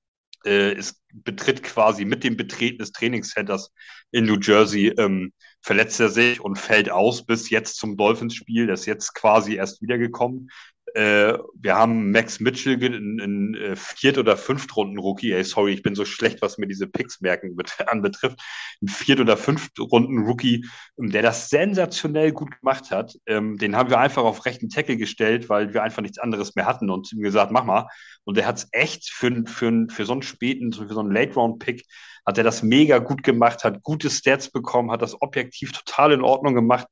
äh, 0.44 0.72
ist, 0.72 1.02
betritt 1.12 1.62
quasi 1.62 2.04
mit 2.04 2.24
dem 2.24 2.36
Betreten 2.36 2.78
des 2.78 2.92
Trainingscenters 2.92 3.72
in 4.10 4.24
New 4.24 4.38
Jersey, 4.38 4.88
ähm, 4.98 5.32
verletzt 5.62 6.00
er 6.00 6.08
sich 6.08 6.40
und 6.40 6.58
fällt 6.58 6.90
aus 6.90 7.24
bis 7.24 7.50
jetzt 7.50 7.76
zum 7.76 7.96
Dolphins-Spiel. 7.96 8.66
Der 8.66 8.74
ist 8.74 8.86
jetzt 8.86 9.14
quasi 9.14 9.56
erst 9.56 9.82
wiedergekommen. 9.82 10.50
Äh, 10.94 11.38
wir 11.54 11.76
haben 11.76 12.10
Max 12.10 12.40
Mitchell 12.40 12.82
in, 12.82 13.18
in 13.18 13.54
äh, 13.54 13.76
Viert- 13.76 14.18
oder 14.18 14.36
Fünftrunden-Rookie. 14.36 15.32
Ey, 15.32 15.44
sorry, 15.44 15.72
ich 15.72 15.82
bin 15.82 15.94
so 15.94 16.04
schlecht, 16.04 16.42
was 16.42 16.58
mir 16.58 16.66
diese 16.66 16.86
Picks 16.86 17.20
merken 17.20 17.56
anbetrifft. 17.86 18.40
Ein 18.82 18.88
Viert- 18.88 19.20
oder 19.20 19.36
Fünftrunden-Rookie, 19.36 20.66
ähm, 20.98 21.10
der 21.10 21.22
das 21.22 21.48
sensationell 21.48 22.32
gut 22.32 22.60
gemacht 22.60 22.90
hat. 22.90 23.16
Ähm, 23.26 23.56
den 23.56 23.76
haben 23.76 23.90
wir 23.90 23.98
einfach 23.98 24.24
auf 24.24 24.46
rechten 24.46 24.68
Tackle 24.68 24.96
gestellt, 24.96 25.48
weil 25.48 25.74
wir 25.74 25.82
einfach 25.82 26.02
nichts 26.02 26.18
anderes 26.18 26.54
mehr 26.56 26.66
hatten 26.66 26.90
und 26.90 27.12
ihm 27.12 27.22
gesagt, 27.22 27.52
mach 27.52 27.64
mal. 27.64 27.88
Und 28.24 28.36
der 28.36 28.46
hat 28.46 28.58
es 28.58 28.68
echt 28.72 29.10
für, 29.10 29.44
für, 29.46 29.86
für 29.88 30.04
so 30.04 30.12
einen 30.12 30.22
späten, 30.22 30.72
für 30.72 30.88
so 30.88 31.00
einen 31.00 31.12
Late-Round-Pick, 31.12 31.84
hat 32.26 32.38
er 32.38 32.44
das 32.44 32.62
mega 32.62 32.98
gut 32.98 33.22
gemacht, 33.22 33.64
hat 33.64 33.82
gute 33.82 34.10
Stats 34.10 34.50
bekommen, 34.50 34.90
hat 34.90 35.02
das 35.02 35.20
objektiv 35.22 35.72
total 35.72 36.12
in 36.12 36.22
Ordnung 36.22 36.54
gemacht 36.54 36.86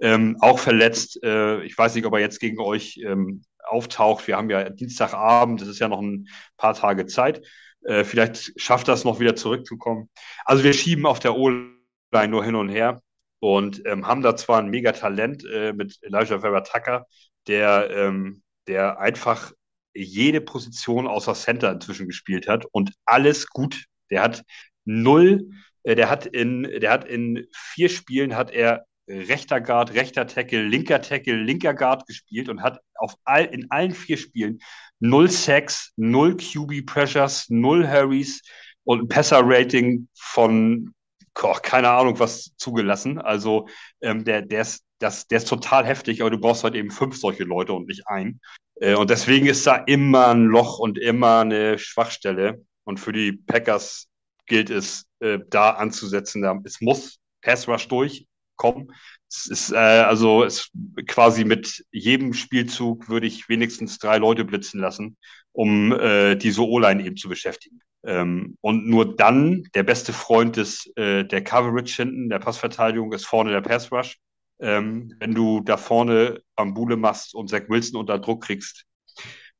ähm, 0.00 0.36
auch 0.40 0.58
verletzt. 0.58 1.22
Äh, 1.22 1.62
ich 1.64 1.76
weiß 1.76 1.94
nicht, 1.94 2.06
ob 2.06 2.14
er 2.14 2.20
jetzt 2.20 2.40
gegen 2.40 2.60
euch 2.60 2.98
ähm, 3.04 3.42
auftaucht. 3.68 4.26
Wir 4.26 4.36
haben 4.36 4.50
ja 4.50 4.68
Dienstagabend, 4.68 5.60
das 5.60 5.68
ist 5.68 5.78
ja 5.78 5.88
noch 5.88 6.00
ein 6.00 6.28
paar 6.56 6.74
Tage 6.74 7.06
Zeit. 7.06 7.42
Äh, 7.84 8.04
vielleicht 8.04 8.60
schafft 8.60 8.88
das 8.88 9.04
noch 9.04 9.20
wieder 9.20 9.36
zurückzukommen. 9.36 10.08
Also 10.44 10.64
wir 10.64 10.72
schieben 10.72 11.06
auf 11.06 11.18
der 11.18 11.36
O-Line 11.36 12.28
nur 12.28 12.44
hin 12.44 12.54
und 12.54 12.68
her 12.68 13.00
und 13.40 13.82
ähm, 13.86 14.06
haben 14.06 14.22
da 14.22 14.36
zwar 14.36 14.58
ein 14.58 14.70
mega 14.70 14.92
Talent 14.92 15.44
äh, 15.44 15.72
mit 15.72 15.98
Elijah 16.02 16.40
Vera 16.40 16.60
Tucker, 16.60 17.06
der, 17.46 17.90
ähm, 17.90 18.42
der 18.66 19.00
einfach 19.00 19.52
jede 19.94 20.40
Position 20.40 21.06
außer 21.06 21.34
Center 21.34 21.72
inzwischen 21.72 22.06
gespielt 22.06 22.48
hat 22.48 22.64
und 22.70 22.92
alles 23.06 23.48
gut. 23.48 23.84
Der 24.10 24.22
hat 24.22 24.42
null, 24.84 25.50
äh, 25.82 25.94
der 25.94 26.10
hat 26.10 26.26
in, 26.26 26.62
der 26.62 26.90
hat 26.90 27.04
in 27.04 27.46
vier 27.52 27.88
Spielen 27.88 28.36
hat 28.36 28.50
er 28.50 28.84
rechter 29.10 29.60
Guard, 29.60 29.94
rechter 29.94 30.26
Tackle, 30.26 30.62
linker 30.62 31.02
Tackle, 31.02 31.36
linker 31.36 31.74
Guard 31.74 32.06
gespielt 32.06 32.48
und 32.48 32.62
hat 32.62 32.80
auf 32.94 33.14
all, 33.24 33.44
in 33.44 33.70
allen 33.70 33.92
vier 33.92 34.16
Spielen 34.16 34.60
null 35.00 35.30
Sacks, 35.30 35.92
null 35.96 36.36
QB 36.36 36.86
Pressures, 36.86 37.46
null 37.48 37.88
Hurries 37.88 38.42
und 38.84 39.02
ein 39.02 39.08
Passer-Rating 39.08 40.08
von 40.14 40.94
oh, 41.42 41.56
keine 41.62 41.90
Ahnung 41.90 42.18
was 42.18 42.52
zugelassen. 42.56 43.18
Also 43.18 43.68
ähm, 44.00 44.24
der, 44.24 44.42
der, 44.42 44.62
ist, 44.62 44.84
das, 44.98 45.26
der 45.26 45.38
ist 45.38 45.48
total 45.48 45.86
heftig, 45.86 46.20
aber 46.20 46.30
du 46.30 46.38
brauchst 46.38 46.64
halt 46.64 46.74
eben 46.74 46.90
fünf 46.90 47.16
solche 47.16 47.44
Leute 47.44 47.72
und 47.72 47.88
nicht 47.88 48.06
einen. 48.06 48.40
Äh, 48.76 48.94
und 48.94 49.10
deswegen 49.10 49.46
ist 49.46 49.66
da 49.66 49.76
immer 49.76 50.28
ein 50.28 50.44
Loch 50.44 50.78
und 50.78 50.98
immer 50.98 51.40
eine 51.40 51.78
Schwachstelle. 51.78 52.64
Und 52.84 52.98
für 52.98 53.12
die 53.12 53.32
Packers 53.32 54.08
gilt 54.46 54.70
es, 54.70 55.06
äh, 55.20 55.38
da 55.48 55.70
anzusetzen. 55.70 56.44
Es 56.64 56.80
muss 56.80 57.18
Pass 57.42 57.68
Rush 57.68 57.88
durch, 57.88 58.26
kommen. 58.60 58.92
Es 59.28 59.46
ist 59.46 59.72
äh, 59.72 59.76
also 59.76 60.44
es, 60.44 60.70
quasi 61.06 61.44
mit 61.44 61.84
jedem 61.90 62.34
Spielzug 62.34 63.08
würde 63.08 63.26
ich 63.26 63.48
wenigstens 63.48 63.98
drei 63.98 64.18
Leute 64.18 64.44
blitzen 64.44 64.80
lassen, 64.80 65.16
um 65.52 65.92
äh, 65.92 66.36
diese 66.36 66.66
O-Line 66.66 67.02
eben 67.04 67.16
zu 67.16 67.28
beschäftigen. 67.28 67.80
Ähm, 68.04 68.58
und 68.60 68.86
nur 68.86 69.16
dann, 69.16 69.64
der 69.74 69.82
beste 69.82 70.12
Freund 70.12 70.56
des, 70.56 70.92
äh, 70.96 71.24
der 71.24 71.42
Coverage 71.42 72.02
hinten, 72.02 72.28
der 72.28 72.38
Passverteidigung, 72.38 73.12
ist 73.12 73.26
vorne 73.26 73.50
der 73.50 73.62
Pass 73.62 73.90
Rush. 73.90 74.18
Ähm, 74.60 75.14
wenn 75.18 75.34
du 75.34 75.60
da 75.60 75.78
vorne 75.78 76.42
Bambule 76.54 76.96
machst 76.96 77.34
und 77.34 77.48
Zach 77.48 77.62
Wilson 77.68 77.98
unter 77.98 78.18
Druck 78.18 78.44
kriegst, 78.44 78.84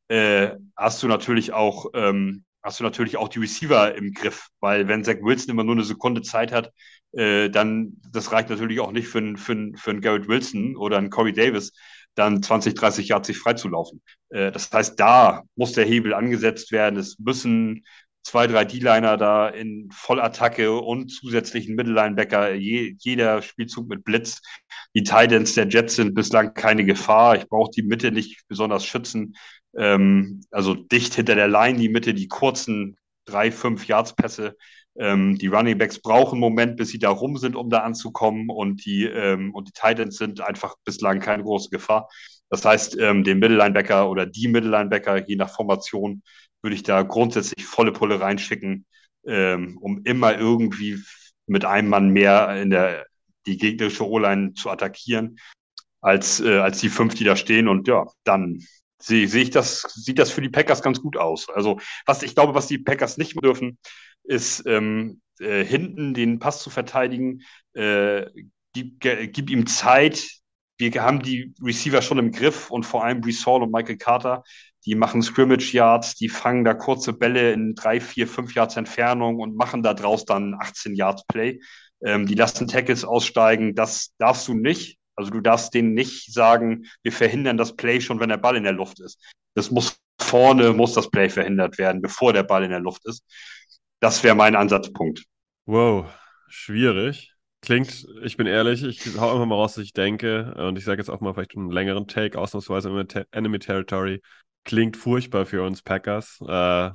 äh, 0.08 0.50
hast 0.76 1.02
du 1.02 1.08
natürlich 1.08 1.54
auch 1.54 1.86
ähm, 1.94 2.44
hast 2.62 2.80
du 2.80 2.84
natürlich 2.84 3.16
auch 3.16 3.28
die 3.28 3.38
Receiver 3.38 3.94
im 3.94 4.12
Griff, 4.12 4.48
weil 4.60 4.88
wenn 4.88 5.04
Zach 5.04 5.16
Wilson 5.22 5.50
immer 5.50 5.64
nur 5.64 5.74
eine 5.74 5.84
Sekunde 5.84 6.22
Zeit 6.22 6.52
hat, 6.52 6.72
äh, 7.12 7.50
dann, 7.50 8.00
das 8.12 8.32
reicht 8.32 8.50
natürlich 8.50 8.80
auch 8.80 8.92
nicht 8.92 9.08
für 9.08 9.18
einen 9.18 9.36
für 9.36 9.72
für 9.76 9.90
einen 9.90 10.00
Garrett 10.00 10.28
Wilson 10.28 10.76
oder 10.76 10.98
einen 10.98 11.10
Corey 11.10 11.32
Davis, 11.32 11.72
dann 12.14 12.42
20, 12.42 12.74
30 12.74 13.08
Jahre 13.08 13.24
sich 13.24 13.38
freizulaufen. 13.38 14.02
Äh, 14.30 14.52
das 14.52 14.70
heißt, 14.72 14.98
da 14.98 15.42
muss 15.56 15.72
der 15.72 15.84
Hebel 15.84 16.14
angesetzt 16.14 16.72
werden. 16.72 16.98
Es 16.98 17.18
müssen 17.18 17.84
zwei, 18.22 18.46
drei 18.46 18.64
D-Liner 18.64 19.16
da 19.16 19.48
in 19.48 19.90
Vollattacke 19.92 20.72
und 20.72 21.08
zusätzlichen 21.08 21.74
Mittellinebacker, 21.74 22.54
je, 22.54 22.94
jeder 22.98 23.42
Spielzug 23.42 23.88
mit 23.88 24.04
Blitz. 24.04 24.40
Die 24.94 25.02
Titans 25.02 25.54
der 25.54 25.68
Jets 25.68 25.96
sind 25.96 26.14
bislang 26.14 26.54
keine 26.54 26.84
Gefahr. 26.84 27.36
Ich 27.36 27.48
brauche 27.48 27.70
die 27.70 27.82
Mitte 27.82 28.12
nicht 28.12 28.42
besonders 28.48 28.84
schützen. 28.84 29.36
Ähm, 29.76 30.42
also 30.50 30.74
dicht 30.74 31.14
hinter 31.14 31.34
der 31.34 31.48
Line 31.48 31.78
die 31.78 31.88
Mitte, 31.88 32.14
die 32.14 32.28
kurzen 32.28 32.96
drei, 33.24 33.50
fünf 33.52 33.86
Yards-Pässe. 33.86 34.56
Ähm, 34.98 35.38
die 35.38 35.46
Running 35.46 35.78
Backs 35.78 36.00
brauchen 36.00 36.34
einen 36.34 36.40
Moment, 36.40 36.76
bis 36.76 36.90
sie 36.90 36.98
da 36.98 37.10
rum 37.10 37.36
sind, 37.36 37.56
um 37.56 37.70
da 37.70 37.78
anzukommen. 37.78 38.50
Und 38.50 38.84
die, 38.84 39.04
ähm, 39.04 39.54
und 39.54 39.68
die 39.68 39.72
Titans 39.72 40.16
sind 40.16 40.40
einfach 40.40 40.74
bislang 40.84 41.20
keine 41.20 41.42
große 41.42 41.70
Gefahr. 41.70 42.08
Das 42.48 42.64
heißt, 42.64 42.98
ähm, 42.98 43.24
den 43.24 43.38
Mittellinebacker 43.38 44.10
oder 44.10 44.26
die 44.26 44.48
Mittellinebacker, 44.48 45.28
je 45.28 45.36
nach 45.36 45.50
Formation, 45.54 46.22
würde 46.62 46.74
ich 46.74 46.82
da 46.82 47.02
grundsätzlich 47.02 47.64
volle 47.64 47.92
Pulle 47.92 48.20
reinschicken, 48.20 48.84
ähm, 49.26 49.78
um 49.80 50.02
immer 50.04 50.36
irgendwie 50.38 50.98
mit 51.46 51.64
einem 51.64 51.88
Mann 51.88 52.10
mehr 52.10 52.60
in 52.60 52.70
der 52.70 53.06
die 53.46 53.56
gegnerische 53.56 54.06
O-Line 54.06 54.52
zu 54.54 54.70
attackieren, 54.70 55.38
als, 56.00 56.40
äh, 56.40 56.58
als 56.58 56.80
die 56.80 56.88
fünf, 56.88 57.14
die 57.14 57.24
da 57.24 57.36
stehen. 57.36 57.68
Und 57.68 57.88
ja, 57.88 58.06
dann 58.24 58.60
sehe 58.98 59.28
seh 59.28 59.42
ich 59.42 59.50
das, 59.50 59.82
sieht 59.94 60.18
das 60.18 60.30
für 60.30 60.42
die 60.42 60.50
Packers 60.50 60.82
ganz 60.82 61.00
gut 61.00 61.16
aus. 61.16 61.48
Also, 61.48 61.80
was 62.06 62.22
ich 62.22 62.34
glaube, 62.34 62.54
was 62.54 62.66
die 62.66 62.78
Packers 62.78 63.16
nicht 63.16 63.42
dürfen, 63.42 63.78
ist 64.24 64.64
ähm, 64.66 65.20
äh, 65.40 65.64
hinten 65.64 66.14
den 66.14 66.38
Pass 66.38 66.62
zu 66.62 66.70
verteidigen. 66.70 67.42
Äh, 67.74 68.26
gib, 68.72 69.00
gib 69.00 69.50
ihm 69.50 69.66
Zeit. 69.66 70.28
Wir 70.78 70.90
haben 71.02 71.22
die 71.22 71.52
Receiver 71.62 72.00
schon 72.02 72.18
im 72.18 72.32
Griff 72.32 72.70
und 72.70 72.84
vor 72.84 73.04
allem 73.04 73.20
Brees 73.20 73.44
Hall 73.46 73.62
und 73.62 73.72
Michael 73.72 73.98
Carter, 73.98 74.42
die 74.86 74.94
machen 74.94 75.22
Scrimmage 75.22 75.74
Yards, 75.74 76.14
die 76.14 76.28
fangen 76.28 76.64
da 76.64 76.72
kurze 76.72 77.12
Bälle 77.12 77.52
in 77.52 77.74
drei, 77.74 78.00
vier, 78.00 78.26
fünf 78.26 78.54
Yards 78.54 78.76
Entfernung 78.76 79.38
und 79.40 79.56
machen 79.56 79.82
da 79.82 79.92
draus 79.92 80.24
dann 80.24 80.54
18 80.58 80.94
Yards 80.94 81.24
Play. 81.26 81.60
Ähm, 82.02 82.26
die 82.26 82.34
lassen 82.34 82.66
Tackles 82.66 83.04
aussteigen. 83.04 83.74
Das 83.74 84.14
darfst 84.18 84.48
du 84.48 84.54
nicht. 84.54 84.98
Also 85.16 85.30
du 85.30 85.40
darfst 85.40 85.74
denen 85.74 85.92
nicht 85.92 86.32
sagen, 86.32 86.86
wir 87.02 87.12
verhindern 87.12 87.58
das 87.58 87.76
Play 87.76 88.00
schon, 88.00 88.20
wenn 88.20 88.30
der 88.30 88.38
Ball 88.38 88.56
in 88.56 88.64
der 88.64 88.72
Luft 88.72 89.00
ist. 89.00 89.20
Das 89.54 89.70
muss 89.70 89.98
vorne, 90.18 90.72
muss 90.72 90.94
das 90.94 91.10
Play 91.10 91.28
verhindert 91.28 91.76
werden, 91.76 92.00
bevor 92.00 92.32
der 92.32 92.42
Ball 92.42 92.64
in 92.64 92.70
der 92.70 92.80
Luft 92.80 93.04
ist. 93.06 93.24
Das 94.00 94.24
wäre 94.24 94.34
mein 94.34 94.56
Ansatzpunkt. 94.56 95.24
Wow, 95.66 96.06
schwierig. 96.48 97.34
Klingt, 97.62 98.06
ich 98.22 98.38
bin 98.38 98.46
ehrlich, 98.46 98.82
ich 98.82 99.18
hau 99.18 99.32
einfach 99.32 99.46
mal 99.46 99.54
raus, 99.54 99.76
was 99.76 99.84
ich 99.84 99.92
denke. 99.92 100.54
Und 100.56 100.78
ich 100.78 100.84
sage 100.84 101.00
jetzt 101.00 101.10
auch 101.10 101.20
mal 101.20 101.34
vielleicht 101.34 101.56
einen 101.56 101.70
längeren 101.70 102.06
Take, 102.06 102.38
ausnahmsweise 102.38 102.88
im 102.88 103.06
Enemy 103.30 103.58
Territory. 103.58 104.22
Klingt 104.64 104.96
furchtbar 104.96 105.44
für 105.44 105.62
uns 105.62 105.82
Packers. 105.82 106.38
Äh, 106.40 106.90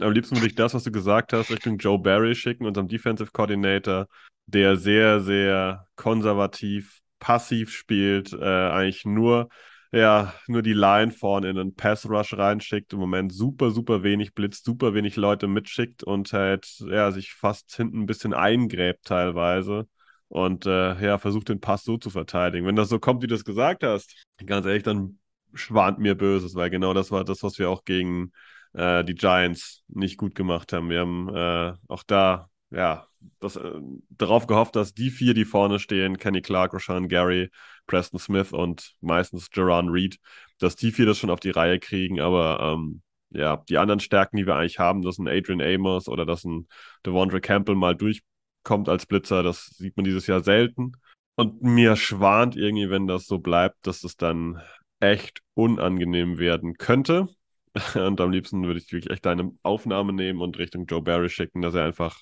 am 0.00 0.12
liebsten 0.12 0.36
würde 0.36 0.46
ich 0.46 0.54
das, 0.54 0.74
was 0.74 0.84
du 0.84 0.92
gesagt 0.92 1.32
hast, 1.32 1.50
Richtung 1.50 1.78
Joe 1.78 1.98
Barry 1.98 2.34
schicken, 2.34 2.66
unserem 2.66 2.86
Defensive 2.86 3.30
Coordinator, 3.32 4.06
der 4.46 4.76
sehr, 4.76 5.20
sehr 5.20 5.86
konservativ, 5.96 7.00
passiv 7.18 7.70
spielt, 7.70 8.32
äh, 8.32 8.44
eigentlich 8.44 9.04
nur 9.04 9.48
ja 9.92 10.34
nur 10.46 10.62
die 10.62 10.72
Line 10.72 11.10
vorne 11.10 11.48
in 11.50 11.58
einen 11.58 11.74
Pass 11.74 12.08
Rush 12.08 12.36
reinschickt, 12.36 12.92
im 12.92 12.98
Moment 12.98 13.32
super, 13.32 13.70
super 13.70 14.02
wenig 14.02 14.34
blitzt, 14.34 14.64
super 14.64 14.94
wenig 14.94 15.16
Leute 15.16 15.48
mitschickt 15.48 16.02
und 16.02 16.32
halt 16.32 16.66
ja 16.80 17.10
sich 17.10 17.32
fast 17.32 17.74
hinten 17.74 18.00
ein 18.02 18.06
bisschen 18.06 18.34
eingräbt 18.34 19.04
teilweise 19.06 19.88
und 20.28 20.66
äh, 20.66 21.02
ja 21.02 21.18
versucht 21.18 21.48
den 21.48 21.60
Pass 21.60 21.84
so 21.84 21.96
zu 21.96 22.10
verteidigen. 22.10 22.66
Wenn 22.66 22.76
das 22.76 22.88
so 22.88 22.98
kommt, 22.98 23.22
wie 23.22 23.26
du 23.26 23.34
es 23.34 23.44
gesagt 23.44 23.82
hast, 23.82 24.14
ganz 24.44 24.66
ehrlich, 24.66 24.82
dann 24.82 25.18
schwant 25.54 25.98
mir 25.98 26.14
Böses, 26.14 26.54
weil 26.54 26.70
genau 26.70 26.92
das 26.94 27.10
war 27.10 27.24
das, 27.24 27.42
was 27.42 27.58
wir 27.58 27.70
auch 27.70 27.84
gegen 27.84 28.32
äh, 28.74 29.04
die 29.04 29.14
Giants 29.14 29.82
nicht 29.88 30.18
gut 30.18 30.34
gemacht 30.34 30.72
haben. 30.72 30.90
Wir 30.90 31.00
haben 31.00 31.34
äh, 31.34 31.72
auch 31.88 32.02
da 32.02 32.48
ja 32.70 33.06
das, 33.40 33.56
äh, 33.56 33.80
darauf 34.10 34.46
gehofft, 34.46 34.76
dass 34.76 34.94
die 34.94 35.10
vier, 35.10 35.34
die 35.34 35.44
vorne 35.44 35.78
stehen, 35.78 36.18
Kenny 36.18 36.42
Clark, 36.42 36.74
Rashawn 36.74 37.08
Gary, 37.08 37.50
Preston 37.86 38.18
Smith 38.18 38.52
und 38.52 38.94
meistens 39.00 39.48
Jaron 39.52 39.88
Reed, 39.88 40.18
dass 40.58 40.76
die 40.76 40.92
vier 40.92 41.06
das 41.06 41.18
schon 41.18 41.30
auf 41.30 41.40
die 41.40 41.50
Reihe 41.50 41.78
kriegen, 41.78 42.20
aber 42.20 42.60
ähm, 42.60 43.02
ja, 43.30 43.62
die 43.68 43.78
anderen 43.78 44.00
Stärken, 44.00 44.36
die 44.36 44.46
wir 44.46 44.56
eigentlich 44.56 44.78
haben, 44.78 45.02
dass 45.02 45.18
ein 45.18 45.28
Adrian 45.28 45.60
Amos 45.60 46.08
oder 46.08 46.24
dass 46.24 46.44
ein 46.44 46.66
Devondre 47.04 47.40
Campbell 47.40 47.74
mal 47.74 47.94
durchkommt 47.94 48.88
als 48.88 49.06
Blitzer, 49.06 49.42
das 49.42 49.66
sieht 49.76 49.96
man 49.96 50.04
dieses 50.04 50.26
Jahr 50.26 50.42
selten. 50.42 50.92
Und 51.36 51.62
mir 51.62 51.94
schwant 51.96 52.56
irgendwie, 52.56 52.90
wenn 52.90 53.06
das 53.06 53.26
so 53.26 53.38
bleibt, 53.38 53.86
dass 53.86 54.02
es 54.02 54.16
dann 54.16 54.60
echt 54.98 55.40
unangenehm 55.54 56.38
werden 56.38 56.74
könnte. 56.78 57.28
Und 57.94 58.20
am 58.20 58.32
liebsten 58.32 58.64
würde 58.64 58.80
ich 58.80 58.90
wirklich 58.90 59.12
echt 59.12 59.26
eine 59.26 59.52
Aufnahme 59.62 60.12
nehmen 60.12 60.40
und 60.40 60.58
Richtung 60.58 60.86
Joe 60.86 61.02
Barry 61.02 61.28
schicken, 61.28 61.62
dass 61.62 61.74
er 61.74 61.84
einfach 61.84 62.18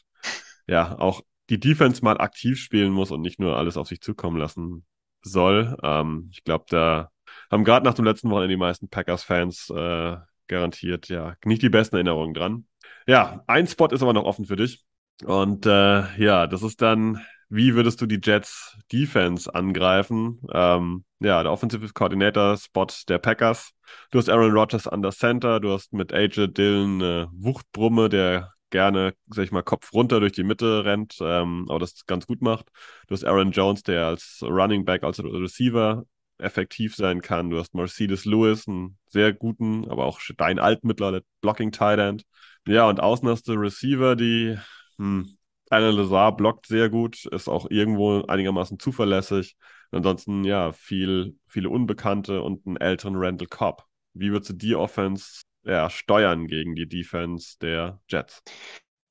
ja 0.66 0.98
auch 0.98 1.22
die 1.50 1.60
Defense 1.60 2.04
mal 2.04 2.18
aktiv 2.18 2.58
spielen 2.58 2.92
muss 2.92 3.10
und 3.10 3.20
nicht 3.20 3.38
nur 3.38 3.56
alles 3.56 3.76
auf 3.76 3.88
sich 3.88 4.00
zukommen 4.00 4.36
lassen 4.36 4.84
soll. 5.22 5.76
Ähm, 5.82 6.28
ich 6.32 6.44
glaube, 6.44 6.64
da 6.68 7.10
haben 7.50 7.64
gerade 7.64 7.84
nach 7.84 7.94
dem 7.94 8.04
letzten 8.04 8.30
Wochenende 8.30 8.54
die 8.54 8.58
meisten 8.58 8.88
Packers-Fans 8.88 9.70
äh, 9.70 10.16
garantiert 10.48 11.08
ja 11.08 11.34
nicht 11.44 11.62
die 11.62 11.68
besten 11.68 11.96
Erinnerungen 11.96 12.34
dran. 12.34 12.66
Ja, 13.06 13.42
ein 13.46 13.66
Spot 13.66 13.86
ist 13.86 14.02
aber 14.02 14.12
noch 14.12 14.24
offen 14.24 14.46
für 14.46 14.56
dich. 14.56 14.84
Und 15.24 15.66
äh, 15.66 16.22
ja, 16.22 16.46
das 16.46 16.62
ist 16.62 16.82
dann, 16.82 17.24
wie 17.48 17.74
würdest 17.74 18.00
du 18.00 18.06
die 18.06 18.20
Jets 18.22 18.76
Defense 18.92 19.52
angreifen? 19.52 20.40
Ähm, 20.52 21.04
ja, 21.20 21.42
der 21.42 21.52
Offensive 21.52 21.88
Coordinator 21.92 22.56
Spot 22.56 22.86
der 23.08 23.18
Packers. 23.18 23.70
Du 24.10 24.18
hast 24.18 24.28
Aaron 24.28 24.52
Rodgers 24.52 24.86
an 24.88 25.02
der 25.02 25.12
Center, 25.12 25.60
du 25.60 25.72
hast 25.72 25.92
mit 25.92 26.12
AJ 26.12 26.48
Dillon 26.48 27.02
eine 27.02 27.28
Wuchtbrumme, 27.32 28.08
der 28.08 28.52
gerne, 28.70 29.14
sag 29.28 29.44
ich 29.44 29.52
mal, 29.52 29.62
Kopf 29.62 29.92
runter 29.92 30.20
durch 30.20 30.32
die 30.32 30.44
Mitte 30.44 30.84
rennt, 30.84 31.16
ähm, 31.20 31.66
aber 31.68 31.78
das 31.78 32.06
ganz 32.06 32.26
gut 32.26 32.42
macht. 32.42 32.66
Du 33.06 33.14
hast 33.14 33.24
Aaron 33.24 33.52
Jones, 33.52 33.82
der 33.82 34.06
als 34.06 34.40
Running 34.42 34.84
Back, 34.84 35.02
als 35.04 35.22
Receiver 35.22 36.04
effektiv 36.38 36.94
sein 36.94 37.22
kann. 37.22 37.50
Du 37.50 37.58
hast 37.58 37.74
Mercedes 37.74 38.24
Lewis, 38.24 38.68
einen 38.68 38.98
sehr 39.08 39.32
guten, 39.32 39.88
aber 39.88 40.04
auch 40.04 40.20
dein 40.36 40.58
Altmittler, 40.58 41.20
Blocking 41.40 41.72
Tight 41.72 41.98
End. 41.98 42.24
Ja, 42.66 42.88
und 42.88 43.00
außen 43.00 43.28
hast 43.28 43.48
du 43.48 43.52
Receiver, 43.54 44.16
die, 44.16 44.58
hm, 44.98 45.36
Alan 45.70 45.96
Lazar 45.96 46.36
blockt 46.36 46.66
sehr 46.66 46.88
gut, 46.88 47.26
ist 47.26 47.48
auch 47.48 47.70
irgendwo 47.70 48.22
einigermaßen 48.22 48.78
zuverlässig. 48.78 49.56
Ansonsten, 49.90 50.44
ja, 50.44 50.72
viel, 50.72 51.36
viele 51.46 51.70
Unbekannte 51.70 52.42
und 52.42 52.66
einen 52.66 52.76
älteren 52.76 53.16
Randall 53.16 53.48
Cobb. 53.48 53.84
Wie 54.14 54.30
würdest 54.30 54.50
du 54.50 54.54
die 54.54 54.74
Offense 54.74 55.42
ja, 55.66 55.90
steuern 55.90 56.46
gegen 56.46 56.74
die 56.74 56.88
Defense 56.88 57.56
der 57.60 58.00
Jets? 58.08 58.42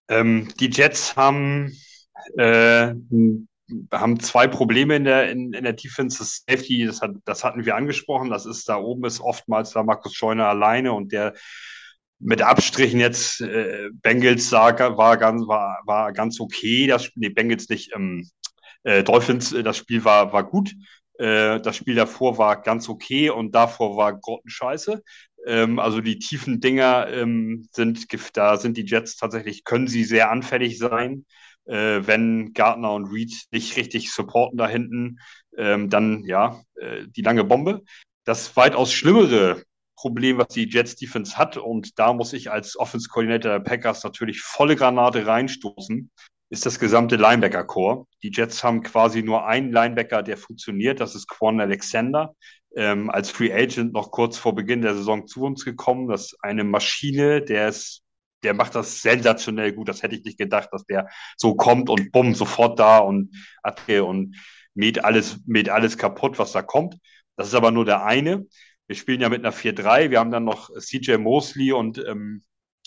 Ähm, 0.08 0.48
die 0.60 0.70
Jets 0.70 1.16
haben, 1.16 1.72
äh, 2.38 2.94
haben 3.92 4.20
zwei 4.20 4.48
Probleme 4.48 4.96
in 4.96 5.04
der, 5.04 5.32
in, 5.32 5.54
in 5.54 5.64
der 5.64 5.74
Defense. 5.74 6.20
Das 6.20 6.44
Safety, 6.48 6.86
das, 6.86 7.02
hat, 7.02 7.12
das 7.26 7.44
hatten 7.44 7.66
wir 7.66 7.76
angesprochen. 7.76 8.30
Das 8.30 8.46
ist 8.46 8.70
da 8.70 8.78
oben 8.78 9.06
ist 9.06 9.20
oftmals 9.20 9.72
da 9.72 9.84
Markus 9.84 10.14
Scheuner 10.14 10.48
alleine 10.48 10.94
und 10.94 11.12
der 11.12 11.34
mit 12.20 12.42
Abstrichen 12.42 13.00
jetzt 13.00 13.42
äh, 13.42 13.90
Bengals 14.02 14.50
sah, 14.50 14.98
war 14.98 15.18
ganz 15.18 15.46
war, 15.48 15.82
war 15.86 16.14
ganz 16.14 16.40
okay. 16.40 16.88
Das 16.88 17.10
nee, 17.16 17.30
Bengals 17.30 17.68
nicht 17.68 17.94
ähm, 17.94 18.30
äh, 18.84 19.04
Dolphins. 19.04 19.52
Äh, 19.52 19.64
das 19.64 19.78
Spiel 19.78 20.06
war 20.06 20.32
war 20.32 20.44
gut. 20.46 20.74
Äh, 21.18 21.60
das 21.60 21.76
Spiel 21.76 21.96
davor 21.96 22.38
war 22.38 22.62
ganz 22.62 22.88
okay 22.88 23.30
und 23.30 23.54
davor 23.54 23.98
war 23.98 24.18
Grottenscheiße. 24.18 25.02
Ähm, 25.46 25.80
also 25.80 26.02
die 26.02 26.20
tiefen 26.20 26.60
Dinger 26.60 27.08
ähm, 27.10 27.68
sind, 27.72 28.08
da 28.34 28.58
sind 28.58 28.78
die 28.78 28.86
Jets 28.86 29.16
tatsächlich, 29.18 29.64
können 29.64 29.88
sie 29.88 30.04
sehr 30.04 30.32
anfällig 30.32 30.78
sein. 30.78 31.26
Äh, 31.66 32.06
wenn 32.06 32.54
Gardner 32.54 32.94
und 32.94 33.06
Reed 33.12 33.34
nicht 33.52 33.76
richtig 33.78 34.12
supporten 34.12 34.58
da 34.58 34.68
hinten, 34.68 35.20
ähm, 35.58 35.90
dann 35.90 36.24
ja, 36.26 36.62
äh, 36.76 37.08
die 37.08 37.22
lange 37.22 37.44
Bombe. 37.44 37.84
Das 38.24 38.56
weitaus 38.56 38.94
schlimmere 38.94 39.64
Problem, 39.96 40.38
was 40.38 40.50
die 40.50 40.70
Jets 40.70 40.96
Defense 40.96 41.38
hat, 41.38 41.58
und 41.58 41.98
da 41.98 42.14
muss 42.14 42.34
ich 42.34 42.52
als 42.52 42.78
Offense 42.78 43.10
Coordinator 43.10 43.54
der 43.54 43.60
Packers 43.60 44.04
natürlich 44.04 44.42
volle 44.42 44.76
Granate 44.76 45.26
reinstoßen, 45.26 46.12
ist 46.50 46.66
das 46.66 46.80
gesamte 46.80 47.16
Linebacker-Core. 47.16 48.06
Die 48.24 48.32
Jets 48.32 48.64
haben 48.64 48.84
quasi 48.84 49.24
nur 49.24 49.46
einen 49.48 49.72
Linebacker, 49.72 50.24
der 50.24 50.38
funktioniert, 50.38 51.00
das 51.00 51.16
ist 51.16 51.28
Quan 51.28 51.60
Alexander 51.60 52.36
ähm, 52.76 53.10
als 53.10 53.32
Free 53.32 53.54
Agent 53.54 53.94
noch 53.94 54.12
kurz 54.12 54.38
vor 54.38 54.54
Beginn 54.54 54.82
der 54.82 54.96
Saison 54.96 55.28
zu 55.28 55.44
uns 55.44 55.66
gekommen. 55.66 56.08
Das 56.08 56.34
ist 56.34 56.38
eine 56.44 56.64
Maschine, 56.64 57.42
der 57.42 57.70
ist, 57.70 58.04
der 58.44 58.54
macht 58.54 58.76
das 58.76 59.02
sensationell 59.02 59.74
gut. 59.74 59.88
Das 59.88 60.04
hätte 60.04 60.16
ich 60.16 60.24
nicht 60.24 60.38
gedacht, 60.38 60.70
dass 60.72 60.86
der 60.86 61.10
so 61.38 61.56
kommt 61.56 61.90
und 61.90 62.12
bumm, 62.12 62.36
sofort 62.36 62.80
da 62.80 63.00
und 63.00 63.32
und 64.02 64.36
mäht 64.74 65.04
alles, 65.06 65.40
mäht 65.46 65.70
alles 65.70 65.98
kaputt, 65.98 66.38
was 66.38 66.52
da 66.52 66.62
kommt. 66.62 66.98
Das 67.38 67.48
ist 67.48 67.56
aber 67.56 67.72
nur 67.72 67.86
der 67.86 68.06
eine. 68.06 68.46
Wir 68.88 68.96
spielen 68.96 69.22
ja 69.22 69.30
mit 69.30 69.40
einer 69.40 69.54
4-3. 69.54 70.12
Wir 70.12 70.20
haben 70.20 70.32
dann 70.32 70.44
noch 70.44 70.70
CJ 70.78 71.18
Mosley 71.18 71.72
und 71.72 71.98
ähm, 72.06 72.44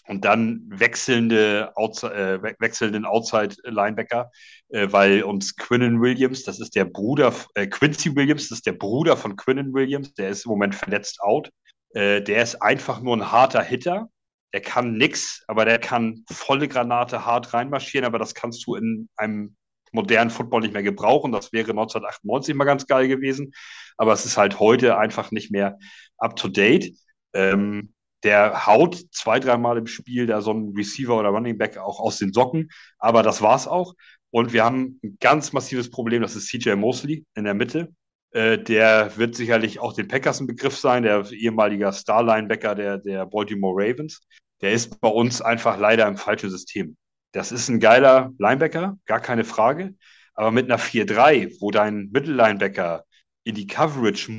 und 0.09 0.25
dann 0.25 0.63
wechselnde 0.69 1.71
Outside, 1.77 2.15
äh, 2.43 2.55
wechselnden 2.59 3.05
Outside-Linebacker, 3.05 4.31
äh, 4.71 4.89
weil 4.91 5.23
uns 5.23 5.55
Quinnen 5.57 6.01
Williams, 6.01 6.45
das 6.45 6.61
ist 6.61 6.75
der 6.75 6.87
Bruder, 6.87 7.35
äh, 7.55 7.67
Quincy 7.67 8.17
Williams, 8.17 8.49
das 8.49 8.59
ist 8.59 8.67
der 8.67 8.73
Bruder 8.73 9.17
von 9.17 9.37
Quinnen 9.37 9.73
Williams, 9.75 10.15
der 10.15 10.31
ist 10.31 10.47
im 10.47 10.51
Moment 10.51 10.75
verletzt 10.75 11.21
out. 11.21 11.51
Äh, 11.91 12.23
der 12.23 12.43
ist 12.43 12.61
einfach 12.63 13.01
nur 13.01 13.17
ein 13.17 13.31
harter 13.31 13.63
Hitter. 13.63 14.09
Der 14.55 14.63
kann 14.63 14.95
nix, 14.95 15.45
aber 15.47 15.67
der 15.67 15.79
kann 15.79 16.25
volle 16.31 16.69
Granate 16.69 17.27
hart 17.27 17.53
reinmarschieren, 17.53 18.07
aber 18.07 18.19
das 18.19 18.35
kannst 18.35 18.67
du 18.67 18.77
in 18.77 19.11
einem 19.17 19.57
modernen 19.93 20.31
Football 20.31 20.63
nicht 20.63 20.73
mehr 20.73 20.83
gebrauchen. 20.83 21.33
Das 21.33 21.53
wäre 21.53 21.71
1998 21.71 22.55
mal 22.55 22.65
ganz 22.65 22.87
geil 22.87 23.09
gewesen, 23.09 23.53
aber 23.99 24.15
es 24.15 24.25
ist 24.25 24.39
halt 24.39 24.59
heute 24.59 24.97
einfach 24.97 25.31
nicht 25.33 25.51
mehr 25.51 25.79
up 26.17 26.35
to 26.37 26.49
date. 26.49 26.95
Ähm, 27.35 27.93
der 28.25 28.67
haut 28.67 28.97
zwei, 29.13 29.39
dreimal 29.39 29.79
im 29.79 29.87
Spiel 29.87 30.27
da 30.27 30.41
so 30.41 30.51
einen 30.51 30.75
Receiver 30.77 31.19
oder 31.19 31.29
Running 31.29 31.59
Back 31.59 31.79
auch 31.79 32.01
aus 32.01 32.19
den 32.19 32.33
Socken, 32.33 32.71
aber 32.99 33.23
das 33.23 33.43
war's 33.43 33.67
auch. 33.67 33.95
Und 34.31 34.53
wir 34.53 34.65
haben 34.65 35.01
ein 35.03 35.17
ganz 35.21 35.53
massives 35.53 35.91
Problem, 35.91 36.23
das 36.23 36.37
ist 36.37 36.49
CJ 36.49 36.75
Mosley 36.75 37.25
in 37.35 37.45
der 37.45 37.55
Mitte. 37.55 37.95
Äh, 38.33 38.59
der 38.59 39.17
wird 39.17 39.35
sicherlich 39.35 39.79
auch 39.79 39.95
den 39.95 40.09
Packers 40.09 40.41
ein 40.41 40.47
Begriff 40.47 40.77
sein, 40.77 41.03
der 41.03 41.31
ehemaliger 41.31 41.93
Star-Linebacker 41.93 42.75
der, 42.75 42.99
der 42.99 43.27
Baltimore 43.27 43.75
Ravens. 43.75 44.21
Der 44.61 44.73
ist 44.73 45.01
bei 45.01 45.09
uns 45.09 45.41
einfach 45.41 45.79
leider 45.79 46.07
im 46.07 46.17
falschen 46.17 46.51
System. 46.51 46.97
Das 47.33 47.53
ist 47.53 47.69
ein 47.69 47.81
geiler 47.81 48.33
Linebacker, 48.39 48.99
gar 49.07 49.21
keine 49.21 49.45
Frage. 49.45 49.95
Aber 50.35 50.51
mit 50.51 50.67
einer 50.67 50.79
4-3, 50.79 51.57
wo 51.61 51.71
dein 51.71 52.11
Mittellinebacker 52.13 53.05
in 53.45 53.55
die 53.55 53.67
Coverage 53.67 54.31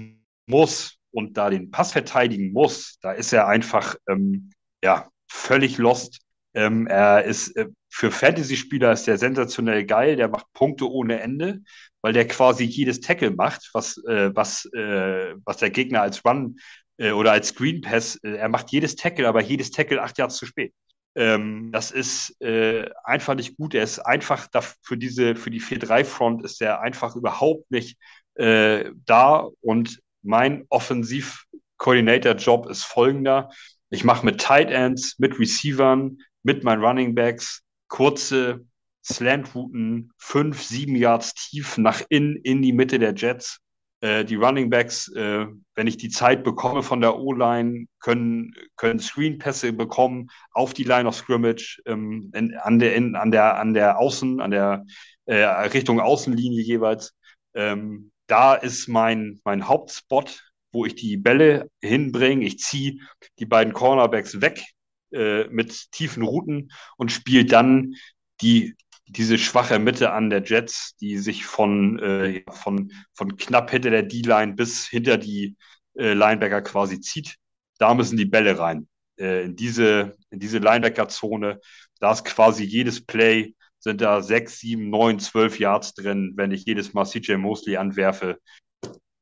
muss, 0.45 0.98
und 1.11 1.37
da 1.37 1.49
den 1.49 1.71
Pass 1.71 1.91
verteidigen 1.91 2.51
muss, 2.53 2.99
da 3.01 3.11
ist 3.11 3.33
er 3.33 3.47
einfach 3.47 3.95
ähm, 4.07 4.51
ja, 4.83 5.09
völlig 5.27 5.77
lost. 5.77 6.19
Ähm, 6.53 6.87
er 6.87 7.23
ist 7.23 7.55
äh, 7.55 7.67
für 7.89 8.11
Fantasy-Spieler 8.11 8.91
ist 8.91 9.05
der 9.07 9.17
sensationell 9.17 9.85
geil, 9.85 10.15
der 10.15 10.29
macht 10.29 10.51
Punkte 10.53 10.89
ohne 10.89 11.19
Ende, 11.21 11.61
weil 12.01 12.13
der 12.13 12.27
quasi 12.27 12.63
jedes 12.63 13.01
Tackle 13.01 13.31
macht, 13.31 13.69
was, 13.73 13.97
äh, 14.07 14.33
was, 14.35 14.65
äh, 14.73 15.33
was 15.43 15.57
der 15.57 15.69
Gegner 15.69 16.01
als 16.01 16.23
Run 16.25 16.57
äh, 16.97 17.11
oder 17.11 17.31
als 17.31 17.49
Screen 17.49 17.81
Pass, 17.81 18.15
äh, 18.23 18.35
er 18.35 18.49
macht 18.49 18.71
jedes 18.71 18.95
Tackle, 18.95 19.27
aber 19.27 19.41
jedes 19.41 19.71
Tackle 19.71 20.01
acht 20.01 20.17
Jahre 20.17 20.31
zu 20.31 20.45
spät. 20.45 20.73
Ähm, 21.15 21.71
das 21.71 21.91
ist 21.91 22.39
äh, 22.41 22.89
einfach 23.03 23.35
nicht 23.35 23.57
gut. 23.57 23.73
Er 23.73 23.83
ist 23.83 23.99
einfach 23.99 24.47
für 24.81 24.97
diese, 24.97 25.35
für 25.35 25.49
die 25.49 25.61
4-3-Front 25.61 26.43
ist 26.43 26.61
er 26.61 26.81
einfach 26.81 27.15
überhaupt 27.15 27.69
nicht 27.71 27.97
da 28.41 29.49
und 29.59 29.99
mein 30.21 30.65
Offensiv-Coordinator-Job 30.69 32.69
ist 32.69 32.83
folgender. 32.83 33.49
Ich 33.89 34.03
mache 34.03 34.25
mit 34.25 34.39
Tight 34.39 34.69
Ends, 34.69 35.17
mit 35.19 35.39
Receivern, 35.39 36.19
mit 36.43 36.63
meinen 36.63 36.83
Running 36.83 37.15
Backs 37.15 37.63
kurze 37.87 38.65
Slant-Routen, 39.03 40.11
fünf, 40.17 40.61
sieben 40.61 40.95
Yards 40.95 41.33
tief 41.33 41.77
nach 41.77 42.01
innen 42.09 42.35
in 42.37 42.61
die 42.61 42.73
Mitte 42.73 42.99
der 42.99 43.13
Jets. 43.15 43.59
Äh, 44.01 44.23
die 44.23 44.35
Running 44.35 44.69
Backs, 44.69 45.11
äh, 45.13 45.47
wenn 45.75 45.87
ich 45.87 45.97
die 45.97 46.09
Zeit 46.09 46.43
bekomme 46.43 46.83
von 46.83 47.01
der 47.01 47.17
O-Line, 47.17 47.87
können, 47.99 48.53
können 48.77 48.99
Screen-Pässe 48.99 49.73
bekommen 49.73 50.29
auf 50.51 50.73
die 50.73 50.83
Line 50.83 51.07
of 51.07 51.15
Scrimmage, 51.15 51.81
ähm, 51.85 52.31
in, 52.33 52.55
an, 52.55 52.79
der, 52.79 52.95
in, 52.95 53.15
an, 53.15 53.31
der, 53.31 53.57
an 53.57 53.73
der 53.73 53.97
Außen, 53.97 54.39
an 54.39 54.51
der 54.51 54.85
äh, 55.25 55.43
Richtung 55.43 55.99
Außenlinie 55.99 56.61
jeweils. 56.61 57.15
Ähm, 57.53 58.11
da 58.29 58.55
ist 58.55 58.87
mein, 58.87 59.39
mein 59.43 59.67
Hauptspot. 59.67 60.43
wo 60.71 60.85
ich 60.85 60.95
die 60.95 61.17
Bälle 61.17 61.69
hinbringe. 61.81 62.45
Ich 62.45 62.59
ziehe 62.59 62.99
die 63.39 63.45
beiden 63.47 63.73
Cornerbacks 63.73 64.39
weg 64.41 64.63
äh, 65.11 65.45
mit 65.49 65.91
tiefen 65.91 66.23
Routen 66.23 66.71
und 66.97 67.11
spiele 67.11 67.45
dann 67.45 67.95
die 68.41 68.75
diese 69.07 69.39
schwache 69.39 69.79
Mitte 69.79 70.11
an 70.11 70.29
der 70.29 70.43
Jets, 70.43 70.95
die 70.97 71.17
sich 71.17 71.45
von, 71.45 71.97
äh, 71.99 72.43
von, 72.51 72.91
von 73.15 73.37
knapp 73.37 73.71
hinter 73.71 73.89
der 73.89 74.03
D-Line 74.03 74.53
bis 74.53 74.87
hinter 74.87 75.17
die 75.17 75.55
äh, 75.97 76.13
Linebacker 76.13 76.61
quasi 76.61 76.99
zieht. 77.01 77.35
Da 77.79 77.95
müssen 77.95 78.17
die 78.17 78.25
Bälle 78.25 78.59
rein. 78.59 78.87
Äh, 79.19 79.45
in 79.45 79.55
diese, 79.55 80.15
in 80.29 80.39
diese 80.39 80.59
Linebacker-Zone. 80.59 81.59
Da 81.99 82.11
ist 82.11 82.23
quasi 82.23 82.63
jedes 82.63 83.03
Play, 83.03 83.55
sind 83.79 84.01
da 84.01 84.21
sechs, 84.21 84.59
sieben, 84.59 84.89
neun, 84.89 85.19
zwölf 85.19 85.59
Yards 85.59 85.93
drin, 85.93 86.33
wenn 86.35 86.51
ich 86.51 86.65
jedes 86.65 86.93
Mal 86.93 87.05
CJ 87.05 87.35
Mosley 87.35 87.77
anwerfe. 87.77 88.39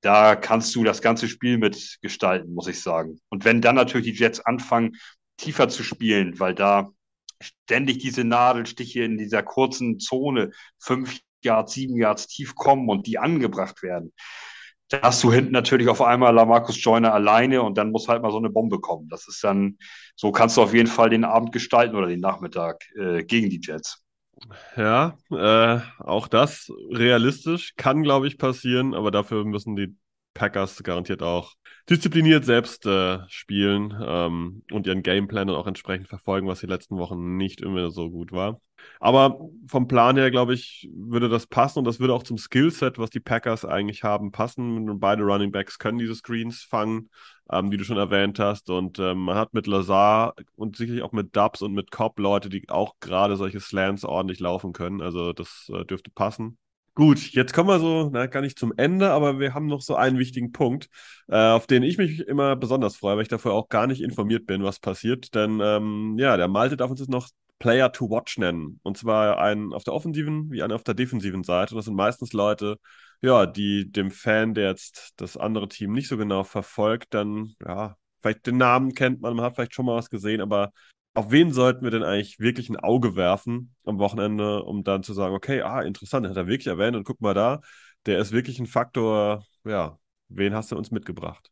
Da 0.01 0.35
kannst 0.35 0.75
du 0.75 0.83
das 0.83 1.01
ganze 1.01 1.27
Spiel 1.27 1.57
mitgestalten, 1.57 2.53
muss 2.53 2.67
ich 2.67 2.81
sagen. 2.81 3.19
Und 3.29 3.45
wenn 3.45 3.61
dann 3.61 3.75
natürlich 3.75 4.07
die 4.07 4.23
Jets 4.23 4.39
anfangen, 4.39 4.95
tiefer 5.37 5.69
zu 5.69 5.83
spielen, 5.83 6.39
weil 6.39 6.55
da 6.55 6.89
ständig 7.39 7.99
diese 7.99 8.23
Nadelstiche 8.23 9.03
in 9.03 9.17
dieser 9.17 9.43
kurzen 9.43 9.99
Zone 9.99 10.51
fünf 10.79 11.19
Yards, 11.43 11.73
sieben 11.73 11.95
Yards 11.97 12.27
tief 12.27 12.55
kommen 12.55 12.89
und 12.89 13.05
die 13.05 13.19
angebracht 13.19 13.83
werden, 13.83 14.13
da 14.89 15.01
hast 15.01 15.23
du 15.23 15.33
hinten 15.33 15.51
natürlich 15.51 15.89
auf 15.89 16.01
einmal 16.01 16.33
Lamarcus 16.33 16.81
Joyner 16.81 17.13
alleine 17.13 17.61
und 17.61 17.77
dann 17.77 17.91
muss 17.91 18.07
halt 18.07 18.21
mal 18.21 18.31
so 18.31 18.37
eine 18.37 18.49
Bombe 18.49 18.79
kommen. 18.79 19.09
Das 19.09 19.27
ist 19.27 19.43
dann, 19.43 19.77
so 20.15 20.31
kannst 20.31 20.55
du 20.57 20.61
auf 20.61 20.73
jeden 20.73 20.87
Fall 20.87 21.09
den 21.09 21.25
Abend 21.25 21.51
gestalten 21.51 21.95
oder 21.95 22.07
den 22.07 22.21
Nachmittag 22.21 22.85
äh, 22.95 23.23
gegen 23.23 23.49
die 23.49 23.59
Jets. 23.61 24.06
Ja, 24.75 25.17
äh, 25.31 25.79
auch 25.99 26.27
das 26.27 26.71
realistisch 26.91 27.73
kann, 27.75 28.03
glaube 28.03 28.27
ich, 28.27 28.37
passieren, 28.37 28.93
aber 28.93 29.11
dafür 29.11 29.43
müssen 29.45 29.75
die 29.75 29.95
Packers 30.33 30.83
garantiert 30.83 31.23
auch 31.23 31.53
diszipliniert 31.89 32.45
selbst 32.45 32.85
äh, 32.85 33.19
spielen 33.29 33.93
ähm, 33.99 34.63
und 34.71 34.85
ihren 34.87 35.01
Gameplan 35.03 35.47
dann 35.47 35.55
auch 35.57 35.67
entsprechend 35.67 36.07
verfolgen, 36.07 36.47
was 36.47 36.59
die 36.59 36.67
letzten 36.67 36.97
Wochen 36.97 37.37
nicht 37.37 37.61
immer 37.61 37.89
so 37.91 38.09
gut 38.11 38.31
war. 38.31 38.61
Aber 38.99 39.39
vom 39.67 39.87
Plan 39.87 40.17
her, 40.17 40.31
glaube 40.31 40.53
ich, 40.53 40.89
würde 40.93 41.29
das 41.29 41.47
passen 41.47 41.79
und 41.79 41.85
das 41.85 41.99
würde 41.99 42.13
auch 42.13 42.23
zum 42.23 42.37
Skillset, 42.37 42.97
was 42.97 43.09
die 43.09 43.19
Packers 43.19 43.65
eigentlich 43.65 44.03
haben, 44.03 44.31
passen. 44.31 44.99
Beide 44.99 45.23
Running 45.23 45.51
Backs 45.51 45.79
können 45.79 45.97
diese 45.97 46.15
Screens 46.15 46.63
fangen, 46.63 47.09
ähm, 47.51 47.71
wie 47.71 47.77
du 47.77 47.83
schon 47.83 47.97
erwähnt 47.97 48.39
hast. 48.39 48.69
Und 48.69 48.99
ähm, 48.99 49.19
man 49.19 49.37
hat 49.37 49.53
mit 49.53 49.67
Lazar 49.67 50.35
und 50.55 50.75
sicherlich 50.77 51.03
auch 51.03 51.11
mit 51.11 51.35
Dubs 51.35 51.61
und 51.61 51.73
mit 51.73 51.91
Cobb 51.91 52.19
Leute, 52.19 52.49
die 52.49 52.67
auch 52.69 52.95
gerade 52.99 53.35
solche 53.35 53.59
Slants 53.59 54.05
ordentlich 54.05 54.39
laufen 54.39 54.73
können. 54.73 55.01
Also 55.01 55.33
das 55.33 55.71
äh, 55.73 55.85
dürfte 55.85 56.11
passen. 56.11 56.57
Gut, 56.97 57.19
jetzt 57.33 57.53
kommen 57.53 57.69
wir 57.69 57.77
so, 57.79 58.09
na, 58.11 58.25
gar 58.25 58.41
nicht 58.41 58.57
zum 58.57 58.73
Ende, 58.75 59.11
aber 59.11 59.39
wir 59.39 59.53
haben 59.53 59.67
noch 59.67 59.81
so 59.81 59.95
einen 59.95 60.17
wichtigen 60.17 60.51
Punkt, 60.51 60.89
äh, 61.27 61.35
auf 61.35 61.67
den 61.67 61.83
ich 61.83 61.99
mich 61.99 62.21
immer 62.21 62.55
besonders 62.55 62.95
freue, 62.95 63.17
weil 63.17 63.21
ich 63.21 63.27
dafür 63.27 63.53
auch 63.53 63.69
gar 63.69 63.85
nicht 63.85 64.01
informiert 64.01 64.47
bin, 64.47 64.63
was 64.63 64.79
passiert. 64.79 65.35
Denn 65.35 65.59
ähm, 65.61 66.15
ja, 66.17 66.37
der 66.37 66.47
Malte 66.47 66.75
darf 66.75 66.89
uns 66.89 66.99
jetzt 66.99 67.11
noch 67.11 67.29
Player 67.59 67.91
to 67.91 68.09
Watch 68.09 68.37
nennen. 68.37 68.79
Und 68.83 68.97
zwar 68.97 69.39
einen 69.39 69.73
auf 69.73 69.83
der 69.83 69.93
offensiven 69.93 70.51
wie 70.51 70.63
einen 70.63 70.73
auf 70.73 70.83
der 70.83 70.93
defensiven 70.93 71.43
Seite. 71.43 71.75
Das 71.75 71.85
sind 71.85 71.95
meistens 71.95 72.33
Leute, 72.33 72.77
ja, 73.21 73.45
die 73.45 73.91
dem 73.91 74.11
Fan, 74.11 74.53
der 74.53 74.69
jetzt 74.69 75.13
das 75.17 75.37
andere 75.37 75.67
Team 75.67 75.93
nicht 75.93 76.07
so 76.07 76.17
genau 76.17 76.43
verfolgt, 76.43 77.13
dann, 77.13 77.55
ja, 77.65 77.95
vielleicht 78.21 78.45
den 78.45 78.57
Namen 78.57 78.93
kennt 78.93 79.21
man, 79.21 79.35
man 79.35 79.45
hat 79.45 79.55
vielleicht 79.55 79.73
schon 79.73 79.85
mal 79.85 79.95
was 79.95 80.09
gesehen, 80.09 80.41
aber 80.41 80.71
auf 81.13 81.31
wen 81.31 81.51
sollten 81.51 81.83
wir 81.83 81.91
denn 81.91 82.03
eigentlich 82.03 82.39
wirklich 82.39 82.69
ein 82.69 82.77
Auge 82.77 83.15
werfen 83.15 83.75
am 83.85 83.97
Wochenende, 83.97 84.63
um 84.63 84.83
dann 84.83 85.01
zu 85.01 85.13
sagen, 85.13 85.33
okay, 85.33 85.61
ah, 85.61 85.81
interessant, 85.81 86.27
hat 86.27 86.37
er 86.37 86.47
wirklich 86.47 86.67
erwähnt 86.67 86.95
und 86.95 87.05
guck 87.05 87.21
mal 87.21 87.33
da, 87.33 87.61
der 88.05 88.19
ist 88.19 88.31
wirklich 88.31 88.59
ein 88.59 88.67
Faktor, 88.67 89.43
ja, 89.63 89.97
wen 90.29 90.53
hast 90.53 90.71
du 90.71 90.77
uns 90.77 90.91
mitgebracht? 90.91 91.49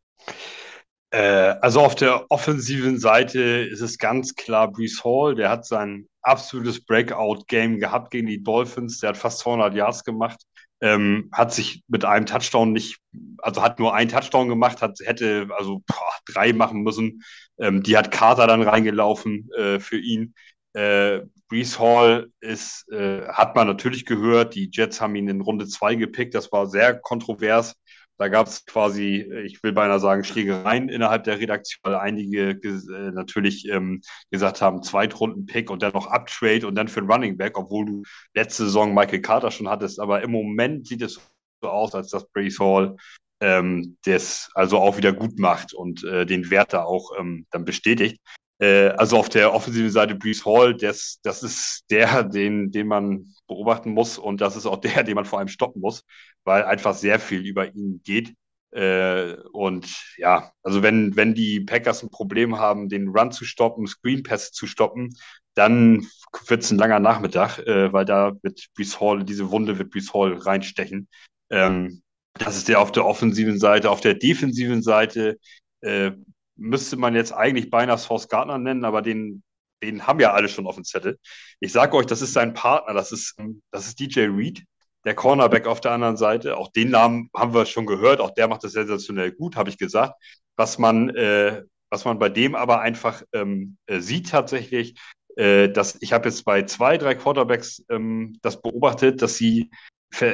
Äh, 1.15 1.55
also 1.61 1.79
auf 1.79 1.95
der 1.95 2.29
offensiven 2.29 2.99
Seite 2.99 3.39
ist 3.39 3.79
es 3.79 3.97
ganz 3.97 4.35
klar 4.35 4.69
Brees 4.69 5.01
Hall, 5.05 5.33
der 5.33 5.49
hat 5.49 5.65
sein 5.65 6.09
absolutes 6.21 6.83
Breakout-Game 6.83 7.79
gehabt 7.79 8.11
gegen 8.11 8.27
die 8.27 8.43
Dolphins, 8.43 8.99
der 8.99 9.09
hat 9.09 9.17
fast 9.17 9.39
200 9.39 9.73
Yards 9.75 10.03
gemacht, 10.03 10.41
ähm, 10.81 11.29
hat 11.31 11.53
sich 11.53 11.83
mit 11.87 12.03
einem 12.03 12.25
Touchdown 12.25 12.73
nicht, 12.73 12.97
also 13.37 13.61
hat 13.61 13.79
nur 13.79 13.95
einen 13.95 14.09
Touchdown 14.09 14.49
gemacht, 14.49 14.81
hat, 14.81 14.99
hätte 15.05 15.47
also 15.57 15.83
boah, 15.87 16.11
drei 16.25 16.51
machen 16.51 16.81
müssen. 16.81 17.23
Ähm, 17.59 17.81
die 17.81 17.95
hat 17.95 18.11
Carter 18.11 18.47
dann 18.47 18.61
reingelaufen 18.61 19.49
äh, 19.57 19.79
für 19.79 19.97
ihn. 19.97 20.33
Äh, 20.73 21.21
Brees 21.47 21.79
Hall 21.79 22.27
ist, 22.41 22.91
äh, 22.91 23.25
hat 23.29 23.55
man 23.55 23.67
natürlich 23.67 24.05
gehört, 24.05 24.53
die 24.53 24.69
Jets 24.69 24.99
haben 24.99 25.15
ihn 25.15 25.29
in 25.29 25.39
Runde 25.39 25.65
zwei 25.65 25.95
gepickt, 25.95 26.35
das 26.35 26.51
war 26.51 26.67
sehr 26.67 26.99
kontrovers. 26.99 27.75
Da 28.17 28.29
gab 28.29 28.47
es 28.47 28.65
quasi, 28.65 29.29
ich 29.45 29.61
will 29.61 29.73
beinahe 29.73 29.99
sagen, 29.99 30.23
Schlägereien 30.23 30.87
innerhalb 30.87 31.25
der 31.25 31.39
Redaktion, 31.39 31.79
weil 31.83 31.95
einige 31.95 32.51
äh, 32.51 33.11
natürlich 33.11 33.67
ähm, 33.67 34.01
gesagt 34.31 34.61
haben, 34.61 34.83
Zweitrunden-Pick 34.83 35.69
und 35.69 35.83
dann 35.83 35.93
noch 35.93 36.07
Uptrade 36.07 36.65
und 36.65 36.75
dann 36.75 36.87
für 36.87 37.01
einen 37.01 37.11
Running 37.11 37.37
Back, 37.37 37.57
obwohl 37.57 37.85
du 37.85 38.03
letzte 38.33 38.65
Saison 38.65 38.93
Michael 38.93 39.21
Carter 39.21 39.51
schon 39.51 39.69
hattest. 39.69 39.99
Aber 39.99 40.21
im 40.21 40.31
Moment 40.31 40.87
sieht 40.87 41.01
es 41.01 41.19
so 41.61 41.69
aus, 41.69 41.93
als 41.93 42.09
dass 42.09 42.29
Brees 42.29 42.57
Hall 42.59 42.95
ähm, 43.41 43.97
das 44.05 44.49
also 44.53 44.77
auch 44.77 44.97
wieder 44.97 45.11
gut 45.11 45.37
macht 45.37 45.73
und 45.73 46.03
äh, 46.05 46.25
den 46.25 46.49
Wert 46.49 46.71
da 46.71 46.83
auch 46.83 47.11
ähm, 47.19 47.45
dann 47.51 47.65
bestätigt. 47.65 48.21
Äh, 48.59 48.89
also 48.89 49.17
auf 49.17 49.29
der 49.29 49.53
offensiven 49.53 49.91
Seite 49.91 50.15
Brees 50.15 50.45
Hall, 50.45 50.75
das, 50.75 51.19
das 51.23 51.43
ist 51.43 51.83
der, 51.89 52.23
den, 52.23 52.71
den 52.71 52.87
man 52.87 53.33
beobachten 53.47 53.91
muss 53.91 54.17
und 54.17 54.41
das 54.41 54.55
ist 54.55 54.65
auch 54.65 54.77
der, 54.77 55.03
den 55.03 55.15
man 55.15 55.25
vor 55.25 55.39
allem 55.39 55.49
stoppen 55.49 55.81
muss, 55.81 56.03
weil 56.45 56.63
einfach 56.63 56.93
sehr 56.93 57.19
viel 57.19 57.45
über 57.45 57.73
ihn 57.75 58.01
geht. 58.03 58.33
Äh, 58.71 59.35
und 59.51 59.87
ja, 60.17 60.51
also 60.63 60.83
wenn, 60.83 61.15
wenn 61.15 61.33
die 61.33 61.61
Packers 61.61 62.03
ein 62.03 62.09
Problem 62.09 62.57
haben, 62.57 62.89
den 62.89 63.09
Run 63.09 63.31
zu 63.31 63.45
stoppen, 63.45 63.87
Screen 63.87 64.23
Pass 64.23 64.51
zu 64.51 64.67
stoppen, 64.67 65.15
dann 65.55 66.07
wird 66.47 66.63
es 66.63 66.71
ein 66.71 66.77
langer 66.77 66.99
Nachmittag, 66.99 67.59
äh, 67.59 67.91
weil 67.93 68.05
da 68.05 68.33
wird 68.41 68.67
Brees 68.75 68.99
Hall, 68.99 69.23
diese 69.23 69.49
Wunde 69.51 69.79
wird 69.79 69.91
Brees 69.91 70.13
Hall 70.13 70.33
reinstechen. 70.33 71.07
Ähm, 71.49 72.01
das 72.33 72.57
ist 72.57 72.67
der 72.67 72.81
auf 72.81 72.91
der 72.91 73.05
offensiven 73.05 73.59
Seite. 73.59 73.89
Auf 73.89 74.01
der 74.01 74.15
defensiven 74.15 74.83
Seite 74.83 75.39
äh, 75.81 76.11
müsste 76.57 76.97
man 76.97 77.15
jetzt 77.15 77.31
eigentlich 77.31 77.69
beinahe 77.69 77.97
Source 77.97 78.27
Gardner 78.27 78.57
nennen, 78.57 78.83
aber 78.83 79.01
den, 79.01 79.43
den 79.81 80.05
haben 80.05 80.19
ja 80.19 80.33
alle 80.33 80.49
schon 80.49 80.67
auf 80.67 80.75
dem 80.75 80.83
Zettel. 80.83 81.17
Ich 81.61 81.71
sage 81.71 81.95
euch, 81.95 82.05
das 82.05 82.21
ist 82.21 82.33
sein 82.33 82.53
Partner, 82.53 82.93
das 82.93 83.13
ist, 83.13 83.37
das 83.71 83.87
ist 83.87 83.99
DJ 83.99 84.27
Reed, 84.27 84.65
der 85.05 85.15
Cornerback 85.15 85.67
auf 85.67 85.81
der 85.81 85.91
anderen 85.91 86.17
Seite. 86.17 86.57
Auch 86.57 86.71
den 86.71 86.89
Namen 86.89 87.29
haben 87.35 87.53
wir 87.53 87.65
schon 87.65 87.85
gehört, 87.85 88.19
auch 88.19 88.31
der 88.31 88.47
macht 88.47 88.63
das 88.63 88.73
sensationell 88.73 89.31
gut, 89.31 89.55
habe 89.55 89.69
ich 89.69 89.77
gesagt. 89.77 90.15
Was 90.57 90.79
man, 90.79 91.09
äh, 91.09 91.63
was 91.89 92.05
man 92.05 92.19
bei 92.19 92.29
dem 92.29 92.55
aber 92.55 92.81
einfach 92.81 93.23
ähm, 93.33 93.77
äh, 93.85 93.99
sieht 93.99 94.29
tatsächlich, 94.29 94.95
äh, 95.35 95.69
dass 95.69 95.97
ich 96.01 96.13
habe 96.13 96.29
jetzt 96.29 96.43
bei 96.43 96.63
zwei, 96.63 96.97
drei 96.97 97.15
Quarterbacks 97.15 97.85
ähm, 97.89 98.37
das 98.41 98.61
beobachtet, 98.61 99.21
dass 99.21 99.37
sie 99.37 99.69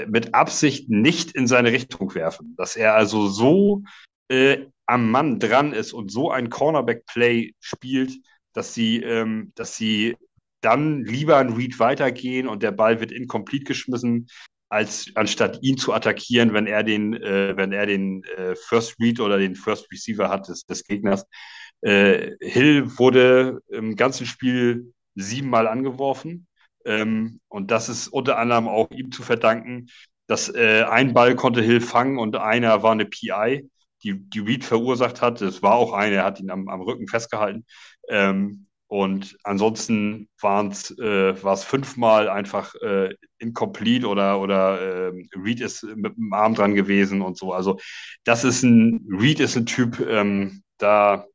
mit 0.08 0.36
Absicht 0.36 0.90
nicht 0.90 1.32
in 1.32 1.48
seine 1.48 1.72
Richtung 1.72 2.14
werfen. 2.14 2.56
Dass 2.56 2.76
er 2.76 2.94
also 2.94 3.28
so 3.28 3.82
äh, 4.28 4.68
am 4.86 5.10
Mann 5.10 5.40
dran 5.40 5.74
ist 5.74 5.92
und 5.92 6.12
so 6.12 6.30
ein 6.30 6.50
Cornerback-Play 6.50 7.54
spielt, 7.60 8.14
dass 8.54 8.74
sie, 8.74 9.02
ähm, 9.02 9.54
dass 9.56 9.76
sie 9.76 10.16
dann 10.62 11.04
lieber 11.04 11.38
einen 11.38 11.56
Read 11.56 11.80
weitergehen 11.80 12.48
und 12.48 12.62
der 12.62 12.72
Ball 12.72 13.00
wird 13.00 13.12
incomplete 13.12 13.66
geschmissen, 13.66 14.28
als 14.72 15.12
anstatt 15.16 15.60
ihn 15.62 15.78
zu 15.78 15.94
attackieren, 15.94 16.54
wenn 16.54 16.66
er 16.66 16.84
den, 16.84 17.14
äh, 17.14 17.58
wenn 17.58 17.74
er 17.74 17.86
den 17.86 18.24
äh, 18.24 18.56
First 18.56 18.96
Read 19.02 19.20
oder 19.20 19.38
den 19.38 19.56
First 19.56 19.92
Receiver 19.92 20.30
hat 20.30 20.48
des, 20.48 20.66
des 20.66 20.86
Gegners. 20.86 21.26
Äh, 21.82 22.32
Hill 22.40 22.98
wurde 22.98 23.60
im 23.68 23.98
ganzen 23.98 24.26
Spiel 24.26 24.94
siebenmal 25.14 25.68
angeworfen. 25.68 26.48
Ähm, 26.86 27.42
und 27.50 27.70
das 27.70 27.90
ist 27.90 28.08
unter 28.08 28.38
anderem 28.38 28.70
auch 28.70 28.90
ihm 28.92 29.12
zu 29.12 29.24
verdanken, 29.24 29.88
dass 30.28 30.48
äh, 30.48 30.84
ein 30.84 31.14
Ball 31.14 31.36
konnte 31.36 31.62
Hill 31.62 31.82
fangen 31.82 32.18
und 32.18 32.38
einer 32.38 32.82
war 32.82 32.94
eine 32.94 33.06
PI, 33.06 33.70
die, 34.04 34.22
die 34.30 34.40
Reed 34.40 34.64
verursacht 34.64 35.22
hat. 35.22 35.42
Es 35.42 35.62
war 35.62 35.74
auch 35.74 35.92
eine, 35.92 36.16
er 36.16 36.24
hat 36.24 36.40
ihn 36.40 36.50
am, 36.50 36.70
am 36.70 36.80
Rücken 36.80 37.10
festgehalten. 37.10 37.66
Ähm, 38.08 38.68
und 38.92 39.38
ansonsten 39.46 40.28
waren's, 40.42 40.92
äh, 41.00 41.42
war 41.42 41.54
es 41.54 41.64
fünfmal 41.64 42.28
einfach 42.28 42.76
äh, 42.82 43.16
incomplete 43.38 44.06
oder, 44.06 44.38
oder 44.42 44.82
äh, 44.82 45.14
Reed 45.34 45.62
ist 45.62 45.84
mit 45.96 46.18
dem 46.18 46.34
Arm 46.34 46.56
dran 46.56 46.76
gewesen 46.76 47.22
und 47.22 47.38
so. 47.38 47.54
Also 47.54 47.80
das 48.26 48.44
ist 48.44 48.64
ein, 48.64 49.08
Reed 49.10 49.39
ist 49.39 49.56
ein 49.56 49.66
Typ, 49.66 50.02
ähm, 50.02 50.62
da 50.78 51.26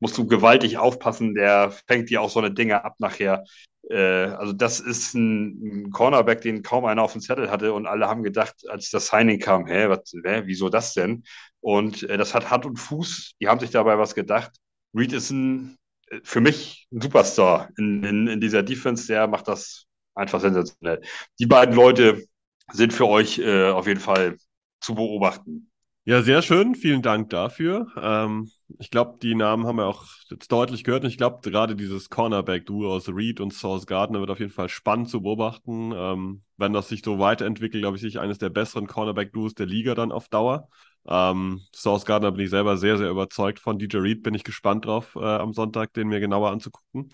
musst 0.00 0.16
du 0.16 0.26
gewaltig 0.26 0.78
aufpassen, 0.78 1.34
der 1.34 1.70
fängt 1.86 2.08
dir 2.08 2.22
auch 2.22 2.30
so 2.30 2.38
eine 2.38 2.50
Dinge 2.50 2.82
ab 2.82 2.94
nachher. 2.98 3.44
Äh, 3.90 4.28
also 4.28 4.54
das 4.54 4.80
ist 4.80 5.12
ein, 5.12 5.84
ein, 5.88 5.90
Cornerback, 5.90 6.40
den 6.40 6.62
kaum 6.62 6.86
einer 6.86 7.02
auf 7.02 7.12
dem 7.12 7.20
Zettel 7.20 7.50
hatte 7.50 7.74
und 7.74 7.86
alle 7.86 8.08
haben 8.08 8.22
gedacht, 8.22 8.54
als 8.70 8.88
das 8.88 9.08
Signing 9.08 9.38
kam, 9.38 9.66
hä, 9.66 9.90
was, 9.90 10.14
hä 10.24 10.44
wieso 10.46 10.70
das 10.70 10.94
denn? 10.94 11.24
Und 11.60 12.04
äh, 12.04 12.16
das 12.16 12.32
hat 12.32 12.50
Hand 12.50 12.64
und 12.64 12.78
Fuß, 12.78 13.34
die 13.38 13.48
haben 13.48 13.60
sich 13.60 13.70
dabei 13.70 13.98
was 13.98 14.14
gedacht. 14.14 14.52
Reed 14.94 15.12
ist 15.12 15.28
ein, 15.30 15.74
äh, 15.74 15.85
für 16.22 16.40
mich 16.40 16.86
ein 16.92 17.00
Superstar 17.00 17.70
in, 17.76 18.02
in, 18.04 18.26
in 18.28 18.40
dieser 18.40 18.62
Defense, 18.62 19.06
der 19.06 19.26
macht 19.26 19.48
das 19.48 19.86
einfach 20.14 20.40
sensationell. 20.40 21.02
Die 21.38 21.46
beiden 21.46 21.74
Leute 21.74 22.24
sind 22.72 22.92
für 22.92 23.06
euch 23.06 23.38
äh, 23.38 23.70
auf 23.70 23.86
jeden 23.86 24.00
Fall 24.00 24.36
zu 24.80 24.94
beobachten. 24.94 25.70
Ja, 26.08 26.22
sehr 26.22 26.40
schön. 26.40 26.76
Vielen 26.76 27.02
Dank 27.02 27.30
dafür. 27.30 27.88
Ähm, 28.00 28.48
ich 28.78 28.92
glaube, 28.92 29.18
die 29.20 29.34
Namen 29.34 29.66
haben 29.66 29.78
wir 29.78 29.86
auch 29.86 30.04
jetzt 30.30 30.52
deutlich 30.52 30.84
gehört. 30.84 31.02
Und 31.02 31.10
ich 31.10 31.18
glaube, 31.18 31.40
gerade 31.42 31.74
dieses 31.74 32.10
Cornerback-Duo 32.10 32.94
aus 32.94 33.08
Reed 33.08 33.40
und 33.40 33.52
Source 33.52 33.86
Gardner 33.86 34.20
wird 34.20 34.30
auf 34.30 34.38
jeden 34.38 34.52
Fall 34.52 34.68
spannend 34.68 35.10
zu 35.10 35.22
beobachten. 35.22 35.92
Ähm, 35.92 36.42
wenn 36.56 36.72
das 36.72 36.88
sich 36.88 37.02
so 37.04 37.18
weiterentwickelt, 37.18 37.82
glaube 37.82 37.96
ich, 37.96 38.02
sich 38.02 38.20
eines 38.20 38.38
der 38.38 38.50
besseren 38.50 38.86
Cornerback-Duos 38.86 39.54
der 39.54 39.66
Liga 39.66 39.96
dann 39.96 40.12
auf 40.12 40.28
Dauer. 40.28 40.68
Ähm, 41.08 41.62
Source 41.74 42.04
Gardner 42.04 42.32
bin 42.32 42.44
ich 42.44 42.50
selber 42.50 42.76
sehr, 42.76 42.98
sehr 42.98 43.10
überzeugt 43.10 43.58
von. 43.58 43.78
DJ 43.78 43.98
Reed 43.98 44.22
bin 44.22 44.34
ich 44.34 44.44
gespannt 44.44 44.86
drauf, 44.86 45.16
äh, 45.16 45.24
am 45.24 45.52
Sonntag 45.52 45.92
den 45.94 46.08
mir 46.08 46.20
genauer 46.20 46.50
anzugucken. 46.50 47.10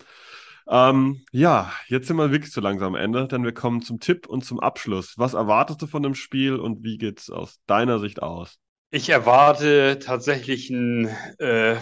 Ähm, 0.67 1.25
ja, 1.31 1.71
jetzt 1.87 2.07
sind 2.07 2.17
wir 2.17 2.31
wirklich 2.31 2.51
zu 2.51 2.61
langsam 2.61 2.95
am 2.95 3.01
Ende, 3.01 3.27
denn 3.27 3.43
wir 3.43 3.53
kommen 3.53 3.81
zum 3.81 3.99
Tipp 3.99 4.27
und 4.27 4.45
zum 4.45 4.59
Abschluss. 4.59 5.15
Was 5.17 5.33
erwartest 5.33 5.81
du 5.81 5.87
von 5.87 6.03
dem 6.03 6.15
Spiel 6.15 6.55
und 6.55 6.83
wie 6.83 6.97
geht's 6.97 7.29
aus 7.29 7.59
deiner 7.67 7.99
Sicht 7.99 8.21
aus? 8.21 8.59
Ich 8.95 9.09
erwarte 9.09 9.97
tatsächlich 9.99 10.69
ein, 10.69 11.07
äh, 11.39 11.77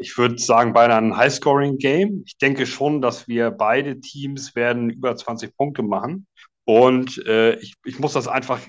ich 0.00 0.16
würde 0.16 0.38
sagen, 0.38 0.72
beinahe 0.72 0.98
ein 0.98 1.16
High-Scoring-Game. 1.16 2.22
Ich 2.24 2.38
denke 2.38 2.66
schon, 2.66 3.02
dass 3.02 3.28
wir 3.28 3.50
beide 3.50 4.00
Teams 4.00 4.56
werden 4.56 4.88
über 4.88 5.14
20 5.14 5.54
Punkte 5.56 5.82
machen. 5.82 6.26
Und 6.64 7.24
äh, 7.26 7.56
ich, 7.56 7.74
ich 7.84 7.98
muss 7.98 8.14
das 8.14 8.28
einfach, 8.28 8.60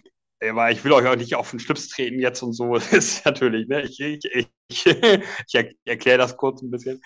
weil 0.41 0.73
ich 0.73 0.83
will 0.83 0.93
euch 0.93 1.07
auch 1.07 1.15
nicht 1.15 1.35
auf 1.35 1.51
den 1.51 1.59
Schlips 1.59 1.89
treten 1.89 2.19
jetzt 2.19 2.41
und 2.41 2.53
so. 2.53 2.73
Das 2.73 2.93
ist 2.93 3.25
natürlich, 3.25 3.67
ne? 3.67 3.81
Ich, 3.81 3.99
ich, 3.99 4.23
ich, 4.25 4.85
ich 4.85 5.75
erkläre 5.85 6.17
das 6.17 6.37
kurz 6.37 6.61
ein 6.61 6.71
bisschen. 6.71 7.01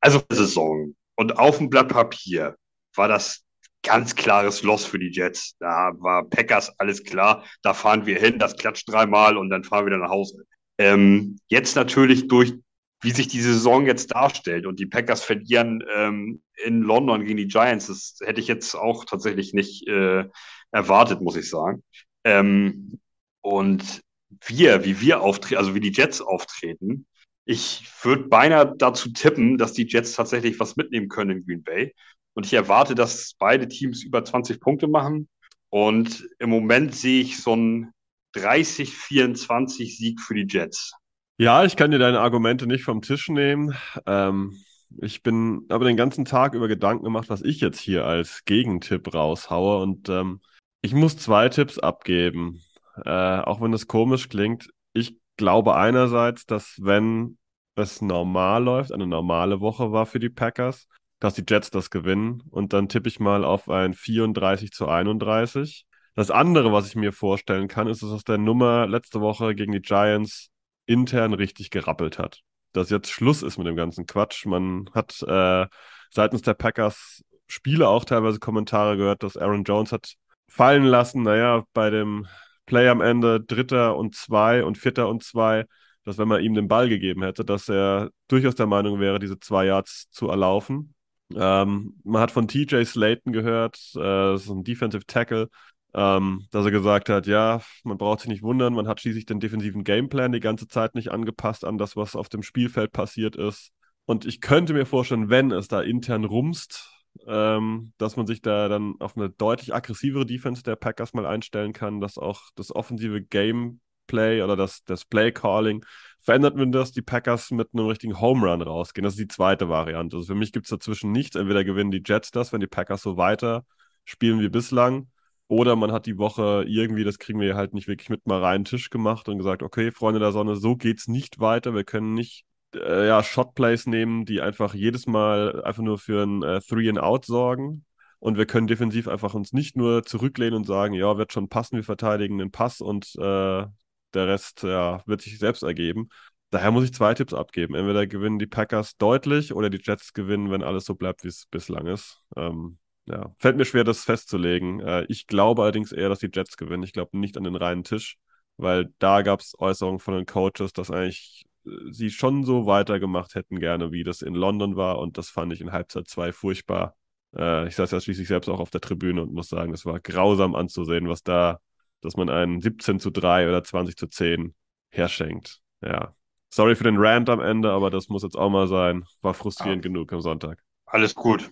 Also 0.00 0.22
Saison 0.30 0.94
und 1.16 1.38
auf 1.38 1.58
dem 1.58 1.70
Blatt 1.70 1.88
Papier 1.88 2.56
war 2.94 3.08
das 3.08 3.44
ganz 3.82 4.14
klares 4.14 4.62
Loss 4.62 4.84
für 4.84 4.98
die 4.98 5.10
Jets. 5.10 5.56
Da 5.58 5.92
war 5.98 6.28
Packers 6.28 6.72
alles 6.78 7.04
klar. 7.04 7.44
Da 7.62 7.74
fahren 7.74 8.06
wir 8.06 8.18
hin, 8.18 8.38
das 8.38 8.56
klatscht 8.56 8.88
dreimal 8.88 9.36
und 9.36 9.50
dann 9.50 9.64
fahren 9.64 9.84
wir 9.84 9.92
wieder 9.92 9.98
nach 10.04 10.10
Hause. 10.10 10.44
Ähm, 10.78 11.38
jetzt 11.48 11.76
natürlich 11.76 12.28
durch, 12.28 12.54
wie 13.00 13.10
sich 13.10 13.28
die 13.28 13.40
Saison 13.40 13.86
jetzt 13.86 14.14
darstellt 14.14 14.66
und 14.66 14.78
die 14.80 14.86
Packers 14.86 15.22
verlieren 15.22 15.82
ähm, 15.94 16.42
in 16.64 16.82
London 16.82 17.24
gegen 17.24 17.36
die 17.36 17.46
Giants, 17.48 17.86
das 17.86 18.18
hätte 18.24 18.40
ich 18.40 18.48
jetzt 18.48 18.74
auch 18.74 19.04
tatsächlich 19.04 19.54
nicht 19.54 19.86
äh, 19.88 20.24
erwartet, 20.70 21.20
muss 21.20 21.36
ich 21.36 21.48
sagen. 21.48 21.82
Ähm, 22.28 23.00
und 23.40 24.02
wir, 24.46 24.84
wie 24.84 25.00
wir 25.00 25.22
auftreten, 25.22 25.58
also 25.58 25.74
wie 25.74 25.80
die 25.80 25.92
Jets 25.92 26.20
auftreten, 26.20 27.06
ich 27.46 27.82
würde 28.02 28.24
beinahe 28.24 28.74
dazu 28.76 29.10
tippen, 29.10 29.56
dass 29.56 29.72
die 29.72 29.86
Jets 29.86 30.12
tatsächlich 30.12 30.60
was 30.60 30.76
mitnehmen 30.76 31.08
können 31.08 31.38
in 31.38 31.46
Green 31.46 31.62
Bay. 31.62 31.94
Und 32.34 32.44
ich 32.44 32.52
erwarte, 32.52 32.94
dass 32.94 33.34
beide 33.38 33.66
Teams 33.66 34.04
über 34.04 34.22
20 34.22 34.60
Punkte 34.60 34.86
machen. 34.88 35.28
Und 35.70 36.28
im 36.38 36.50
Moment 36.50 36.94
sehe 36.94 37.22
ich 37.22 37.42
so 37.42 37.54
einen 37.54 37.92
30-24 38.36 39.96
Sieg 39.96 40.20
für 40.20 40.34
die 40.34 40.46
Jets. 40.46 40.92
Ja, 41.38 41.64
ich 41.64 41.76
kann 41.76 41.90
dir 41.90 41.98
deine 41.98 42.20
Argumente 42.20 42.66
nicht 42.66 42.84
vom 42.84 43.00
Tisch 43.00 43.30
nehmen. 43.30 43.74
Ähm, 44.04 44.62
ich 45.00 45.22
bin 45.22 45.64
aber 45.70 45.86
den 45.86 45.96
ganzen 45.96 46.26
Tag 46.26 46.52
über 46.52 46.68
Gedanken 46.68 47.04
gemacht, 47.04 47.30
was 47.30 47.40
ich 47.40 47.60
jetzt 47.62 47.80
hier 47.80 48.04
als 48.04 48.44
Gegentipp 48.44 49.14
raushaue. 49.14 49.80
Und 49.82 50.10
ähm, 50.10 50.40
ich 50.80 50.94
muss 50.94 51.16
zwei 51.16 51.48
Tipps 51.48 51.78
abgeben. 51.78 52.62
Äh, 53.04 53.40
auch 53.40 53.60
wenn 53.60 53.72
das 53.72 53.86
komisch 53.86 54.28
klingt. 54.28 54.70
Ich 54.92 55.16
glaube 55.36 55.76
einerseits, 55.76 56.46
dass 56.46 56.76
wenn 56.80 57.38
es 57.74 58.02
normal 58.02 58.64
läuft, 58.64 58.92
eine 58.92 59.06
normale 59.06 59.60
Woche 59.60 59.92
war 59.92 60.06
für 60.06 60.18
die 60.18 60.30
Packers, 60.30 60.88
dass 61.20 61.34
die 61.34 61.44
Jets 61.48 61.70
das 61.70 61.90
gewinnen. 61.90 62.42
Und 62.50 62.72
dann 62.72 62.88
tippe 62.88 63.08
ich 63.08 63.20
mal 63.20 63.44
auf 63.44 63.68
ein 63.68 63.94
34 63.94 64.72
zu 64.72 64.88
31. 64.88 65.84
Das 66.14 66.30
andere, 66.30 66.72
was 66.72 66.88
ich 66.88 66.96
mir 66.96 67.12
vorstellen 67.12 67.68
kann, 67.68 67.86
ist, 67.86 68.02
dass 68.02 68.24
der 68.24 68.38
Nummer 68.38 68.88
letzte 68.88 69.20
Woche 69.20 69.54
gegen 69.54 69.72
die 69.72 69.80
Giants 69.80 70.50
intern 70.86 71.34
richtig 71.34 71.70
gerappelt 71.70 72.18
hat. 72.18 72.40
Dass 72.72 72.90
jetzt 72.90 73.10
Schluss 73.10 73.42
ist 73.42 73.58
mit 73.58 73.66
dem 73.66 73.76
ganzen 73.76 74.06
Quatsch. 74.06 74.44
Man 74.46 74.90
hat 74.94 75.22
äh, 75.22 75.66
seitens 76.10 76.42
der 76.42 76.54
Packers 76.54 77.22
Spiele 77.46 77.88
auch 77.88 78.04
teilweise 78.04 78.40
Kommentare 78.40 78.96
gehört, 78.96 79.22
dass 79.22 79.36
Aaron 79.36 79.64
Jones 79.64 79.92
hat 79.92 80.14
fallen 80.48 80.84
lassen, 80.84 81.22
naja, 81.22 81.64
bei 81.72 81.90
dem 81.90 82.26
Play 82.66 82.88
am 82.88 83.00
Ende 83.00 83.40
Dritter 83.40 83.96
und 83.96 84.14
Zwei 84.14 84.64
und 84.64 84.78
Vierter 84.78 85.08
und 85.08 85.22
Zwei, 85.22 85.66
dass 86.04 86.18
wenn 86.18 86.28
man 86.28 86.42
ihm 86.42 86.54
den 86.54 86.68
Ball 86.68 86.88
gegeben 86.88 87.22
hätte, 87.22 87.44
dass 87.44 87.68
er 87.68 88.10
durchaus 88.28 88.54
der 88.54 88.66
Meinung 88.66 89.00
wäre, 89.00 89.18
diese 89.18 89.38
zwei 89.38 89.66
Yards 89.66 90.10
zu 90.10 90.28
erlaufen. 90.28 90.94
Ähm, 91.34 92.00
man 92.04 92.22
hat 92.22 92.30
von 92.30 92.48
TJ 92.48 92.84
Slayton 92.84 93.32
gehört, 93.32 93.78
äh, 93.94 94.00
das 94.00 94.44
ist 94.44 94.50
ein 94.50 94.64
Defensive 94.64 95.04
Tackle, 95.06 95.48
ähm, 95.94 96.46
dass 96.50 96.64
er 96.64 96.70
gesagt 96.70 97.08
hat, 97.08 97.26
ja, 97.26 97.60
man 97.84 97.98
braucht 97.98 98.20
sich 98.20 98.28
nicht 98.28 98.42
wundern, 98.42 98.74
man 98.74 98.88
hat 98.88 99.00
schließlich 99.00 99.26
den 99.26 99.40
defensiven 99.40 99.84
Gameplan 99.84 100.32
die 100.32 100.40
ganze 100.40 100.66
Zeit 100.68 100.94
nicht 100.94 101.10
angepasst 101.10 101.64
an 101.64 101.76
das, 101.78 101.96
was 101.96 102.16
auf 102.16 102.28
dem 102.28 102.42
Spielfeld 102.42 102.92
passiert 102.92 103.36
ist. 103.36 103.72
Und 104.06 104.24
ich 104.24 104.40
könnte 104.40 104.72
mir 104.72 104.86
vorstellen, 104.86 105.28
wenn 105.28 105.50
es 105.50 105.68
da 105.68 105.82
intern 105.82 106.24
rumst, 106.24 106.97
ähm, 107.26 107.92
dass 107.98 108.16
man 108.16 108.26
sich 108.26 108.42
da 108.42 108.68
dann 108.68 108.94
auf 109.00 109.16
eine 109.16 109.30
deutlich 109.30 109.74
aggressivere 109.74 110.26
Defense 110.26 110.62
der 110.62 110.76
Packers 110.76 111.14
mal 111.14 111.26
einstellen 111.26 111.72
kann, 111.72 112.00
dass 112.00 112.18
auch 112.18 112.42
das 112.54 112.74
offensive 112.74 113.22
Gameplay 113.22 114.42
oder 114.42 114.56
das, 114.56 114.84
das 114.84 115.04
Play 115.04 115.32
Calling 115.32 115.84
verändert 116.20 116.56
wird, 116.56 116.74
dass 116.74 116.92
die 116.92 117.02
Packers 117.02 117.50
mit 117.50 117.68
einem 117.72 117.86
richtigen 117.86 118.20
Home 118.20 118.46
Run 118.46 118.62
rausgehen. 118.62 119.04
Das 119.04 119.14
ist 119.14 119.20
die 119.20 119.28
zweite 119.28 119.68
Variante. 119.68 120.16
Also 120.16 120.28
für 120.28 120.38
mich 120.38 120.52
gibt 120.52 120.66
es 120.66 120.70
dazwischen 120.70 121.12
nichts. 121.12 121.36
Entweder 121.36 121.64
gewinnen 121.64 121.90
die 121.90 122.02
Jets 122.04 122.30
das, 122.30 122.52
wenn 122.52 122.60
die 122.60 122.66
Packers 122.66 123.02
so 123.02 123.16
weiter 123.16 123.64
spielen 124.04 124.40
wie 124.40 124.48
bislang, 124.48 125.08
oder 125.48 125.76
man 125.76 125.92
hat 125.92 126.04
die 126.06 126.18
Woche 126.18 126.64
irgendwie, 126.68 127.04
das 127.04 127.18
kriegen 127.18 127.40
wir 127.40 127.56
halt 127.56 127.72
nicht 127.72 127.88
wirklich 127.88 128.10
mit, 128.10 128.26
mal 128.26 128.40
reinen 128.40 128.66
Tisch 128.66 128.90
gemacht 128.90 129.28
und 129.28 129.38
gesagt, 129.38 129.62
okay, 129.62 129.90
Freunde 129.90 130.20
der 130.20 130.32
Sonne, 130.32 130.56
so 130.56 130.76
geht's 130.76 131.08
nicht 131.08 131.40
weiter. 131.40 131.74
Wir 131.74 131.84
können 131.84 132.12
nicht 132.12 132.44
äh, 132.74 133.06
ja, 133.06 133.22
Shotplays 133.22 133.86
nehmen, 133.86 134.24
die 134.24 134.40
einfach 134.40 134.74
jedes 134.74 135.06
Mal 135.06 135.62
einfach 135.62 135.82
nur 135.82 135.98
für 135.98 136.22
ein 136.24 136.42
äh, 136.42 136.60
Three 136.60 136.88
and 136.88 136.98
Out 136.98 137.24
sorgen. 137.24 137.84
Und 138.20 138.36
wir 138.36 138.46
können 138.46 138.66
defensiv 138.66 139.06
einfach 139.08 139.34
uns 139.34 139.52
nicht 139.52 139.76
nur 139.76 140.04
zurücklehnen 140.04 140.54
und 140.54 140.64
sagen, 140.64 140.94
ja, 140.94 141.16
wird 141.18 141.32
schon 141.32 141.48
passen, 141.48 141.76
wir 141.76 141.84
verteidigen 141.84 142.38
den 142.38 142.50
Pass 142.50 142.80
und 142.80 143.14
äh, 143.16 143.66
der 144.14 144.26
Rest 144.26 144.62
ja, 144.64 145.02
wird 145.06 145.22
sich 145.22 145.38
selbst 145.38 145.62
ergeben. 145.62 146.08
Daher 146.50 146.70
muss 146.70 146.84
ich 146.84 146.94
zwei 146.94 147.14
Tipps 147.14 147.34
abgeben. 147.34 147.74
Entweder 147.74 148.06
gewinnen 148.06 148.38
die 148.38 148.46
Packers 148.46 148.96
deutlich 148.96 149.52
oder 149.54 149.70
die 149.70 149.80
Jets 149.82 150.12
gewinnen, 150.14 150.50
wenn 150.50 150.62
alles 150.62 150.86
so 150.86 150.94
bleibt, 150.94 151.22
wie 151.24 151.28
es 151.28 151.46
bislang 151.46 151.86
ist. 151.86 152.22
Ähm, 152.36 152.78
ja, 153.06 153.34
fällt 153.38 153.56
mir 153.56 153.64
schwer, 153.66 153.84
das 153.84 154.04
festzulegen. 154.04 154.80
Äh, 154.80 155.04
ich 155.08 155.26
glaube 155.26 155.62
allerdings 155.62 155.92
eher, 155.92 156.08
dass 156.08 156.20
die 156.20 156.30
Jets 156.32 156.56
gewinnen. 156.56 156.82
Ich 156.82 156.92
glaube 156.92 157.18
nicht 157.18 157.36
an 157.36 157.44
den 157.44 157.56
reinen 157.56 157.84
Tisch, 157.84 158.16
weil 158.56 158.92
da 158.98 159.22
gab 159.22 159.40
es 159.40 159.54
Äußerungen 159.58 160.00
von 160.00 160.14
den 160.14 160.26
Coaches, 160.26 160.72
dass 160.72 160.90
eigentlich 160.90 161.44
sie 161.90 162.10
schon 162.10 162.44
so 162.44 162.66
weitergemacht 162.66 163.34
hätten 163.34 163.58
gerne, 163.58 163.92
wie 163.92 164.04
das 164.04 164.22
in 164.22 164.34
London 164.34 164.76
war. 164.76 164.98
Und 164.98 165.18
das 165.18 165.30
fand 165.30 165.52
ich 165.52 165.60
in 165.60 165.72
Halbzeit 165.72 166.08
2 166.08 166.32
furchtbar. 166.32 166.94
Äh, 167.36 167.68
ich 167.68 167.76
saß 167.76 167.90
ja 167.90 168.00
schließlich 168.00 168.28
selbst 168.28 168.48
auch 168.48 168.60
auf 168.60 168.70
der 168.70 168.80
Tribüne 168.80 169.22
und 169.22 169.32
muss 169.32 169.48
sagen, 169.48 169.72
es 169.72 169.86
war 169.86 170.00
grausam 170.00 170.54
anzusehen, 170.54 171.08
was 171.08 171.22
da 171.22 171.60
dass 172.00 172.16
man 172.16 172.28
einen 172.28 172.60
17 172.60 173.00
zu 173.00 173.10
3 173.10 173.48
oder 173.48 173.62
20 173.64 173.96
zu 173.96 174.06
10 174.06 174.54
herschenkt. 174.90 175.60
Ja. 175.82 176.14
Sorry 176.50 176.74
für 176.74 176.84
den 176.84 176.96
Rant 176.96 177.28
am 177.28 177.40
Ende, 177.40 177.70
aber 177.70 177.90
das 177.90 178.08
muss 178.08 178.22
jetzt 178.22 178.36
auch 178.36 178.50
mal 178.50 178.68
sein. 178.68 179.04
War 179.20 179.34
frustrierend 179.34 179.84
ah. 179.84 179.88
genug 179.88 180.12
am 180.12 180.20
Sonntag. 180.20 180.62
Alles 180.86 181.14
gut. 181.14 181.50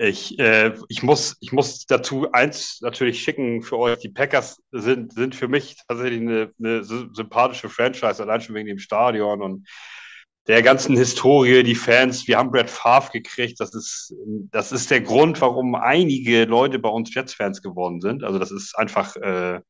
Ich, 0.00 0.38
äh, 0.38 0.74
ich, 0.88 1.02
muss, 1.02 1.36
ich 1.40 1.50
muss 1.50 1.84
dazu 1.86 2.30
eins 2.30 2.80
natürlich 2.82 3.20
schicken 3.20 3.62
für 3.62 3.78
euch. 3.78 3.98
Die 3.98 4.08
Packers 4.08 4.62
sind, 4.70 5.12
sind 5.12 5.34
für 5.34 5.48
mich 5.48 5.76
tatsächlich 5.88 6.20
eine, 6.20 6.52
eine 6.58 6.84
sympathische 6.84 7.68
Franchise, 7.68 8.22
allein 8.22 8.40
schon 8.40 8.54
wegen 8.54 8.68
dem 8.68 8.78
Stadion 8.78 9.42
und 9.42 9.68
der 10.46 10.62
ganzen 10.62 10.96
Historie, 10.96 11.62
die 11.62 11.74
Fans, 11.74 12.26
wir 12.26 12.38
haben 12.38 12.50
Brad 12.50 12.70
Favre 12.70 13.10
gekriegt. 13.12 13.60
Das 13.60 13.74
ist, 13.74 14.14
das 14.50 14.72
ist 14.72 14.90
der 14.90 15.02
Grund, 15.02 15.40
warum 15.40 15.74
einige 15.74 16.44
Leute 16.44 16.78
bei 16.78 16.88
uns 16.88 17.12
Jets-Fans 17.12 17.60
geworden 17.60 18.00
sind. 18.00 18.24
Also 18.24 18.38
das 18.38 18.50
ist 18.50 18.78
einfach, 18.78 19.14
äh, 19.16 19.60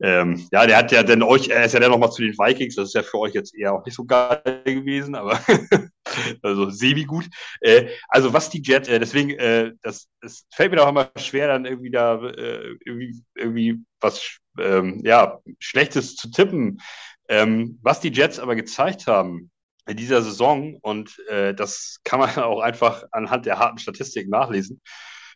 ähm, 0.00 0.48
ja, 0.50 0.66
der 0.66 0.78
hat 0.78 0.90
ja 0.90 1.04
dann 1.04 1.22
euch, 1.22 1.48
er 1.48 1.64
ist 1.64 1.74
ja 1.74 1.80
dann 1.80 1.92
nochmal 1.92 2.10
zu 2.10 2.22
den 2.22 2.32
Vikings, 2.32 2.74
das 2.74 2.88
ist 2.88 2.94
ja 2.94 3.02
für 3.02 3.18
euch 3.18 3.34
jetzt 3.34 3.54
eher 3.54 3.74
auch 3.74 3.84
nicht 3.84 3.94
so 3.94 4.04
geil 4.04 4.42
gewesen, 4.64 5.14
aber 5.14 5.38
also 6.42 6.70
semi 6.70 7.04
gut. 7.04 7.28
Äh, 7.60 7.88
also 8.08 8.32
was 8.32 8.50
die 8.50 8.62
Jets, 8.62 8.88
äh, 8.88 8.98
deswegen, 8.98 9.30
äh, 9.30 9.72
das, 9.82 10.08
das 10.20 10.46
fällt 10.52 10.70
mir 10.70 10.78
doch 10.78 10.88
immer 10.88 11.10
schwer, 11.16 11.48
dann 11.48 11.64
irgendwie 11.64 11.90
da 11.90 12.22
äh, 12.22 12.76
irgendwie, 12.84 13.22
irgendwie 13.34 13.84
was 14.00 14.38
ähm, 14.58 15.00
ja, 15.04 15.38
Schlechtes 15.58 16.16
zu 16.16 16.30
tippen. 16.30 16.80
Ähm, 17.28 17.78
was 17.82 18.00
die 18.00 18.12
Jets 18.12 18.38
aber 18.38 18.56
gezeigt 18.56 19.06
haben, 19.06 19.50
in 19.86 19.96
dieser 19.96 20.22
Saison, 20.22 20.76
und 20.82 21.18
äh, 21.28 21.54
das 21.54 22.00
kann 22.04 22.20
man 22.20 22.30
auch 22.36 22.60
einfach 22.60 23.04
anhand 23.12 23.46
der 23.46 23.58
harten 23.58 23.78
Statistik 23.78 24.28
nachlesen, 24.28 24.80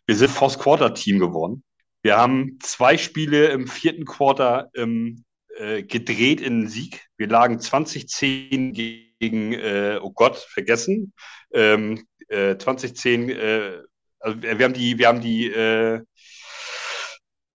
wir 0.05 0.15
sind 0.15 0.31
Force 0.31 0.57
Quarter 0.57 0.93
Team 0.93 1.19
geworden. 1.19 1.63
Wir 2.01 2.17
haben 2.17 2.59
zwei 2.61 2.97
Spiele 2.97 3.47
im 3.47 3.67
vierten 3.67 4.05
Quarter 4.05 4.69
ähm, 4.73 5.25
äh, 5.57 5.83
gedreht 5.83 6.39
in 6.39 6.69
Sieg. 6.69 7.05
Wir 7.17 7.27
lagen 7.27 7.59
2010 7.59 8.71
gegen, 8.71 9.06
äh, 9.21 9.99
oh 10.01 10.11
Gott, 10.11 10.37
vergessen, 10.37 11.13
ähm, 11.53 12.05
äh, 12.29 12.57
2010, 12.57 13.29
äh, 13.29 13.77
also 14.19 14.41
wir 14.41 14.63
haben 14.63 14.73
die, 14.73 14.97
wir 14.97 15.07
haben 15.07 15.21
die, 15.21 15.47
äh, 15.47 16.01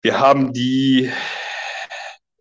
wir 0.02 0.20
haben 0.20 0.54
die 0.54 1.12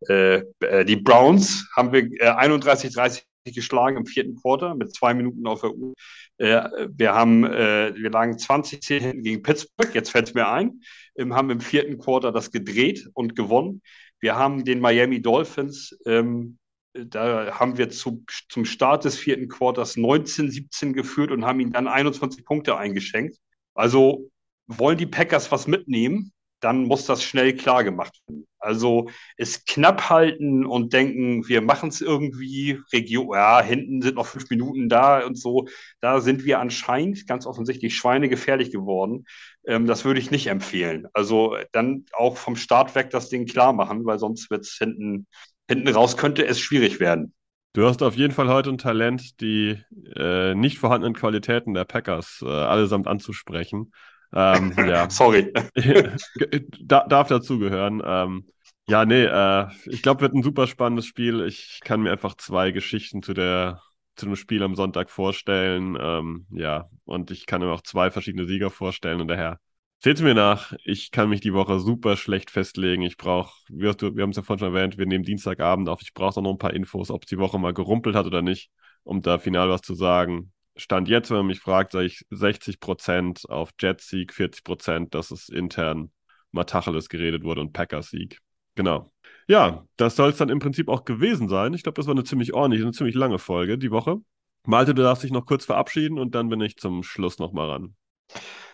äh, 0.09 0.43
äh 0.61 0.85
die 0.85 0.97
Browns 0.97 1.69
haben 1.77 1.93
wir 1.93 2.05
äh, 2.21 2.31
31-30 2.31 3.23
geschlagen 3.55 3.97
im 3.97 4.07
vierten 4.07 4.37
Quarter 4.37 4.75
mit 4.75 4.95
zwei 4.95 5.15
Minuten 5.15 5.47
auf 5.47 5.63
der 5.63 5.73
Uhr. 5.73 5.95
Wir 6.39 7.15
haben, 7.15 7.43
wir 7.43 8.11
lagen 8.11 8.39
20 8.39 8.83
10 8.83 9.03
hinten 9.03 9.23
gegen 9.23 9.43
Pittsburgh, 9.43 9.95
jetzt 9.95 10.11
fällt 10.11 10.29
es 10.29 10.35
mir 10.35 10.49
ein, 10.49 10.81
ähm, 11.17 11.35
haben 11.35 11.51
im 11.51 11.61
vierten 11.61 11.99
Quarter 11.99 12.33
das 12.33 12.51
gedreht 12.51 13.09
und 13.15 13.37
gewonnen. 13.37 13.83
Wir 14.21 14.37
haben 14.37 14.65
den 14.65 14.81
Miami 14.81 15.21
Dolphins, 15.21 15.99
ähm, 16.07 16.59
da 16.93 17.59
haben 17.59 17.79
wir 17.79 17.91
zu, 17.91 18.25
zum 18.49 18.65
Start 18.65 19.05
des 19.05 19.17
vierten 19.19 19.49
Quarters 19.49 19.97
19-17 19.97 20.93
geführt 20.93 21.31
und 21.31 21.45
haben 21.45 21.61
ihnen 21.61 21.73
dann 21.73 21.89
21 21.89 22.45
Punkte 22.45 22.77
eingeschenkt. 22.77 23.39
Also 23.75 24.31
wollen 24.67 24.99
die 24.99 25.07
Packers 25.07 25.51
was 25.53 25.67
mitnehmen, 25.67 26.33
dann 26.61 26.85
muss 26.85 27.07
das 27.07 27.23
schnell 27.23 27.55
klar 27.55 27.85
gemacht 27.85 28.21
werden. 28.27 28.47
Also 28.59 29.09
es 29.39 29.65
knapp 29.65 30.11
halten 30.11 30.67
und 30.67 30.93
denken, 30.93 31.49
wir 31.49 31.63
machen 31.63 31.89
es 31.89 32.03
irgendwie, 32.03 32.79
Region, 32.93 33.35
ja, 33.35 33.63
hinten 33.63 34.03
sind 34.03 34.17
noch 34.17 34.27
fünf 34.27 34.51
Minuten 34.51 34.91
da 34.91 35.25
und 35.25 35.39
so. 35.39 35.67
Da 36.01 36.21
sind 36.21 36.45
wir 36.45 36.59
anscheinend 36.61 37.27
ganz 37.27 37.47
offensichtlich 37.47 37.97
schweinegefährlich 37.97 38.71
geworden. 38.71 39.25
Ähm, 39.67 39.87
das 39.87 40.05
würde 40.05 40.21
ich 40.21 40.31
nicht 40.31 40.49
empfehlen. 40.49 41.07
Also 41.15 41.57
dann 41.73 42.05
auch 42.13 42.37
vom 42.37 42.57
Start 42.57 42.95
weg 42.95 43.09
das 43.11 43.31
Ding 43.31 43.47
klar 43.47 43.73
machen, 43.73 44.05
weil 44.05 44.19
sonst 44.19 44.51
wird 44.51 44.67
es 44.67 44.77
hinten, 44.79 45.27
hinten 45.71 45.89
raus, 45.89 46.17
könnte 46.17 46.45
es 46.45 46.61
schwierig 46.61 46.99
werden. 46.99 47.33
Du 47.73 47.87
hast 47.87 48.03
auf 48.03 48.17
jeden 48.17 48.35
Fall 48.35 48.49
heute 48.49 48.71
ein 48.71 48.79
Talent, 48.79 49.41
die 49.41 49.79
äh, 50.17 50.55
nicht 50.57 50.79
vorhandenen 50.79 51.15
Qualitäten 51.15 51.73
der 51.73 51.85
Packers 51.85 52.43
äh, 52.43 52.49
allesamt 52.49 53.07
anzusprechen. 53.07 53.93
Ähm, 54.35 54.75
ja. 54.77 55.09
Sorry. 55.09 55.53
da, 56.83 57.07
darf 57.07 57.29
dazugehören. 57.29 58.03
Ähm, 58.05 58.47
ja, 58.89 59.05
nee, 59.05 59.23
äh, 59.23 59.69
ich 59.87 60.03
glaube, 60.03 60.23
wird 60.23 60.35
ein 60.35 60.43
super 60.43 60.67
spannendes 60.67 61.07
Spiel. 61.07 61.45
Ich 61.47 61.79
kann 61.85 62.03
mir 62.03 62.11
einfach 62.11 62.35
zwei 62.37 62.73
Geschichten 62.73 63.23
zu 63.23 63.35
der 63.35 63.81
zu 64.17 64.27
dem 64.27 64.37
Spiel 64.37 64.65
am 64.65 64.75
Sonntag 64.75 65.09
vorstellen. 65.09 65.97
Ähm, 65.99 66.47
ja, 66.51 66.91
und 67.05 67.31
ich 67.31 67.47
kann 67.47 67.61
mir 67.61 67.73
auch 67.73 67.83
zwei 67.83 68.11
verschiedene 68.11 68.47
Sieger 68.47 68.71
vorstellen 68.71 69.21
und 69.21 69.29
daher 69.29 69.61
Seht 70.03 70.19
mir 70.23 70.35
nach, 70.35 70.73
ich 70.85 71.11
kann 71.11 71.29
mich 71.29 71.43
die 71.43 71.53
Woche 71.53 71.79
super 71.79 72.17
schlecht 72.17 72.51
festlegen. 72.51 73.03
Ich 73.03 73.19
brauche, 73.19 73.53
wir, 73.69 73.95
wir 74.01 74.23
haben 74.23 74.31
es 74.31 74.37
ja 74.37 74.43
vorhin 74.43 74.61
schon 74.61 74.75
erwähnt, 74.75 74.97
wir 74.97 75.05
nehmen 75.05 75.25
Dienstagabend 75.25 75.91
auf. 75.91 76.01
Ich 76.01 76.15
brauche 76.15 76.41
noch 76.41 76.51
ein 76.51 76.59
paar 76.59 76.73
Infos, 76.73 77.11
ob 77.11 77.27
die 77.27 77.37
Woche 77.37 77.59
mal 77.59 77.75
gerumpelt 77.75 78.17
hat 78.17 78.25
oder 78.25 78.41
nicht, 78.41 78.71
um 79.03 79.21
da 79.21 79.39
final 79.39 79.69
was 79.69 79.83
zu 79.83 79.93
sagen. 79.95 80.53
Stand 80.75 81.09
jetzt, 81.11 81.29
wenn 81.29 81.37
man 81.39 81.49
mich 81.49 81.61
fragt, 81.61 81.93
sage 81.93 82.07
ich 82.07 82.25
60% 82.31 83.47
auf 83.51 83.73
Jet-Sieg, 83.79 84.33
40%, 84.33 85.15
dass 85.15 85.31
es 85.31 85.51
intern 85.51 86.11
Matacheles 86.51 87.11
geredet 87.11 87.45
wurde 87.45 87.61
und 87.61 87.75
Packers-Sieg. 87.75 88.39
Genau. 88.77 89.13
Ja, 89.49 89.85
das 89.99 90.17
soll 90.17 90.31
es 90.31 90.39
dann 90.39 90.49
im 90.49 90.61
Prinzip 90.61 90.89
auch 90.89 91.05
gewesen 91.05 91.51
sein. 91.51 91.75
Ich 91.75 91.83
glaube, 91.83 91.97
das 91.97 92.07
war 92.07 92.15
eine 92.15 92.25
ziemlich 92.25 92.55
ordentliche, 92.55 92.85
eine 92.85 92.93
ziemlich 92.93 93.17
lange 93.17 93.39
Folge 93.39 93.77
die 93.77 93.91
Woche. 93.91 94.17
Malte, 94.65 94.95
du 94.95 95.03
darfst 95.03 95.25
dich 95.25 95.31
noch 95.31 95.45
kurz 95.45 95.67
verabschieden 95.67 96.19
und 96.19 96.35
dann 96.35 96.49
bin 96.49 96.63
ich 96.63 96.79
zum 96.79 97.03
Schluss 97.03 97.39
nochmal 97.39 97.69
ran. 97.69 97.97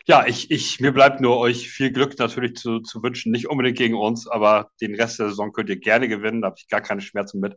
Ja, 0.09 0.24
ich, 0.24 0.52
ich, 0.52 0.78
mir 0.78 0.92
bleibt 0.92 1.20
nur 1.20 1.38
euch 1.38 1.68
viel 1.68 1.90
Glück 1.90 2.16
natürlich 2.18 2.54
zu, 2.54 2.78
zu 2.78 3.02
wünschen. 3.02 3.32
Nicht 3.32 3.48
unbedingt 3.48 3.76
gegen 3.76 3.96
uns, 3.96 4.28
aber 4.28 4.70
den 4.80 4.94
Rest 4.94 5.18
der 5.18 5.30
Saison 5.30 5.52
könnt 5.52 5.68
ihr 5.68 5.80
gerne 5.80 6.07
gewinnen. 6.07 6.42
Da 6.42 6.46
habe 6.46 6.57
ich 6.59 6.68
gar 6.68 6.80
keine 6.80 7.00
Schmerzen 7.00 7.40
mit. 7.40 7.57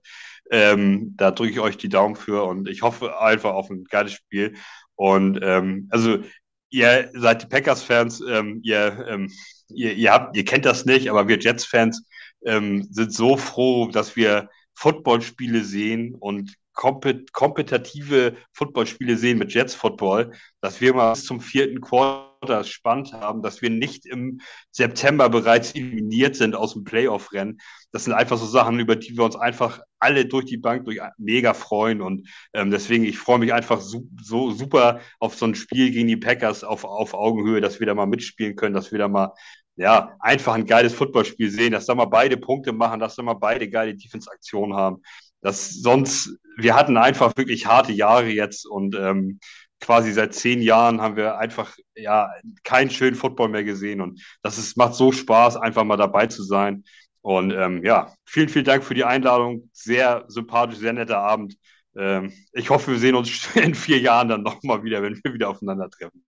Ähm, 0.49 1.13
da 1.15 1.29
drücke 1.29 1.51
ich 1.51 1.59
euch 1.59 1.77
die 1.77 1.89
Daumen 1.89 2.15
für 2.15 2.43
und 2.45 2.67
ich 2.67 2.81
hoffe 2.81 3.19
einfach 3.21 3.53
auf 3.53 3.69
ein 3.69 3.83
geiles 3.83 4.13
Spiel. 4.13 4.55
Und 4.95 5.39
ähm, 5.43 5.87
also 5.91 6.23
ihr 6.71 7.11
seid 7.13 7.43
die 7.43 7.47
Packers-Fans, 7.47 8.21
ähm, 8.27 8.61
ihr, 8.63 9.05
ähm, 9.07 9.31
ihr, 9.69 9.93
ihr, 9.93 10.11
habt, 10.11 10.35
ihr 10.35 10.45
kennt 10.45 10.65
das 10.65 10.85
nicht, 10.85 11.09
aber 11.09 11.27
wir 11.27 11.37
Jets-Fans 11.37 12.03
ähm, 12.45 12.87
sind 12.89 13.13
so 13.13 13.37
froh, 13.37 13.89
dass 13.91 14.15
wir 14.15 14.49
Footballspiele 14.73 15.63
sehen 15.63 16.15
und 16.15 16.55
kompet 16.79 17.33
kompetitive 17.33 18.37
Footballspiele 18.53 19.17
sehen 19.17 19.37
mit 19.37 19.53
Jets 19.53 19.75
Football, 19.75 20.31
dass 20.61 20.79
wir 20.79 20.93
mal 20.93 21.11
bis 21.11 21.25
zum 21.25 21.41
vierten 21.41 21.81
Quarter 21.81 22.63
spannend 22.63 23.11
haben, 23.11 23.41
dass 23.41 23.61
wir 23.61 23.69
nicht 23.69 24.05
im 24.05 24.39
September 24.71 25.27
bereits 25.27 25.75
eliminiert 25.75 26.37
sind 26.37 26.55
aus 26.55 26.71
dem 26.71 26.85
Playoff-Rennen. 26.85 27.59
Das 27.91 28.05
sind 28.05 28.13
einfach 28.13 28.37
so 28.37 28.45
Sachen, 28.45 28.79
über 28.79 28.95
die 28.95 29.17
wir 29.17 29.25
uns 29.25 29.35
einfach 29.35 29.81
alle 29.99 30.25
durch 30.25 30.45
die 30.45 30.55
Bank 30.55 30.85
durch 30.85 31.01
mega 31.17 31.53
freuen. 31.53 31.99
Und 32.01 32.29
ähm, 32.53 32.71
deswegen, 32.71 33.03
ich 33.03 33.17
freue 33.17 33.39
mich 33.39 33.51
einfach 33.51 33.81
so, 33.81 34.07
so 34.23 34.51
super 34.51 35.01
auf 35.19 35.35
so 35.35 35.47
ein 35.47 35.55
Spiel 35.55 35.91
gegen 35.91 36.07
die 36.07 36.15
Packers 36.15 36.63
auf, 36.63 36.85
auf 36.85 37.13
Augenhöhe, 37.13 37.59
dass 37.59 37.81
wir 37.81 37.87
da 37.87 37.93
mal 37.93 38.05
mitspielen 38.05 38.55
können, 38.55 38.73
dass 38.73 38.93
wir 38.93 38.99
da 38.99 39.09
mal 39.09 39.33
ja, 39.75 40.15
einfach 40.19 40.53
ein 40.53 40.65
geiles 40.65 40.93
Footballspiel 40.93 41.49
sehen, 41.49 41.73
dass 41.73 41.85
da 41.85 41.95
mal 41.95 42.05
beide 42.05 42.37
Punkte 42.37 42.71
machen, 42.71 43.01
dass 43.01 43.15
da 43.15 43.23
mal 43.23 43.33
beide 43.33 43.69
geile 43.69 43.95
Defense-Aktionen 43.95 44.75
haben. 44.75 45.01
Das 45.41 45.69
sonst, 45.73 46.37
wir 46.57 46.75
hatten 46.75 46.97
einfach 46.97 47.33
wirklich 47.37 47.65
harte 47.65 47.93
Jahre 47.93 48.29
jetzt 48.29 48.65
und 48.65 48.95
ähm, 48.95 49.39
quasi 49.79 50.11
seit 50.11 50.33
zehn 50.33 50.61
Jahren 50.61 51.01
haben 51.01 51.15
wir 51.15 51.37
einfach 51.37 51.75
ja 51.95 52.29
keinen 52.63 52.89
schönen 52.89 53.15
Football 53.15 53.49
mehr 53.49 53.63
gesehen 53.63 54.01
und 54.01 54.21
das 54.41 54.57
ist, 54.57 54.75
macht 54.77 54.95
so 54.95 55.11
Spaß, 55.11 55.57
einfach 55.57 55.83
mal 55.83 55.97
dabei 55.97 56.27
zu 56.27 56.43
sein. 56.43 56.83
Und 57.21 57.51
ähm, 57.51 57.83
ja, 57.83 58.13
vielen, 58.25 58.49
vielen 58.49 58.65
Dank 58.65 58.83
für 58.83 58.93
die 58.93 59.03
Einladung. 59.03 59.69
Sehr 59.73 60.25
sympathisch, 60.27 60.79
sehr 60.79 60.93
netter 60.93 61.19
Abend. 61.19 61.55
Ähm, 61.95 62.31
ich 62.53 62.69
hoffe, 62.69 62.91
wir 62.91 62.99
sehen 62.99 63.15
uns 63.15 63.47
in 63.55 63.75
vier 63.75 63.99
Jahren 63.99 64.29
dann 64.29 64.43
nochmal 64.43 64.83
wieder, 64.83 65.01
wenn 65.01 65.19
wir 65.23 65.33
wieder 65.33 65.49
aufeinandertreffen. 65.49 66.25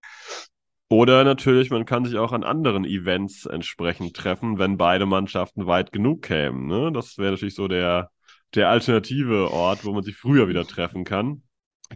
Oder 0.90 1.24
natürlich, 1.24 1.70
man 1.70 1.86
kann 1.86 2.04
sich 2.04 2.18
auch 2.18 2.34
an 2.34 2.44
anderen 2.44 2.84
Events 2.84 3.46
entsprechend 3.46 4.14
treffen, 4.14 4.58
wenn 4.58 4.78
beide 4.78 5.06
Mannschaften 5.06 5.66
weit 5.66 5.94
genug 5.94 6.24
kämen. 6.24 6.68
Ne? 6.68 6.92
Das 6.92 7.18
wäre 7.18 7.32
natürlich 7.32 7.56
so 7.56 7.70
der, 7.70 8.12
der 8.56 8.70
alternative 8.70 9.52
Ort, 9.52 9.86
wo 9.86 9.94
man 9.94 10.04
sich 10.04 10.16
früher 10.16 10.48
wieder 10.48 10.66
treffen 10.66 11.04
kann. 11.04 11.44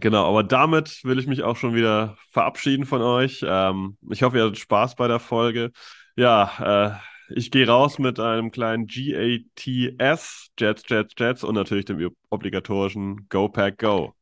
Genau, 0.00 0.28
aber 0.28 0.42
damit 0.42 1.00
will 1.04 1.18
ich 1.18 1.26
mich 1.26 1.42
auch 1.42 1.56
schon 1.56 1.74
wieder 1.74 2.16
verabschieden 2.30 2.84
von 2.84 3.00
euch. 3.00 3.42
Ähm, 3.46 3.96
ich 4.10 4.22
hoffe, 4.22 4.36
ihr 4.36 4.44
hattet 4.44 4.58
Spaß 4.58 4.94
bei 4.94 5.08
der 5.08 5.20
Folge. 5.20 5.72
Ja, 6.16 6.98
äh, 7.30 7.34
ich 7.34 7.50
gehe 7.50 7.66
raus 7.66 7.98
mit 7.98 8.20
einem 8.20 8.50
kleinen 8.50 8.86
GATS, 8.86 10.50
Jets, 10.58 10.82
Jets, 10.88 11.14
Jets 11.18 11.44
und 11.44 11.54
natürlich 11.54 11.86
dem 11.86 12.10
obligatorischen 12.30 13.26
Go 13.28 13.48
Pack 13.48 13.78
Go. 13.78 14.14